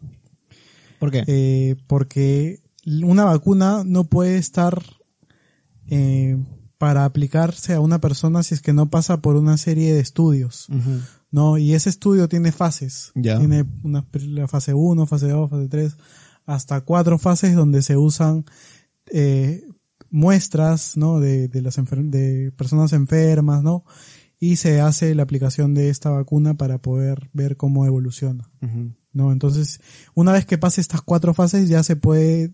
¿Por 0.98 1.10
qué? 1.10 1.22
Eh, 1.26 1.76
porque 1.86 2.62
una 3.02 3.24
vacuna 3.24 3.82
no 3.84 4.04
puede 4.04 4.38
estar 4.38 4.82
eh, 5.88 6.36
para 6.78 7.04
aplicarse 7.04 7.74
a 7.74 7.80
una 7.80 8.00
persona 8.00 8.42
si 8.42 8.54
es 8.54 8.60
que 8.62 8.72
no 8.72 8.90
pasa 8.90 9.20
por 9.20 9.36
una 9.36 9.56
serie 9.58 9.92
de 9.94 10.00
estudios. 10.00 10.66
¿no? 11.30 11.58
Y 11.58 11.74
ese 11.74 11.90
estudio 11.90 12.28
tiene 12.28 12.52
fases. 12.52 13.12
Ya. 13.14 13.38
Tiene 13.38 13.64
una, 13.82 14.06
la 14.12 14.48
fase 14.48 14.72
1, 14.74 15.06
fase 15.06 15.28
2, 15.28 15.50
fase 15.50 15.68
3, 15.68 15.96
hasta 16.46 16.80
cuatro 16.82 17.18
fases 17.18 17.54
donde 17.54 17.82
se 17.82 17.96
usan 17.96 18.44
eh, 19.12 19.62
muestras, 20.10 20.96
¿no? 20.96 21.18
De, 21.20 21.48
de 21.48 21.60
las 21.62 21.78
enfer- 21.78 22.08
de 22.08 22.52
personas 22.52 22.92
enfermas, 22.92 23.62
¿no? 23.62 23.84
Y 24.38 24.56
se 24.56 24.80
hace 24.80 25.14
la 25.14 25.22
aplicación 25.22 25.74
de 25.74 25.88
esta 25.88 26.10
vacuna 26.10 26.54
para 26.54 26.78
poder 26.78 27.30
ver 27.32 27.56
cómo 27.56 27.86
evoluciona. 27.86 28.50
¿no? 29.12 29.32
Entonces, 29.32 29.80
una 30.14 30.32
vez 30.32 30.44
que 30.44 30.58
pase 30.58 30.80
estas 30.80 31.00
cuatro 31.00 31.32
fases 31.32 31.68
ya 31.68 31.82
se 31.82 31.96
puede 31.96 32.52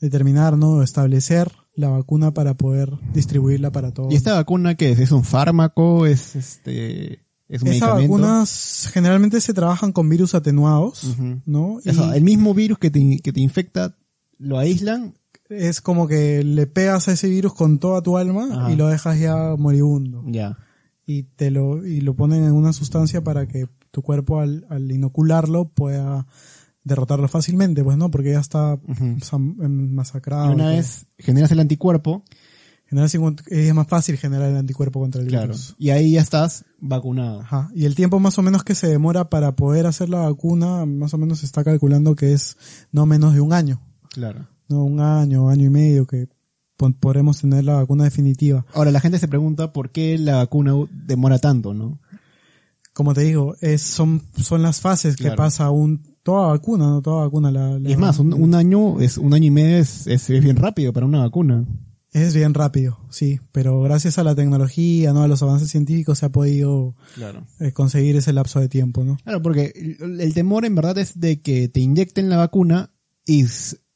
determinar, 0.00 0.56
¿no? 0.56 0.82
Establecer 0.82 1.52
la 1.74 1.88
vacuna 1.88 2.32
para 2.32 2.54
poder 2.54 2.90
distribuirla 3.14 3.70
para 3.70 3.92
todos. 3.92 4.12
¿Y 4.12 4.16
esta 4.16 4.34
vacuna 4.34 4.74
qué 4.74 4.90
es? 4.90 4.98
¿Es 4.98 5.12
un 5.12 5.24
fármaco? 5.24 6.06
¿Es 6.06 6.34
este 6.34 7.24
es 7.48 7.62
un 7.62 7.68
medicamento? 7.68 8.12
vacunas 8.12 8.90
generalmente 8.92 9.40
se 9.40 9.54
trabajan 9.54 9.92
con 9.92 10.08
virus 10.08 10.34
atenuados. 10.34 11.16
¿no? 11.46 11.78
Eso, 11.84 12.12
el 12.12 12.24
mismo 12.24 12.54
virus 12.54 12.78
que 12.78 12.90
te, 12.90 13.20
que 13.22 13.32
te 13.32 13.40
infecta 13.40 13.96
lo 14.38 14.58
aíslan. 14.58 15.14
es 15.48 15.80
como 15.80 16.08
que 16.08 16.42
le 16.42 16.66
pegas 16.66 17.08
a 17.08 17.12
ese 17.12 17.28
virus 17.28 17.54
con 17.54 17.78
toda 17.78 18.02
tu 18.02 18.16
alma 18.16 18.48
Ajá. 18.50 18.72
y 18.72 18.76
lo 18.76 18.88
dejas 18.88 19.18
ya 19.20 19.54
moribundo. 19.58 20.24
Ya. 20.26 20.56
Y 21.12 21.24
te 21.24 21.50
lo, 21.50 21.84
y 21.86 22.00
lo 22.00 22.14
ponen 22.14 22.44
en 22.44 22.52
una 22.52 22.72
sustancia 22.72 23.22
para 23.24 23.46
que 23.48 23.66
tu 23.90 24.02
cuerpo 24.02 24.38
al, 24.40 24.64
al 24.68 24.90
inocularlo 24.92 25.68
pueda 25.68 26.26
derrotarlo 26.84 27.26
fácilmente, 27.28 27.82
pues 27.82 27.96
no, 27.96 28.10
porque 28.10 28.32
ya 28.32 28.40
está 28.40 28.78
masacrado. 29.68 30.50
Y 30.50 30.54
una 30.54 30.64
todo. 30.64 30.76
vez 30.76 31.06
generas 31.18 31.50
el 31.50 31.60
anticuerpo, 31.60 32.24
Generar 32.86 33.08
cincu- 33.08 33.42
es 33.48 33.72
más 33.72 33.86
fácil 33.86 34.16
generar 34.16 34.50
el 34.50 34.56
anticuerpo 34.56 34.98
contra 34.98 35.22
el 35.22 35.28
claro, 35.28 35.48
virus. 35.48 35.76
y 35.78 35.90
ahí 35.90 36.12
ya 36.12 36.20
estás 36.20 36.64
vacunado. 36.80 37.40
Ajá. 37.40 37.70
Y 37.72 37.84
el 37.84 37.94
tiempo 37.94 38.18
más 38.18 38.36
o 38.38 38.42
menos 38.42 38.64
que 38.64 38.74
se 38.74 38.88
demora 38.88 39.30
para 39.30 39.54
poder 39.54 39.86
hacer 39.86 40.08
la 40.08 40.20
vacuna, 40.28 40.86
más 40.86 41.14
o 41.14 41.18
menos 41.18 41.38
se 41.40 41.46
está 41.46 41.62
calculando 41.62 42.16
que 42.16 42.32
es 42.32 42.56
no 42.90 43.06
menos 43.06 43.32
de 43.34 43.40
un 43.40 43.52
año. 43.52 43.80
Claro. 44.12 44.48
No, 44.68 44.82
un 44.84 44.98
año, 45.00 45.48
año 45.48 45.66
y 45.66 45.70
medio 45.70 46.04
que 46.06 46.28
podremos 47.00 47.40
tener 47.40 47.64
la 47.64 47.74
vacuna 47.74 48.04
definitiva. 48.04 48.64
Ahora 48.74 48.90
la 48.90 49.00
gente 49.00 49.18
se 49.18 49.28
pregunta 49.28 49.72
por 49.72 49.90
qué 49.90 50.18
la 50.18 50.36
vacuna 50.36 50.74
demora 50.90 51.38
tanto, 51.38 51.74
¿no? 51.74 51.98
Como 52.92 53.14
te 53.14 53.20
digo, 53.22 53.54
es, 53.60 53.82
son, 53.82 54.22
son 54.36 54.62
las 54.62 54.80
fases 54.80 55.16
que 55.16 55.30
pasa 55.32 55.70
un, 55.70 56.02
toda 56.22 56.48
vacuna, 56.48 56.86
no 56.86 57.00
toda 57.02 57.24
vacuna. 57.24 57.50
La, 57.50 57.78
la- 57.78 57.88
Y 57.88 57.92
es 57.92 57.98
más, 57.98 58.18
un, 58.18 58.32
un 58.34 58.54
año 58.54 59.00
es 59.00 59.16
un 59.16 59.32
año 59.32 59.46
y 59.46 59.50
medio 59.50 59.78
es, 59.78 60.06
es, 60.06 60.28
es 60.28 60.42
bien 60.42 60.56
rápido 60.56 60.92
para 60.92 61.06
una 61.06 61.20
vacuna. 61.20 61.64
Es 62.12 62.34
bien 62.34 62.54
rápido, 62.54 62.98
sí, 63.08 63.38
pero 63.52 63.80
gracias 63.82 64.18
a 64.18 64.24
la 64.24 64.34
tecnología, 64.34 65.12
no 65.12 65.22
a 65.22 65.28
los 65.28 65.44
avances 65.44 65.70
científicos 65.70 66.18
se 66.18 66.26
ha 66.26 66.32
podido 66.32 66.96
Claro. 67.14 67.46
eh, 67.60 67.70
conseguir 67.70 68.16
ese 68.16 68.32
lapso 68.32 68.58
de 68.58 68.68
tiempo, 68.68 69.04
¿no? 69.04 69.16
Claro, 69.22 69.40
porque 69.40 69.72
el, 70.00 70.20
el 70.20 70.34
temor 70.34 70.64
en 70.64 70.74
verdad 70.74 70.98
es 70.98 71.20
de 71.20 71.40
que 71.40 71.68
te 71.68 71.78
inyecten 71.78 72.28
la 72.28 72.36
vacuna 72.38 72.90
y 73.24 73.44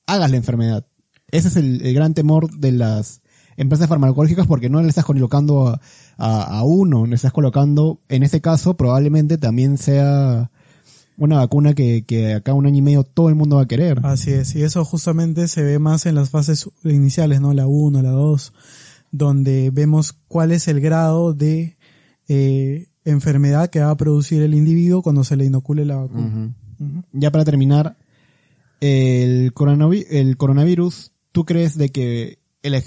hagas 0.07 0.31
la 0.31 0.37
enfermedad. 0.37 0.87
Ese 1.35 1.49
es 1.49 1.57
el, 1.57 1.83
el 1.85 1.95
gran 1.95 2.15
temor 2.15 2.51
de 2.57 2.73
las 2.73 3.21
empresas 3.57 3.89
farmacológicas 3.89 4.47
porque 4.47 4.69
no 4.71 4.81
le 4.83 4.89
estás 4.89 5.05
colocando 5.05 5.69
a, 5.69 5.81
a, 6.17 6.59
a 6.59 6.63
uno, 6.65 7.07
le 7.07 7.15
estás 7.15 7.33
colocando, 7.33 8.01
en 8.09 8.23
este 8.23 8.41
caso, 8.41 8.77
probablemente 8.77 9.39
también 9.39 9.79
sea 9.79 10.51
una 11.17 11.37
vacuna 11.37 11.75
que, 11.75 12.05
que 12.05 12.35
acá 12.35 12.53
un 12.55 12.67
año 12.67 12.79
y 12.79 12.83
medio 12.83 13.05
todo 13.05 13.29
el 13.29 13.37
mundo 13.37 13.57
va 13.57 13.63
a 13.63 13.69
querer. 13.69 14.01
Así 14.05 14.33
es, 14.33 14.55
y 14.57 14.63
eso 14.63 14.85
justamente 14.85 15.47
se 15.49 15.63
ve 15.63 15.79
más 15.79 16.07
en 16.07 16.15
las 16.17 16.31
fases 16.31 16.69
iniciales, 16.83 17.41
¿no? 17.41 17.53
La 17.55 17.67
1, 17.69 18.03
la 18.03 18.11
2, 18.11 18.53
donde 19.13 19.71
vemos 19.73 20.13
cuál 20.27 20.51
es 20.51 20.67
el 20.67 20.81
grado 20.81 21.33
de 21.35 21.77
eh, 22.27 22.89
enfermedad 23.05 23.71
que 23.71 23.81
va 23.81 23.91
a 23.91 23.97
producir 23.97 24.43
el 24.43 24.55
individuo 24.55 25.03
cuando 25.03 25.23
se 25.23 25.37
le 25.37 25.45
inocule 25.45 25.85
la 25.85 25.97
vacuna. 25.97 26.53
Ya 27.13 27.31
para 27.31 27.45
terminar, 27.45 27.97
el, 28.81 29.55
coronavi- 29.55 30.07
el 30.11 30.37
coronavirus, 30.37 31.13
¿tú 31.35 31.45
crees 31.45 31.77
de 31.77 31.89
que 31.89 32.39
el 32.63 32.81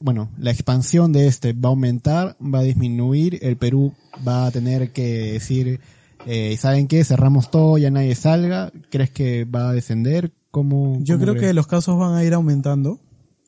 bueno, 0.00 0.30
la 0.38 0.52
expansión 0.52 1.12
de 1.12 1.26
este 1.26 1.52
va 1.52 1.68
a 1.68 1.70
aumentar, 1.70 2.36
va 2.40 2.60
a 2.60 2.62
disminuir, 2.62 3.40
el 3.42 3.56
Perú 3.56 3.92
va 4.26 4.46
a 4.46 4.50
tener 4.52 4.92
que 4.92 5.32
decir, 5.32 5.80
eh, 6.24 6.56
¿saben 6.58 6.86
qué? 6.86 7.02
Cerramos 7.02 7.50
todo, 7.50 7.76
ya 7.76 7.90
nadie 7.90 8.14
salga, 8.14 8.70
¿crees 8.88 9.10
que 9.10 9.44
va 9.44 9.70
a 9.70 9.72
descender? 9.72 10.32
¿Cómo, 10.52 11.00
Yo 11.02 11.16
cómo 11.16 11.24
creo 11.24 11.34
que 11.34 11.52
los 11.52 11.66
casos 11.66 11.98
van 11.98 12.14
a 12.14 12.22
ir 12.22 12.34
aumentando. 12.34 13.00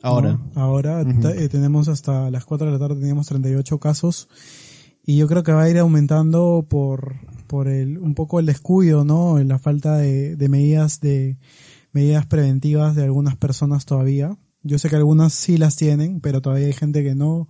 Ahora. 0.03 0.33
¿no? 0.33 0.51
Ahora 0.61 1.03
eh, 1.03 1.49
tenemos 1.49 1.87
hasta 1.87 2.29
las 2.31 2.45
4 2.45 2.67
de 2.67 2.73
la 2.73 2.79
tarde 2.79 3.01
teníamos 3.01 3.29
38 3.29 3.79
casos 3.79 4.29
y 5.07 5.17
yo 5.17 5.29
creo 5.29 5.45
que 5.45 5.53
va 5.53 5.63
a 5.63 5.71
ir 5.71 5.79
aumentando 5.79 6.67
por 6.69 7.17
por 7.47 7.69
el 7.69 7.99
un 7.99 8.15
poco 8.15 8.41
el 8.41 8.47
descuido, 8.47 9.05
¿no? 9.05 9.39
La 9.39 9.59
falta 9.59 9.97
de, 9.97 10.37
de 10.37 10.49
medidas 10.49 11.01
de 11.01 11.37
medidas 11.93 12.27
preventivas 12.27 12.97
de 12.97 13.05
algunas 13.05 13.37
personas 13.37 13.87
todavía. 13.87 14.37
Yo 14.63 14.79
sé 14.79 14.91
que 14.91 14.97
algunas 14.97 15.33
sí 15.33 15.57
las 15.57 15.77
tienen, 15.77 16.21
pero 16.21 16.43
todavía 16.43 16.67
hay 16.67 16.73
gente 16.73 17.03
que 17.03 17.15
no 17.15 17.49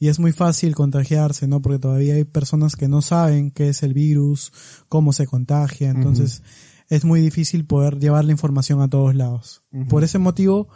y 0.00 0.08
es 0.08 0.18
muy 0.18 0.32
fácil 0.32 0.74
contagiarse, 0.74 1.46
¿no? 1.46 1.60
Porque 1.60 1.78
todavía 1.78 2.14
hay 2.14 2.24
personas 2.24 2.74
que 2.74 2.88
no 2.88 3.02
saben 3.02 3.50
qué 3.50 3.68
es 3.68 3.82
el 3.82 3.92
virus, 3.92 4.50
cómo 4.88 5.12
se 5.12 5.26
contagia, 5.26 5.90
entonces 5.90 6.42
es 6.88 7.04
muy 7.04 7.20
difícil 7.20 7.66
poder 7.66 7.98
llevar 7.98 8.24
la 8.24 8.32
información 8.32 8.80
a 8.80 8.88
todos 8.88 9.14
lados. 9.14 9.62
Por 9.90 10.02
ese 10.02 10.18
motivo, 10.18 10.68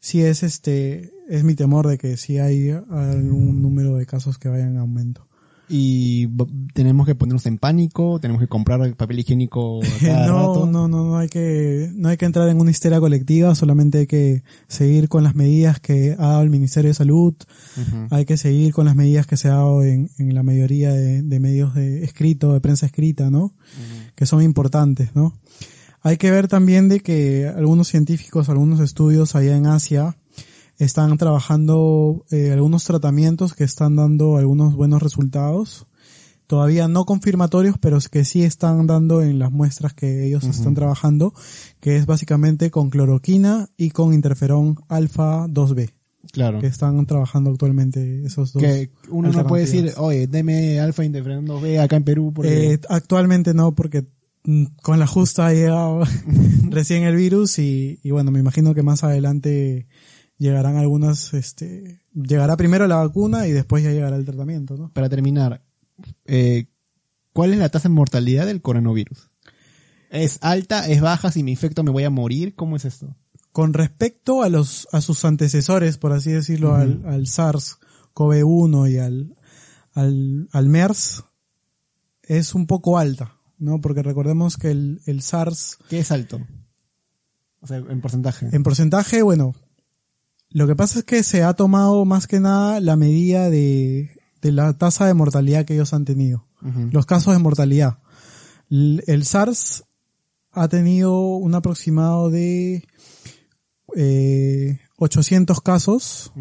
sí 0.00 0.22
es 0.22 0.42
este, 0.42 1.12
es 1.28 1.44
mi 1.44 1.54
temor 1.54 1.86
de 1.88 1.98
que 1.98 2.16
sí 2.16 2.38
hay 2.38 2.70
algún 2.70 3.60
número 3.60 3.96
de 3.96 4.06
casos 4.06 4.38
que 4.38 4.48
vayan 4.48 4.70
en 4.70 4.78
aumento. 4.78 5.28
Y 5.72 6.26
tenemos 6.74 7.06
que 7.06 7.14
ponernos 7.14 7.46
en 7.46 7.56
pánico, 7.56 8.18
tenemos 8.18 8.42
que 8.42 8.48
comprar 8.48 8.80
papel 8.96 9.20
higiénico 9.20 9.80
a 9.80 9.86
cada 10.04 10.26
no, 10.26 10.32
rato. 10.34 10.66
no, 10.66 10.88
no, 10.88 11.04
no 11.04 11.16
hay 11.18 11.28
que, 11.28 11.92
no 11.94 12.08
hay 12.08 12.16
que 12.16 12.24
entrar 12.24 12.48
en 12.48 12.60
una 12.60 12.72
histeria 12.72 12.98
colectiva, 12.98 13.54
solamente 13.54 13.98
hay 13.98 14.06
que 14.08 14.42
seguir 14.66 15.08
con 15.08 15.22
las 15.22 15.36
medidas 15.36 15.78
que 15.78 16.16
ha 16.18 16.26
dado 16.26 16.42
el 16.42 16.50
Ministerio 16.50 16.90
de 16.90 16.94
Salud, 16.94 17.34
hay 18.10 18.24
que 18.24 18.36
seguir 18.36 18.72
con 18.72 18.86
las 18.86 18.96
medidas 18.96 19.28
que 19.28 19.36
se 19.36 19.46
ha 19.46 19.52
dado 19.52 19.84
en, 19.84 20.10
en 20.18 20.34
la 20.34 20.42
mayoría 20.42 20.92
de, 20.92 21.22
de 21.22 21.38
medios 21.40 21.72
de 21.74 22.02
escrito, 22.02 22.52
de 22.52 22.60
prensa 22.60 22.86
escrita, 22.86 23.30
¿no? 23.30 23.54
Que 24.16 24.26
son 24.26 24.42
importantes, 24.42 25.14
¿no? 25.14 25.34
Hay 26.02 26.16
que 26.16 26.30
ver 26.32 26.48
también 26.48 26.88
de 26.88 27.00
que 27.00 27.46
algunos 27.46 27.86
científicos, 27.86 28.48
algunos 28.48 28.80
estudios 28.80 29.36
allá 29.36 29.56
en 29.56 29.66
Asia, 29.66 30.16
están 30.80 31.18
trabajando 31.18 32.24
eh, 32.30 32.52
algunos 32.52 32.84
tratamientos 32.84 33.54
que 33.54 33.64
están 33.64 33.96
dando 33.96 34.38
algunos 34.38 34.74
buenos 34.74 35.02
resultados. 35.02 35.86
Todavía 36.46 36.88
no 36.88 37.04
confirmatorios, 37.04 37.76
pero 37.78 37.98
es 37.98 38.08
que 38.08 38.24
sí 38.24 38.42
están 38.42 38.86
dando 38.86 39.22
en 39.22 39.38
las 39.38 39.52
muestras 39.52 39.92
que 39.92 40.26
ellos 40.26 40.42
están 40.44 40.74
trabajando, 40.74 41.32
que 41.80 41.96
es 41.96 42.06
básicamente 42.06 42.70
con 42.70 42.90
cloroquina 42.90 43.68
y 43.76 43.90
con 43.90 44.14
interferón 44.14 44.76
alfa 44.88 45.46
2B, 45.46 45.90
Claro. 46.32 46.60
que 46.60 46.66
están 46.66 47.04
trabajando 47.06 47.50
actualmente 47.50 48.24
esos 48.24 48.52
dos. 48.52 48.62
Que 48.62 48.90
uno 49.10 49.30
no 49.30 49.46
puede 49.46 49.64
decir, 49.66 49.92
oye, 49.98 50.26
deme 50.26 50.80
alfa 50.80 51.04
interferón 51.04 51.46
2B 51.46 51.78
acá 51.78 51.96
en 51.96 52.04
Perú 52.04 52.32
porque... 52.34 52.72
Eh, 52.72 52.80
actualmente 52.88 53.54
no, 53.54 53.74
porque 53.74 54.06
mm, 54.44 54.64
con 54.82 54.98
la 54.98 55.06
justa 55.06 55.46
ha 55.46 55.52
llegado 55.52 56.02
recién 56.70 57.04
el 57.04 57.14
virus 57.16 57.58
y, 57.60 58.00
y 58.02 58.10
bueno, 58.10 58.30
me 58.32 58.40
imagino 58.40 58.74
que 58.74 58.82
más 58.82 59.04
adelante 59.04 59.86
llegarán 60.40 60.76
algunas, 60.76 61.34
este, 61.34 62.00
llegará 62.14 62.56
primero 62.56 62.88
la 62.88 62.96
vacuna 62.96 63.46
y 63.46 63.52
después 63.52 63.84
ya 63.84 63.90
llegará 63.90 64.16
el 64.16 64.24
tratamiento, 64.24 64.76
¿no? 64.76 64.90
Para 64.90 65.10
terminar, 65.10 65.62
eh, 66.24 66.66
¿cuál 67.34 67.52
es 67.52 67.58
la 67.58 67.68
tasa 67.68 67.90
de 67.90 67.94
mortalidad 67.94 68.46
del 68.46 68.62
coronavirus? 68.62 69.30
¿Es 70.08 70.38
alta? 70.40 70.88
¿Es 70.88 71.02
baja? 71.02 71.30
Si 71.30 71.42
me 71.42 71.50
infecto 71.50 71.84
me 71.84 71.90
voy 71.90 72.04
a 72.04 72.10
morir. 72.10 72.54
¿Cómo 72.56 72.76
es 72.76 72.86
esto? 72.86 73.14
Con 73.52 73.74
respecto 73.74 74.42
a 74.42 74.48
los, 74.48 74.88
a 74.92 75.02
sus 75.02 75.24
antecesores, 75.26 75.98
por 75.98 76.12
así 76.12 76.32
decirlo, 76.32 76.74
al, 76.74 77.02
al 77.04 77.26
SARS-CoV-1 77.26 78.90
y 78.90 78.98
al, 78.98 79.36
al, 79.92 80.48
al 80.52 80.68
MERS, 80.68 81.24
es 82.22 82.54
un 82.54 82.66
poco 82.66 82.96
alta, 82.96 83.36
¿no? 83.58 83.82
Porque 83.82 84.02
recordemos 84.02 84.56
que 84.56 84.70
el, 84.70 85.02
el 85.04 85.20
SARS... 85.20 85.76
¿Qué 85.90 85.98
es 85.98 86.10
alto? 86.10 86.40
O 87.60 87.66
sea, 87.66 87.76
en 87.76 88.00
porcentaje. 88.00 88.48
En 88.52 88.62
porcentaje, 88.62 89.20
bueno, 89.20 89.54
lo 90.50 90.66
que 90.66 90.76
pasa 90.76 91.00
es 91.00 91.04
que 91.04 91.22
se 91.22 91.42
ha 91.42 91.54
tomado 91.54 92.04
más 92.04 92.26
que 92.26 92.40
nada 92.40 92.80
la 92.80 92.96
medida 92.96 93.50
de, 93.50 94.10
de 94.42 94.52
la 94.52 94.72
tasa 94.76 95.06
de 95.06 95.14
mortalidad 95.14 95.64
que 95.64 95.74
ellos 95.74 95.92
han 95.94 96.04
tenido. 96.04 96.46
Los 96.92 97.06
casos 97.06 97.32
de 97.32 97.38
mortalidad. 97.38 97.98
El 98.68 99.24
SARS 99.24 99.84
ha 100.52 100.68
tenido 100.68 101.36
un 101.36 101.54
aproximado 101.54 102.28
de 102.28 102.84
eh, 103.96 104.78
800 104.98 105.60
casos 105.60 106.32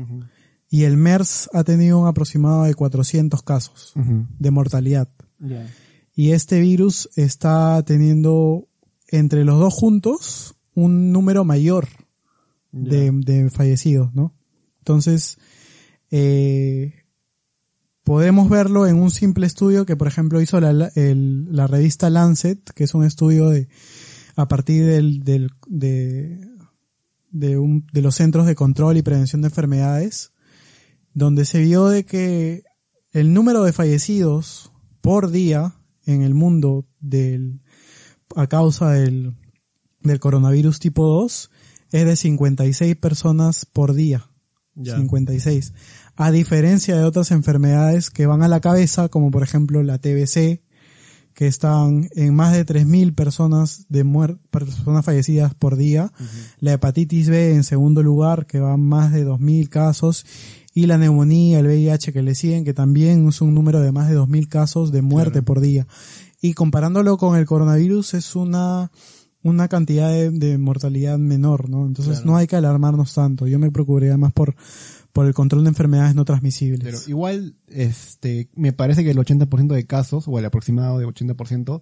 y 0.69 0.83
el 0.83 0.97
MERS 0.97 1.49
ha 1.53 1.63
tenido 1.63 1.99
un 1.99 2.07
aproximado 2.07 2.63
de 2.63 2.75
400 2.75 3.41
casos 3.43 3.93
de 3.95 4.51
mortalidad. 4.51 5.09
Y 6.13 6.31
este 6.31 6.59
virus 6.59 7.09
está 7.15 7.81
teniendo 7.83 8.67
entre 9.07 9.45
los 9.45 9.59
dos 9.59 9.73
juntos 9.73 10.55
un 10.73 11.11
número 11.11 11.45
mayor 11.45 11.87
de, 12.71 13.11
de 13.13 13.49
fallecidos, 13.49 14.13
¿no? 14.13 14.35
Entonces, 14.79 15.37
eh, 16.11 16.93
podemos 18.03 18.49
verlo 18.49 18.87
en 18.87 18.95
un 18.97 19.11
simple 19.11 19.45
estudio 19.45 19.85
que, 19.85 19.95
por 19.95 20.07
ejemplo, 20.07 20.41
hizo 20.41 20.59
la, 20.59 20.89
el- 20.95 21.55
la 21.55 21.67
revista 21.67 22.09
Lancet, 22.09 22.71
que 22.73 22.83
es 22.83 22.93
un 22.93 23.03
estudio 23.03 23.49
de, 23.49 23.67
a 24.35 24.47
partir 24.47 24.85
del, 24.85 25.23
del- 25.23 25.51
de, 25.67 26.39
de, 27.31 27.57
un- 27.57 27.85
de 27.93 28.01
los 28.01 28.15
centros 28.15 28.45
de 28.47 28.55
control 28.55 28.97
y 28.97 29.01
prevención 29.03 29.41
de 29.41 29.49
enfermedades, 29.49 30.31
donde 31.13 31.45
se 31.45 31.61
vio 31.61 31.87
de 31.87 32.05
que 32.05 32.63
el 33.11 33.33
número 33.33 33.63
de 33.63 33.73
fallecidos 33.73 34.71
por 35.01 35.31
día 35.31 35.75
en 36.05 36.21
el 36.23 36.33
mundo 36.33 36.87
del, 36.99 37.61
a 38.35 38.47
causa 38.47 38.91
del, 38.91 39.35
del 40.01 40.19
coronavirus 40.19 40.79
tipo 40.79 41.05
2 41.07 41.51
es 41.91 42.05
de 42.05 42.15
56 42.15 42.95
personas 42.95 43.65
por 43.65 43.93
día. 43.93 44.29
Ya. 44.75 44.97
56. 44.97 45.73
A 46.15 46.31
diferencia 46.31 46.97
de 46.97 47.03
otras 47.03 47.31
enfermedades 47.31 48.09
que 48.09 48.25
van 48.25 48.43
a 48.43 48.47
la 48.47 48.61
cabeza, 48.61 49.09
como 49.09 49.31
por 49.31 49.43
ejemplo 49.43 49.83
la 49.83 49.97
TBC, 49.97 50.61
que 51.39 51.47
están 51.47 52.09
en 52.15 52.35
más 52.35 52.51
de 52.51 52.65
3.000 52.65 53.15
personas 53.15 53.85
de 53.87 54.03
personas 54.49 55.05
fallecidas 55.05 55.53
por 55.53 55.77
día. 55.77 56.11
La 56.59 56.73
hepatitis 56.73 57.29
B 57.29 57.53
en 57.53 57.63
segundo 57.63 58.03
lugar, 58.03 58.45
que 58.45 58.59
van 58.59 58.81
más 58.81 59.13
de 59.13 59.25
2.000 59.25 59.69
casos. 59.69 60.25
Y 60.73 60.85
la 60.85 60.97
neumonía, 60.97 61.59
el 61.59 61.67
VIH 61.67 62.11
que 62.11 62.23
le 62.23 62.35
siguen, 62.35 62.65
que 62.65 62.73
también 62.73 63.27
es 63.29 63.39
un 63.39 63.53
número 63.53 63.79
de 63.79 63.93
más 63.93 64.09
de 64.09 64.17
2.000 64.17 64.49
casos 64.49 64.91
de 64.91 65.01
muerte 65.01 65.41
por 65.41 65.61
día. 65.61 65.87
Y 66.41 66.55
comparándolo 66.55 67.17
con 67.17 67.37
el 67.37 67.45
coronavirus 67.45 68.15
es 68.15 68.35
una, 68.35 68.91
una 69.43 69.67
cantidad 69.67 70.09
de, 70.11 70.31
de 70.31 70.57
mortalidad 70.57 71.17
menor, 71.17 71.69
¿no? 71.69 71.85
Entonces 71.85 72.17
Claro. 72.19 72.31
no 72.31 72.37
hay 72.37 72.47
que 72.47 72.55
alarmarnos 72.57 73.13
tanto. 73.13 73.47
Yo 73.47 73.57
me 73.59 73.71
preocuparía 73.71 74.17
más 74.17 74.33
por, 74.33 74.55
por 75.13 75.25
el 75.25 75.33
control 75.33 75.63
de 75.63 75.69
enfermedades 75.69 76.13
no 76.15 76.25
transmisibles. 76.25 76.83
Pero 76.83 76.97
igual, 77.07 77.55
este, 77.67 78.49
me 78.55 78.73
parece 78.73 79.03
que 79.03 79.11
el 79.11 79.17
80% 79.17 79.67
de 79.73 79.85
casos, 79.87 80.25
o 80.27 80.37
el 80.39 80.45
aproximado 80.45 80.99
de 80.99 81.05
80% 81.07 81.81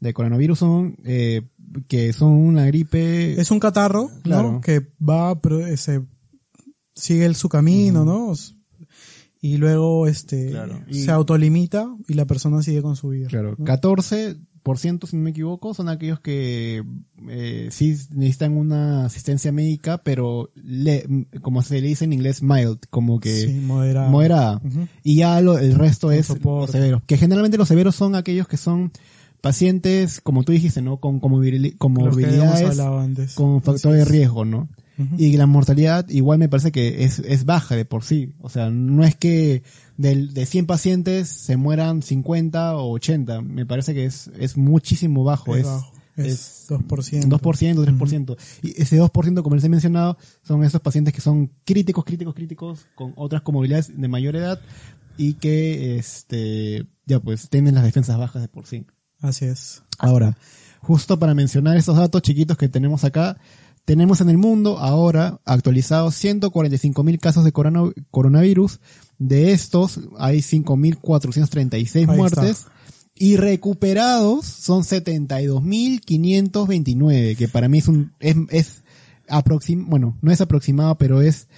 de 0.00 0.12
coronavirus 0.12 0.58
son, 0.58 0.96
eh, 1.04 1.42
que 1.88 2.12
son 2.12 2.32
una 2.32 2.66
gripe. 2.66 3.40
Es 3.40 3.50
un 3.50 3.60
catarro, 3.60 4.10
Claro. 4.22 4.52
¿no? 4.52 4.60
Que 4.60 4.86
va, 5.00 5.40
pero, 5.40 5.64
eh, 5.66 5.76
se 5.76 6.02
sigue 6.94 7.32
su 7.34 7.48
camino, 7.48 8.04
¿no? 8.04 8.32
Y 9.40 9.58
luego, 9.58 10.06
este, 10.06 10.50
Claro. 10.50 10.82
Y- 10.88 11.02
se 11.04 11.10
autolimita 11.12 11.86
y 12.08 12.14
la 12.14 12.24
persona 12.26 12.62
sigue 12.62 12.82
con 12.82 12.96
su 12.96 13.10
vida. 13.10 13.28
Claro, 13.28 13.54
¿no? 13.58 13.64
14%, 13.64 14.38
si 15.06 15.16
no 15.16 15.22
me 15.22 15.30
equivoco, 15.30 15.74
son 15.74 15.88
aquellos 15.88 16.18
que 16.18 16.82
eh, 17.28 17.68
sí 17.70 17.96
necesitan 18.14 18.56
una 18.56 19.04
asistencia 19.04 19.52
médica, 19.52 19.98
pero 19.98 20.50
le, 20.56 21.06
como 21.40 21.62
se 21.62 21.80
le 21.80 21.86
dice 21.86 22.04
en 22.04 22.12
inglés, 22.12 22.42
mild, 22.42 22.80
como 22.90 23.20
que 23.20 23.42
Sí, 23.46 23.52
moderada. 23.54 24.10
moderada. 24.10 24.62
Y 25.04 25.16
ya 25.16 25.40
lo, 25.40 25.56
el 25.58 25.74
resto 25.76 26.10
es 26.10 26.28
los 26.42 26.70
severos. 26.70 27.02
Que 27.06 27.16
generalmente 27.16 27.58
los 27.58 27.68
severos 27.68 27.94
son 27.94 28.16
aquellos 28.16 28.48
que 28.48 28.56
son 28.56 28.90
pacientes, 29.40 30.20
como 30.20 30.42
tú 30.42 30.50
dijiste, 30.52 30.82
¿no? 30.82 30.96
Con 30.98 31.20
comorbilidades, 31.20 32.80
con 33.34 33.62
factor 33.62 33.92
de 33.92 34.02
es. 34.02 34.08
riesgo, 34.08 34.44
¿no? 34.44 34.68
Y 35.18 35.36
la 35.36 35.46
mortalidad 35.46 36.08
igual 36.08 36.38
me 36.38 36.48
parece 36.48 36.72
que 36.72 37.04
es, 37.04 37.18
es 37.18 37.44
baja 37.44 37.76
de 37.76 37.84
por 37.84 38.02
sí. 38.02 38.32
O 38.40 38.48
sea, 38.48 38.70
no 38.70 39.04
es 39.04 39.14
que 39.14 39.62
del, 39.96 40.32
de 40.32 40.46
100 40.46 40.66
pacientes 40.66 41.28
se 41.28 41.56
mueran 41.56 42.02
50 42.02 42.76
o 42.76 42.92
80. 42.92 43.42
Me 43.42 43.66
parece 43.66 43.92
que 43.92 44.06
es, 44.06 44.30
es 44.38 44.56
muchísimo 44.56 45.22
bajo. 45.22 45.54
Es 45.54 45.60
Es, 45.60 45.66
bajo. 45.66 45.92
es 46.16 46.26
Es 46.26 46.68
2%. 46.70 47.28
2%, 47.28 47.98
3%. 47.98 48.36
Y 48.62 48.80
ese 48.80 49.00
2%, 49.00 49.42
como 49.42 49.54
les 49.54 49.64
he 49.64 49.68
mencionado, 49.68 50.16
son 50.42 50.64
esos 50.64 50.80
pacientes 50.80 51.12
que 51.12 51.20
son 51.20 51.52
críticos, 51.64 52.04
críticos, 52.04 52.34
críticos, 52.34 52.86
con 52.94 53.12
otras 53.16 53.42
comorbilidades 53.42 53.92
de 53.94 54.08
mayor 54.08 54.34
edad 54.36 54.60
y 55.18 55.34
que, 55.34 55.98
este, 55.98 56.86
ya 57.04 57.20
pues, 57.20 57.50
tienen 57.50 57.74
las 57.74 57.84
defensas 57.84 58.18
bajas 58.18 58.42
de 58.42 58.48
por 58.48 58.66
sí. 58.66 58.86
Así 59.20 59.44
es. 59.44 59.82
Ahora, 59.98 60.36
justo 60.80 61.18
para 61.18 61.34
mencionar 61.34 61.76
estos 61.76 61.96
datos 61.96 62.22
chiquitos 62.22 62.56
que 62.56 62.68
tenemos 62.68 63.04
acá, 63.04 63.38
tenemos 63.86 64.20
en 64.20 64.28
el 64.28 64.36
mundo 64.36 64.78
ahora 64.78 65.40
actualizados 65.46 66.14
145 66.16 67.02
mil 67.02 67.18
casos 67.18 67.44
de 67.44 67.52
corona- 67.52 67.92
coronavirus. 68.10 68.80
De 69.18 69.52
estos 69.52 69.98
hay 70.18 70.40
5.436 70.42 72.10
Ahí 72.10 72.16
muertes. 72.18 72.66
Y 73.14 73.38
recuperados 73.38 74.44
son 74.44 74.84
72.529, 74.84 77.36
que 77.36 77.48
para 77.48 77.68
mí 77.68 77.78
es 77.78 77.88
un, 77.88 78.12
es, 78.20 78.36
es 78.50 78.82
aproxim, 79.28 79.88
bueno, 79.88 80.16
no 80.20 80.32
es 80.32 80.40
aproximado, 80.40 80.96
pero 80.98 81.22
es 81.22 81.48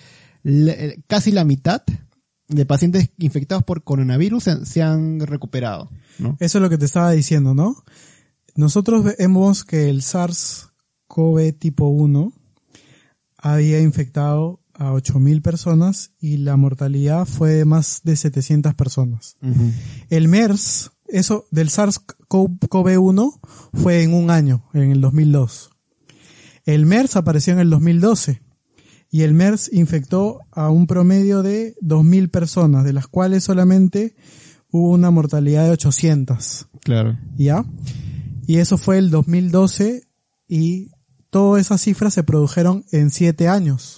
le- 0.42 1.02
casi 1.06 1.32
la 1.32 1.44
mitad 1.44 1.82
de 2.48 2.64
pacientes 2.64 3.10
infectados 3.18 3.62
por 3.64 3.82
coronavirus 3.84 4.44
se, 4.44 4.50
han- 4.52 4.66
se 4.66 4.82
han 4.82 5.20
recuperado, 5.20 5.90
¿no? 6.18 6.36
Eso 6.40 6.58
es 6.58 6.62
lo 6.62 6.70
que 6.70 6.78
te 6.78 6.86
estaba 6.86 7.10
diciendo, 7.12 7.54
¿no? 7.54 7.76
Nosotros 8.54 9.04
vemos 9.18 9.64
que 9.64 9.90
el 9.90 10.02
SARS-CoV 11.08 11.58
tipo 11.58 11.88
1 11.88 12.32
había 13.38 13.80
infectado 13.80 14.60
a 14.74 14.92
8.000 14.92 15.42
personas 15.42 16.12
y 16.20 16.38
la 16.38 16.56
mortalidad 16.56 17.26
fue 17.26 17.50
de 17.50 17.64
más 17.64 18.02
de 18.04 18.16
700 18.16 18.74
personas. 18.74 19.36
Ujú. 19.42 19.72
El 20.10 20.28
MERS, 20.28 20.92
eso 21.06 21.46
del 21.50 21.68
SARS-CoV-1 21.68 23.40
fue 23.74 24.02
en 24.02 24.14
un 24.14 24.30
año, 24.30 24.64
en 24.72 24.92
el 24.92 25.00
2002. 25.00 25.70
El 26.64 26.86
MERS 26.86 27.16
apareció 27.16 27.54
en 27.54 27.60
el 27.60 27.70
2012 27.70 28.40
y 29.10 29.22
el 29.22 29.34
MERS 29.34 29.70
infectó 29.72 30.40
a 30.52 30.68
un 30.70 30.86
promedio 30.86 31.42
de 31.42 31.74
2.000 31.80 32.30
personas, 32.30 32.84
de 32.84 32.92
las 32.92 33.08
cuales 33.08 33.44
solamente 33.44 34.14
hubo 34.70 34.90
una 34.90 35.10
mortalidad 35.10 35.64
de 35.64 35.70
800. 35.70 36.68
Claro. 36.82 37.18
¿Ya? 37.36 37.64
Y 38.46 38.58
eso 38.58 38.78
fue 38.78 38.98
el 38.98 39.10
2012 39.10 40.08
y 40.46 40.90
todas 41.30 41.60
esas 41.60 41.80
cifras 41.80 42.14
se 42.14 42.22
produjeron 42.22 42.84
en 42.92 43.10
7 43.10 43.48
años. 43.48 43.96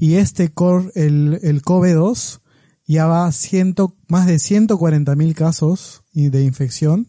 Y 0.00 0.14
este 0.14 0.48
core, 0.52 0.90
el, 0.94 1.38
el 1.42 1.62
COV2, 1.62 2.40
ya 2.86 3.06
va 3.06 3.26
a 3.26 3.32
ciento, 3.32 3.96
más 4.08 4.26
de 4.26 4.38
140 4.38 5.14
mil 5.16 5.34
casos 5.34 6.02
y- 6.12 6.28
de 6.28 6.44
infección 6.44 7.08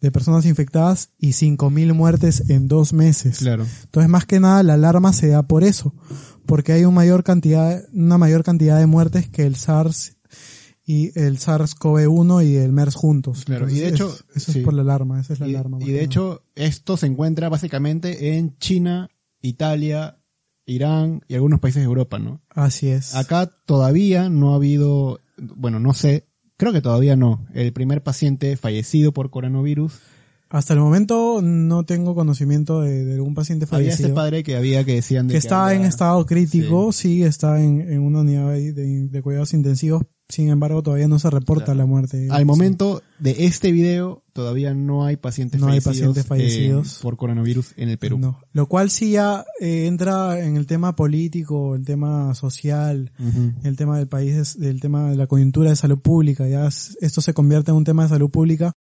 de 0.00 0.12
personas 0.12 0.44
infectadas 0.44 1.10
y 1.18 1.32
5 1.32 1.70
mil 1.70 1.94
muertes 1.94 2.50
en 2.50 2.68
dos 2.68 2.92
meses. 2.92 3.38
Claro. 3.38 3.66
Entonces, 3.84 4.10
más 4.10 4.26
que 4.26 4.38
nada, 4.38 4.62
la 4.62 4.74
alarma 4.74 5.12
se 5.14 5.28
da 5.28 5.44
por 5.44 5.64
eso, 5.64 5.94
porque 6.44 6.72
hay 6.72 6.84
una 6.84 6.96
mayor 6.96 7.24
cantidad, 7.24 7.82
una 7.92 8.18
mayor 8.18 8.44
cantidad 8.44 8.78
de 8.78 8.86
muertes 8.86 9.28
que 9.30 9.46
el 9.46 9.56
SARS 9.56 10.13
y 10.86 11.18
el 11.18 11.38
SARS-CoV-1 11.38 12.46
y 12.46 12.56
el 12.56 12.72
MERS 12.72 12.94
juntos. 12.94 13.44
Claro, 13.44 13.68
y 13.70 13.78
de 13.78 13.88
Entonces, 13.88 14.20
hecho, 14.20 14.26
es- 14.34 14.42
eso 14.42 14.52
sí. 14.52 14.58
es 14.58 14.64
por 14.64 14.74
la 14.74 14.82
alarma, 14.82 15.20
esa 15.20 15.32
es 15.32 15.40
la 15.40 15.48
Y, 15.48 15.54
alarma. 15.54 15.78
y 15.80 15.86
de 15.92 15.98
que 15.98 16.04
hecho, 16.04 16.42
esto 16.54 16.96
se 16.96 17.06
encuentra 17.06 17.48
básicamente 17.48 18.36
en 18.36 18.56
China, 18.58 19.08
Italia, 19.40 20.18
Irán 20.66 21.20
y 21.28 21.34
algunos 21.34 21.60
países 21.60 21.80
de 21.82 21.86
Europa, 21.86 22.18
¿no? 22.18 22.40
Así 22.48 22.88
es. 22.88 23.14
Acá 23.14 23.50
todavía 23.66 24.28
no 24.30 24.52
ha 24.52 24.56
habido, 24.56 25.20
bueno, 25.38 25.78
no 25.80 25.92
sé, 25.94 26.26
creo 26.56 26.72
que 26.72 26.80
todavía 26.80 27.16
no, 27.16 27.46
el 27.54 27.72
primer 27.72 28.02
paciente 28.02 28.56
fallecido 28.56 29.12
por 29.12 29.30
coronavirus 29.30 29.92
Hasta 30.50 30.72
el 30.74 30.78
momento 30.80 31.40
no 31.42 31.84
tengo 31.84 32.14
conocimiento 32.14 32.80
de, 32.82 33.04
de 33.04 33.14
algún 33.14 33.34
paciente 33.34 33.64
Había 33.64 33.78
fallecido. 33.90 34.08
este 34.08 34.14
padre 34.14 34.42
que 34.44 34.54
había 34.56 34.84
que 34.84 34.94
decían 34.94 35.26
de 35.26 35.32
que 35.32 35.38
está 35.38 35.66
había- 35.66 35.80
en 35.80 35.84
estado 35.86 36.24
crítico, 36.26 36.92
sí, 36.92 37.24
está 37.24 37.60
en, 37.62 37.80
en 37.80 38.00
una 38.00 38.20
unidad 38.20 38.50
de, 38.52 38.72
de 39.08 39.22
cuidados 39.22 39.52
intensivos. 39.52 40.02
Sin 40.28 40.48
embargo, 40.48 40.82
todavía 40.82 41.06
no 41.06 41.18
se 41.18 41.28
reporta 41.28 41.74
la 41.74 41.84
muerte. 41.84 42.28
Al 42.30 42.46
momento 42.46 43.02
de 43.18 43.44
este 43.44 43.72
video 43.72 44.22
todavía 44.32 44.72
no 44.74 45.04
hay 45.04 45.16
pacientes 45.16 45.60
No 45.60 45.68
hay 45.68 45.80
fallecidos, 45.82 46.16
pacientes 46.16 46.26
fallecidos. 46.26 46.96
eh, 46.96 46.98
por 47.02 47.16
coronavirus 47.16 47.74
en 47.76 47.90
el 47.90 47.98
Perú. 47.98 48.18
No. 48.18 48.40
Lo 48.52 48.66
cual 48.66 48.90
sí 48.90 49.12
ya 49.12 49.44
eh, 49.60 49.86
entra 49.86 50.40
en 50.44 50.56
el 50.56 50.66
tema 50.66 50.96
político, 50.96 51.74
el 51.74 51.84
tema 51.84 52.34
social, 52.34 53.12
el 53.62 53.76
tema 53.76 53.98
del 53.98 54.08
país, 54.08 54.58
del 54.58 54.80
tema 54.80 55.10
de 55.10 55.16
la 55.16 55.26
coyuntura 55.26 55.70
de 55.70 55.76
salud 55.76 55.98
pública. 55.98 56.48
Ya 56.48 56.66
es- 56.66 56.96
esto 57.02 57.20
se 57.20 57.34
convierte 57.34 57.70
en 57.70 57.76
un 57.76 57.84
tema 57.84 58.04
de 58.04 58.08
salud 58.08 58.30
pública. 58.30 58.72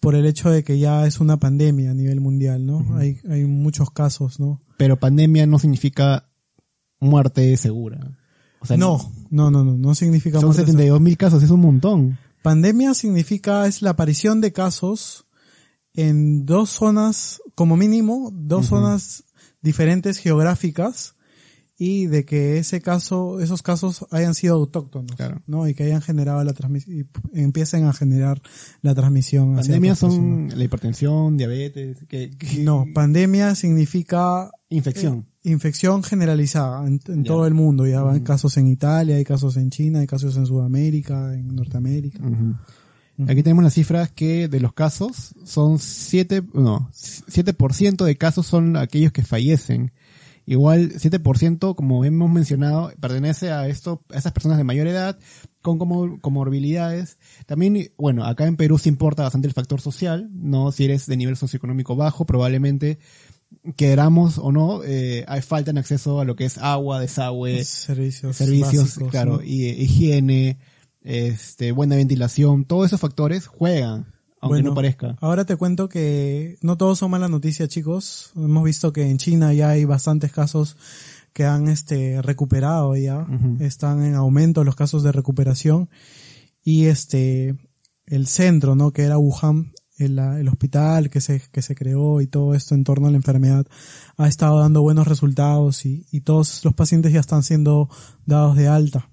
Por 0.00 0.14
el 0.14 0.26
hecho 0.26 0.50
de 0.50 0.64
que 0.64 0.78
ya 0.78 1.06
es 1.06 1.20
una 1.20 1.38
pandemia 1.38 1.90
a 1.90 1.94
nivel 1.94 2.20
mundial, 2.20 2.66
¿no? 2.66 2.96
hay, 2.96 3.18
hay 3.28 3.44
muchos 3.44 3.90
casos, 3.90 4.40
¿no? 4.40 4.60
Pero 4.76 4.98
pandemia 4.98 5.46
no 5.46 5.58
significa 5.58 6.28
muerte 7.00 7.56
segura. 7.56 8.18
O 8.60 8.66
sea, 8.66 8.76
no, 8.76 9.12
no, 9.30 9.50
no, 9.50 9.64
no, 9.64 9.76
no 9.76 9.94
significa 9.94 10.38
Son 10.38 10.48
muerte 10.48 10.66
72 10.66 11.00
mil 11.00 11.16
casos, 11.16 11.42
es 11.42 11.50
un 11.50 11.60
montón. 11.60 12.18
Pandemia 12.42 12.94
significa 12.94 13.66
es 13.66 13.82
la 13.82 13.90
aparición 13.90 14.40
de 14.40 14.52
casos 14.52 15.26
en 15.94 16.46
dos 16.46 16.70
zonas, 16.70 17.40
como 17.54 17.76
mínimo, 17.76 18.30
dos 18.32 18.66
zonas 18.66 19.24
diferentes 19.60 20.18
geográficas 20.18 21.14
y 21.78 22.06
de 22.06 22.24
que 22.24 22.58
ese 22.58 22.80
caso, 22.80 23.40
esos 23.40 23.62
casos 23.62 24.06
hayan 24.10 24.34
sido 24.34 24.54
autóctonos, 24.54 25.16
¿no? 25.46 25.66
Y 25.66 25.74
que 25.74 25.84
hayan 25.84 26.02
generado 26.02 26.44
la 26.44 26.52
transmisión, 26.52 27.08
empiecen 27.34 27.84
a 27.86 27.92
generar 27.92 28.40
la 28.82 28.94
transmisión. 28.94 29.56
Pandemias 29.56 29.98
son 29.98 30.48
la 30.56 30.62
hipertensión, 30.64 31.36
diabetes, 31.36 32.04
que, 32.08 32.30
que- 32.36 32.62
No, 32.62 32.84
pandemia 32.94 33.54
significa 33.54 34.50
infección. 34.68 35.26
eh, 35.42 35.50
infección 35.50 36.02
generalizada 36.04 36.86
en, 36.86 37.00
en 37.08 37.24
todo 37.24 37.46
el 37.46 37.54
mundo. 37.54 37.86
Ya 37.86 38.02
van 38.02 38.20
casos 38.20 38.56
en 38.58 38.68
Italia, 38.68 39.16
hay 39.16 39.24
casos 39.24 39.56
en 39.56 39.70
China, 39.70 40.00
hay 40.00 40.06
casos 40.06 40.36
en 40.36 40.46
Sudamérica, 40.46 41.34
en 41.34 41.48
Norteamérica. 41.56 42.20
Aquí 43.28 43.42
tenemos 43.42 43.62
las 43.62 43.74
cifras 43.74 44.10
que 44.10 44.48
de 44.48 44.58
los 44.60 44.72
casos 44.72 45.34
son 45.44 45.78
7, 45.78 46.42
no, 46.54 46.90
7% 46.92 48.04
de 48.04 48.16
casos 48.16 48.46
son 48.46 48.76
aquellos 48.76 49.12
que 49.12 49.22
fallecen. 49.22 49.92
Igual 50.46 50.92
7%, 50.94 51.74
como 51.76 52.04
hemos 52.04 52.30
mencionado, 52.30 52.92
pertenece 53.00 53.52
a 53.52 53.68
esto, 53.68 54.02
a 54.12 54.18
esas 54.18 54.32
personas 54.32 54.58
de 54.58 54.64
mayor 54.64 54.86
edad 54.88 55.18
con 55.62 55.78
como- 55.78 56.20
comorbilidades. 56.20 57.18
También, 57.46 57.92
bueno, 57.96 58.24
acá 58.24 58.46
en 58.46 58.56
Perú 58.56 58.78
se 58.78 58.88
importa 58.88 59.22
bastante 59.22 59.46
el 59.48 59.54
factor 59.54 59.80
social, 59.80 60.28
¿no? 60.32 60.72
Si 60.72 60.84
eres 60.84 61.06
de 61.06 61.16
nivel 61.16 61.36
socioeconómico 61.36 61.94
bajo, 61.94 62.26
probablemente 62.26 62.98
queramos 63.76 64.38
o 64.38 64.50
no, 64.50 64.82
eh, 64.82 65.24
hay 65.28 65.42
falta 65.42 65.70
en 65.70 65.78
acceso 65.78 66.20
a 66.20 66.24
lo 66.24 66.36
que 66.36 66.44
es 66.46 66.58
agua, 66.58 67.00
desagüe, 67.00 67.64
Servicios 67.64 68.36
servicios, 68.36 68.84
básicos, 68.84 69.10
claro, 69.10 69.36
¿no? 69.36 69.42
y 69.42 69.66
eh, 69.66 69.76
higiene, 69.78 70.58
este, 71.02 71.72
buena 71.72 71.96
ventilación, 71.96 72.64
todos 72.64 72.86
esos 72.86 73.00
factores 73.00 73.46
juegan, 73.46 74.06
aunque 74.42 74.56
Bueno, 74.56 74.70
no 74.70 74.74
parezca. 74.74 75.16
Ahora 75.20 75.44
te 75.44 75.56
cuento 75.56 75.88
que 75.88 76.58
no 76.62 76.76
todos 76.76 76.98
son 76.98 77.12
malas 77.12 77.30
noticias, 77.30 77.68
chicos. 77.68 78.32
Hemos 78.34 78.64
visto 78.64 78.92
que 78.92 79.08
en 79.08 79.16
China 79.16 79.52
ya 79.54 79.70
hay 79.70 79.84
bastantes 79.84 80.32
casos 80.32 80.76
que 81.32 81.44
han 81.46 81.68
este 81.68 82.20
recuperado 82.20 82.94
ya, 82.96 83.26
están 83.60 84.04
en 84.04 84.14
aumento 84.14 84.64
los 84.64 84.74
casos 84.74 85.02
de 85.02 85.12
recuperación 85.12 85.88
y 86.62 86.86
este 86.86 87.54
el 88.04 88.26
centro, 88.26 88.74
¿no? 88.74 88.90
Que 88.90 89.04
era 89.04 89.16
Wuhan, 89.16 89.72
el, 89.96 90.18
el 90.18 90.48
hospital 90.48 91.08
que 91.08 91.20
se 91.22 91.40
que 91.52 91.62
se 91.62 91.74
creó 91.74 92.20
y 92.20 92.26
todo 92.26 92.54
esto 92.54 92.74
en 92.74 92.84
torno 92.84 93.06
a 93.06 93.10
la 93.10 93.16
enfermedad 93.16 93.64
ha 94.18 94.28
estado 94.28 94.58
dando 94.58 94.82
buenos 94.82 95.06
resultados 95.06 95.86
y, 95.86 96.04
y 96.10 96.20
todos 96.22 96.62
los 96.64 96.74
pacientes 96.74 97.12
ya 97.12 97.20
están 97.20 97.44
siendo 97.44 97.88
dados 98.26 98.56
de 98.56 98.68
alta. 98.68 99.08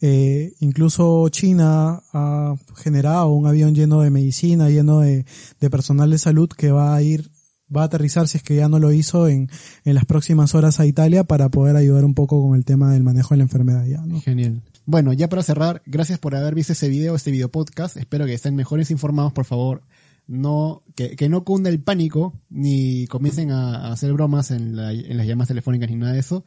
Eh, 0.00 0.52
incluso 0.60 1.28
China 1.30 2.02
ha 2.12 2.54
generado 2.76 3.28
un 3.30 3.46
avión 3.46 3.74
lleno 3.74 4.00
de 4.00 4.10
medicina, 4.10 4.68
lleno 4.68 5.00
de, 5.00 5.24
de 5.60 5.70
personal 5.70 6.10
de 6.10 6.18
salud 6.18 6.48
que 6.50 6.70
va 6.70 6.94
a 6.94 7.02
ir, 7.02 7.30
va 7.74 7.82
a 7.82 7.84
aterrizar 7.86 8.28
si 8.28 8.36
es 8.38 8.42
que 8.44 8.56
ya 8.56 8.68
no 8.68 8.78
lo 8.78 8.92
hizo 8.92 9.26
en, 9.26 9.48
en 9.84 9.94
las 9.94 10.04
próximas 10.04 10.54
horas 10.54 10.80
a 10.80 10.86
Italia 10.86 11.24
para 11.24 11.48
poder 11.48 11.76
ayudar 11.76 12.04
un 12.04 12.14
poco 12.14 12.42
con 12.46 12.56
el 12.56 12.64
tema 12.64 12.92
del 12.92 13.02
manejo 13.02 13.30
de 13.34 13.38
la 13.38 13.44
enfermedad 13.44 13.86
ya, 13.86 14.02
¿no? 14.04 14.20
Genial. 14.20 14.62
Bueno, 14.84 15.12
ya 15.14 15.28
para 15.28 15.42
cerrar, 15.42 15.82
gracias 15.86 16.18
por 16.18 16.36
haber 16.36 16.54
visto 16.54 16.74
ese 16.74 16.88
video, 16.88 17.16
este 17.16 17.30
video 17.30 17.50
podcast. 17.50 17.96
Espero 17.96 18.26
que 18.26 18.34
estén 18.34 18.54
mejores 18.54 18.90
informados, 18.90 19.32
por 19.32 19.44
favor. 19.46 19.82
No, 20.28 20.82
que, 20.96 21.14
que 21.16 21.28
no 21.28 21.44
cunda 21.44 21.70
el 21.70 21.80
pánico, 21.80 22.34
ni 22.50 23.06
comiencen 23.06 23.50
a, 23.52 23.76
a 23.88 23.92
hacer 23.92 24.12
bromas 24.12 24.50
en, 24.50 24.74
la- 24.76 24.92
en 24.92 25.16
las 25.16 25.26
llamadas 25.26 25.48
telefónicas 25.48 25.88
ni 25.88 25.96
nada 25.96 26.12
de 26.12 26.18
eso. 26.18 26.44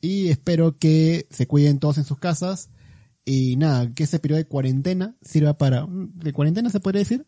Y 0.00 0.28
espero 0.28 0.78
que 0.78 1.26
se 1.30 1.46
cuiden 1.46 1.78
todos 1.78 1.98
en 1.98 2.04
sus 2.04 2.18
casas. 2.18 2.70
Y 3.24 3.56
nada, 3.56 3.92
que 3.94 4.02
este 4.04 4.18
periodo 4.18 4.38
de 4.38 4.46
cuarentena 4.46 5.16
sirva 5.22 5.56
para... 5.58 5.86
¿De 5.88 6.32
cuarentena 6.32 6.70
se 6.70 6.80
podría 6.80 7.00
decir? 7.00 7.26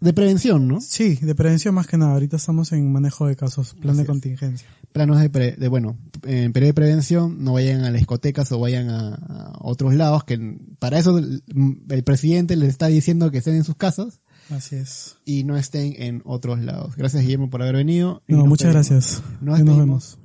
De 0.00 0.12
prevención, 0.12 0.68
¿no? 0.68 0.80
Sí, 0.80 1.16
de 1.16 1.34
prevención 1.34 1.74
más 1.74 1.88
que 1.88 1.98
nada. 1.98 2.12
Ahorita 2.12 2.36
estamos 2.36 2.70
en 2.70 2.92
manejo 2.92 3.26
de 3.26 3.34
casos, 3.34 3.74
plan 3.74 3.96
de 3.96 4.06
contingencia. 4.06 4.68
planos 4.92 5.20
de, 5.20 5.28
pre- 5.28 5.56
de 5.56 5.66
bueno, 5.66 5.98
en 6.22 6.52
periodo 6.52 6.68
de 6.68 6.74
prevención, 6.74 7.42
no 7.42 7.54
vayan 7.54 7.80
a 7.80 7.90
las 7.90 7.94
discotecas 7.98 8.52
o 8.52 8.60
vayan 8.60 8.88
a, 8.90 9.14
a 9.16 9.58
otros 9.60 9.94
lados, 9.94 10.22
que 10.22 10.56
para 10.78 11.00
eso 11.00 11.18
el, 11.18 11.42
el 11.90 12.04
presidente 12.04 12.54
les 12.54 12.68
está 12.68 12.86
diciendo 12.86 13.32
que 13.32 13.38
estén 13.38 13.56
en 13.56 13.64
sus 13.64 13.74
casas 13.74 14.20
Así 14.50 14.76
es. 14.76 15.16
y 15.24 15.42
no 15.42 15.56
estén 15.56 15.94
en 16.00 16.22
otros 16.24 16.60
lados. 16.60 16.94
Gracias 16.94 17.24
Guillermo 17.24 17.50
por 17.50 17.62
haber 17.62 17.74
venido. 17.74 18.22
No, 18.28 18.46
muchas 18.46 18.72
gracias. 18.72 19.20
Nos 19.40 19.58
vemos. 19.64 20.16